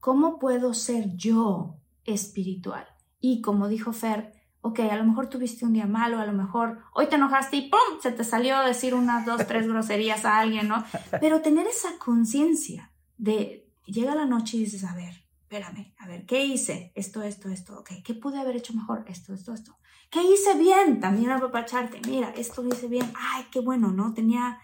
¿cómo 0.00 0.38
puedo 0.38 0.74
ser 0.74 1.16
yo 1.16 1.80
espiritual? 2.04 2.86
Y 3.20 3.40
como 3.40 3.68
dijo 3.68 3.94
Fer, 3.94 4.37
ok, 4.60 4.80
a 4.80 4.96
lo 4.96 5.04
mejor 5.04 5.28
tuviste 5.28 5.64
un 5.64 5.72
día 5.72 5.86
malo, 5.86 6.18
a 6.18 6.26
lo 6.26 6.32
mejor 6.32 6.80
hoy 6.92 7.08
te 7.08 7.16
enojaste 7.16 7.56
y 7.56 7.70
¡pum! 7.70 8.00
se 8.02 8.12
te 8.12 8.24
salió 8.24 8.60
decir 8.60 8.94
unas 8.94 9.24
dos, 9.24 9.46
tres 9.46 9.66
groserías 9.68 10.24
a 10.24 10.38
alguien, 10.38 10.68
¿no? 10.68 10.84
Pero 11.20 11.40
tener 11.42 11.66
esa 11.66 11.98
conciencia 11.98 12.92
de, 13.16 13.68
llega 13.86 14.14
la 14.14 14.26
noche 14.26 14.56
y 14.56 14.60
dices, 14.60 14.84
a 14.84 14.94
ver, 14.94 15.24
espérame, 15.42 15.94
a 15.98 16.06
ver, 16.06 16.26
¿qué 16.26 16.44
hice? 16.44 16.92
Esto, 16.94 17.22
esto, 17.22 17.48
esto, 17.48 17.78
ok, 17.78 17.90
¿qué 18.04 18.14
pude 18.14 18.38
haber 18.38 18.56
hecho 18.56 18.74
mejor? 18.74 19.04
Esto, 19.08 19.32
esto, 19.32 19.54
esto. 19.54 19.76
¿Qué 20.10 20.22
hice 20.22 20.56
bien? 20.58 21.00
También 21.00 21.30
apapacharte, 21.30 22.00
mira, 22.08 22.30
esto 22.30 22.62
lo 22.62 22.70
hice 22.70 22.88
bien, 22.88 23.12
ay, 23.14 23.44
qué 23.50 23.60
bueno, 23.60 23.92
¿no? 23.92 24.14
Tenía, 24.14 24.58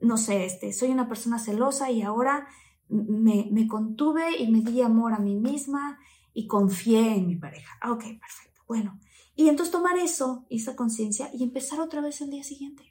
no 0.00 0.16
sé, 0.16 0.44
este, 0.44 0.72
soy 0.72 0.90
una 0.90 1.08
persona 1.08 1.38
celosa 1.38 1.90
y 1.90 2.02
ahora 2.02 2.48
me, 2.88 3.48
me 3.52 3.68
contuve 3.68 4.38
y 4.38 4.50
me 4.50 4.62
di 4.62 4.82
amor 4.82 5.12
a 5.12 5.18
mí 5.18 5.36
misma 5.36 5.98
y 6.32 6.46
confié 6.46 7.16
en 7.16 7.26
mi 7.26 7.36
pareja. 7.36 7.78
Ok, 7.88 8.04
perfecto. 8.18 8.62
Bueno, 8.66 8.98
y 9.38 9.48
entonces 9.48 9.70
tomar 9.70 9.96
eso, 9.96 10.46
esa 10.50 10.74
conciencia 10.74 11.30
y 11.32 11.44
empezar 11.44 11.78
otra 11.78 12.00
vez 12.00 12.20
el 12.20 12.30
día 12.30 12.42
siguiente. 12.42 12.82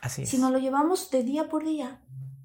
Así 0.00 0.22
es. 0.22 0.28
Si 0.28 0.38
nos 0.38 0.50
lo 0.50 0.58
llevamos 0.58 1.08
de 1.12 1.22
día 1.22 1.48
por 1.48 1.64
día, 1.64 2.02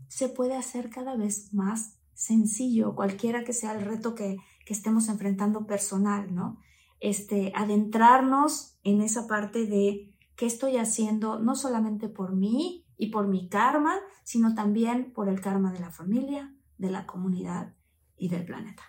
se 0.08 0.30
puede 0.30 0.56
hacer 0.56 0.92
cada 0.92 1.16
vez 1.16 1.52
más 1.52 1.98
sencillo, 2.14 2.94
cualquiera 2.94 3.44
que 3.44 3.54
sea 3.54 3.72
el 3.72 3.84
reto 3.84 4.14
que, 4.14 4.38
que 4.68 4.74
estemos 4.74 5.10
enfrentando 5.10 5.66
personal, 5.66 6.36
¿no? 6.36 6.60
Este, 7.00 7.52
adentrarnos 7.56 8.78
en 8.84 9.02
esa 9.02 9.26
parte 9.26 9.66
de 9.66 10.14
qué 10.36 10.46
estoy 10.46 10.78
haciendo, 10.78 11.40
no 11.40 11.56
solamente 11.56 12.10
por 12.10 12.36
mí 12.36 12.86
y 12.98 13.08
por 13.08 13.28
mi 13.28 13.50
karma, 13.50 13.96
sino 14.26 14.54
también 14.54 15.12
por 15.12 15.28
el 15.28 15.42
karma 15.42 15.74
de 15.74 15.80
la 15.80 15.90
familia, 15.90 16.56
de 16.78 16.92
la 16.92 17.08
comunidad 17.08 17.74
y 18.16 18.30
del 18.30 18.46
planeta. 18.46 18.84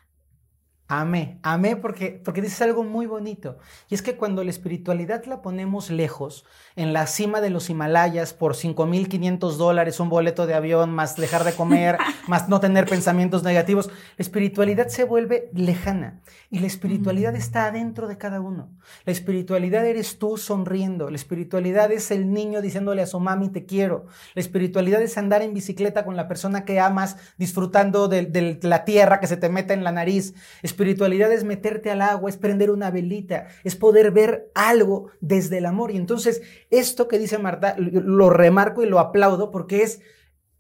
Amé, 0.90 1.38
amé 1.42 1.76
porque, 1.76 2.18
porque 2.24 2.40
dices 2.40 2.62
algo 2.62 2.82
muy 2.82 3.04
bonito. 3.04 3.58
Y 3.90 3.94
es 3.94 4.00
que 4.00 4.16
cuando 4.16 4.42
la 4.42 4.48
espiritualidad 4.48 5.26
la 5.26 5.42
ponemos 5.42 5.90
lejos, 5.90 6.46
en 6.76 6.94
la 6.94 7.06
cima 7.06 7.42
de 7.42 7.50
los 7.50 7.68
Himalayas, 7.68 8.32
por 8.32 8.54
5.500 8.54 9.56
dólares, 9.56 10.00
un 10.00 10.08
boleto 10.08 10.46
de 10.46 10.54
avión, 10.54 10.90
más 10.90 11.16
dejar 11.16 11.44
de 11.44 11.52
comer, 11.52 11.98
más 12.26 12.48
no 12.48 12.58
tener 12.58 12.86
pensamientos 12.86 13.42
negativos, 13.42 13.88
la 13.88 14.22
espiritualidad 14.22 14.88
se 14.88 15.04
vuelve 15.04 15.50
lejana. 15.52 16.22
Y 16.50 16.60
la 16.60 16.66
espiritualidad 16.66 17.34
está 17.36 17.66
adentro 17.66 18.08
de 18.08 18.16
cada 18.16 18.40
uno. 18.40 18.70
La 19.04 19.12
espiritualidad 19.12 19.84
eres 19.84 20.18
tú 20.18 20.38
sonriendo. 20.38 21.10
La 21.10 21.16
espiritualidad 21.16 21.92
es 21.92 22.10
el 22.10 22.32
niño 22.32 22.62
diciéndole 22.62 23.02
a 23.02 23.06
su 23.06 23.20
mami 23.20 23.50
te 23.50 23.66
quiero. 23.66 24.06
La 24.34 24.40
espiritualidad 24.40 25.02
es 25.02 25.18
andar 25.18 25.42
en 25.42 25.52
bicicleta 25.52 26.06
con 26.06 26.16
la 26.16 26.28
persona 26.28 26.64
que 26.64 26.80
amas, 26.80 27.18
disfrutando 27.36 28.08
de, 28.08 28.24
de 28.24 28.58
la 28.62 28.86
tierra 28.86 29.20
que 29.20 29.26
se 29.26 29.36
te 29.36 29.50
mete 29.50 29.74
en 29.74 29.84
la 29.84 29.92
nariz 29.92 30.32
Espiritualidad 30.78 31.32
es 31.32 31.42
meterte 31.42 31.90
al 31.90 32.00
agua, 32.00 32.30
es 32.30 32.36
prender 32.36 32.70
una 32.70 32.92
velita, 32.92 33.48
es 33.64 33.74
poder 33.74 34.12
ver 34.12 34.52
algo 34.54 35.10
desde 35.20 35.58
el 35.58 35.66
amor. 35.66 35.90
Y 35.90 35.96
entonces, 35.96 36.40
esto 36.70 37.08
que 37.08 37.18
dice 37.18 37.36
Marta, 37.36 37.74
lo 37.76 38.30
remarco 38.30 38.84
y 38.84 38.88
lo 38.88 39.00
aplaudo 39.00 39.50
porque 39.50 39.82
es 39.82 40.00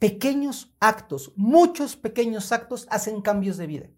pequeños 0.00 0.74
actos, 0.80 1.32
muchos 1.36 1.94
pequeños 1.94 2.50
actos 2.50 2.88
hacen 2.90 3.22
cambios 3.22 3.58
de 3.58 3.68
vida. 3.68 3.90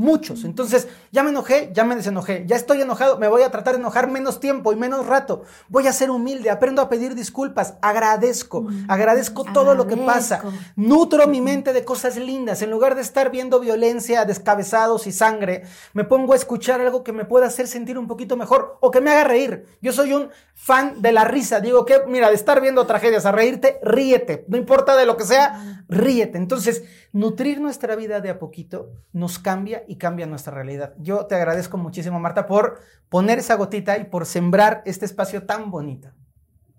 Muchos. 0.00 0.44
Entonces, 0.44 0.88
ya 1.12 1.22
me 1.22 1.28
enojé, 1.28 1.72
ya 1.74 1.84
me 1.84 1.94
desenojé, 1.94 2.44
ya 2.46 2.56
estoy 2.56 2.80
enojado, 2.80 3.18
me 3.18 3.28
voy 3.28 3.42
a 3.42 3.50
tratar 3.50 3.74
de 3.74 3.80
enojar 3.80 4.10
menos 4.10 4.40
tiempo 4.40 4.72
y 4.72 4.76
menos 4.76 5.04
rato. 5.04 5.42
Voy 5.68 5.86
a 5.86 5.92
ser 5.92 6.10
humilde, 6.10 6.48
aprendo 6.48 6.80
a 6.80 6.88
pedir 6.88 7.14
disculpas, 7.14 7.74
agradezco, 7.82 8.62
mm, 8.62 8.86
agradezco 8.88 9.44
todo 9.44 9.74
lo 9.74 9.86
que 9.86 9.98
pasa. 9.98 10.42
Nutro 10.74 11.28
mi 11.28 11.42
mente 11.42 11.74
de 11.74 11.84
cosas 11.84 12.16
lindas. 12.16 12.62
En 12.62 12.70
lugar 12.70 12.94
de 12.94 13.02
estar 13.02 13.30
viendo 13.30 13.60
violencia, 13.60 14.24
descabezados 14.24 15.06
y 15.06 15.12
sangre, 15.12 15.64
me 15.92 16.04
pongo 16.04 16.32
a 16.32 16.36
escuchar 16.36 16.80
algo 16.80 17.04
que 17.04 17.12
me 17.12 17.26
pueda 17.26 17.48
hacer 17.48 17.68
sentir 17.68 17.98
un 17.98 18.06
poquito 18.06 18.38
mejor 18.38 18.78
o 18.80 18.90
que 18.90 19.02
me 19.02 19.10
haga 19.10 19.24
reír. 19.24 19.66
Yo 19.82 19.92
soy 19.92 20.14
un 20.14 20.30
fan 20.54 21.02
de 21.02 21.12
la 21.12 21.24
risa. 21.24 21.60
Digo 21.60 21.84
que, 21.84 22.00
mira, 22.06 22.30
de 22.30 22.36
estar 22.36 22.62
viendo 22.62 22.86
tragedias 22.86 23.26
a 23.26 23.32
reírte, 23.32 23.78
ríete. 23.82 24.46
No 24.48 24.56
importa 24.56 24.96
de 24.96 25.04
lo 25.04 25.18
que 25.18 25.24
sea, 25.24 25.84
ríete. 25.90 26.38
Entonces, 26.38 26.84
nutrir 27.12 27.60
nuestra 27.60 27.96
vida 27.96 28.20
de 28.20 28.30
a 28.30 28.38
poquito 28.38 28.90
nos 29.12 29.38
cambia 29.38 29.84
y 29.90 29.96
cambia 29.96 30.24
nuestra 30.24 30.54
realidad. 30.54 30.94
Yo 30.98 31.26
te 31.26 31.34
agradezco 31.34 31.76
muchísimo, 31.76 32.20
Marta, 32.20 32.46
por 32.46 32.80
poner 33.08 33.40
esa 33.40 33.56
gotita 33.56 33.98
y 33.98 34.04
por 34.04 34.24
sembrar 34.24 34.82
este 34.86 35.04
espacio 35.04 35.46
tan 35.46 35.72
bonito. 35.72 36.12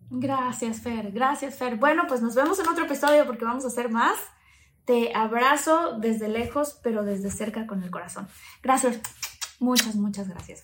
Gracias, 0.09 0.79
Fer. 0.79 1.11
Gracias, 1.11 1.55
Fer. 1.55 1.75
Bueno, 1.75 2.03
pues 2.07 2.21
nos 2.21 2.35
vemos 2.35 2.57
en 2.61 2.69
otro 2.69 2.85
episodio 2.85 3.25
porque 3.25 3.43
vamos 3.43 3.65
a 3.65 3.67
hacer 3.67 3.89
más 3.89 4.17
Te 4.85 5.13
abrazo 5.13 5.99
desde 5.99 6.29
lejos, 6.29 6.79
pero 6.81 7.03
desde 7.03 7.29
cerca 7.31 7.67
con 7.67 7.83
el 7.83 7.91
corazón. 7.91 8.29
Gracias. 8.63 9.01
Muchas, 9.59 9.95
muchas 9.95 10.29
gracias. 10.29 10.63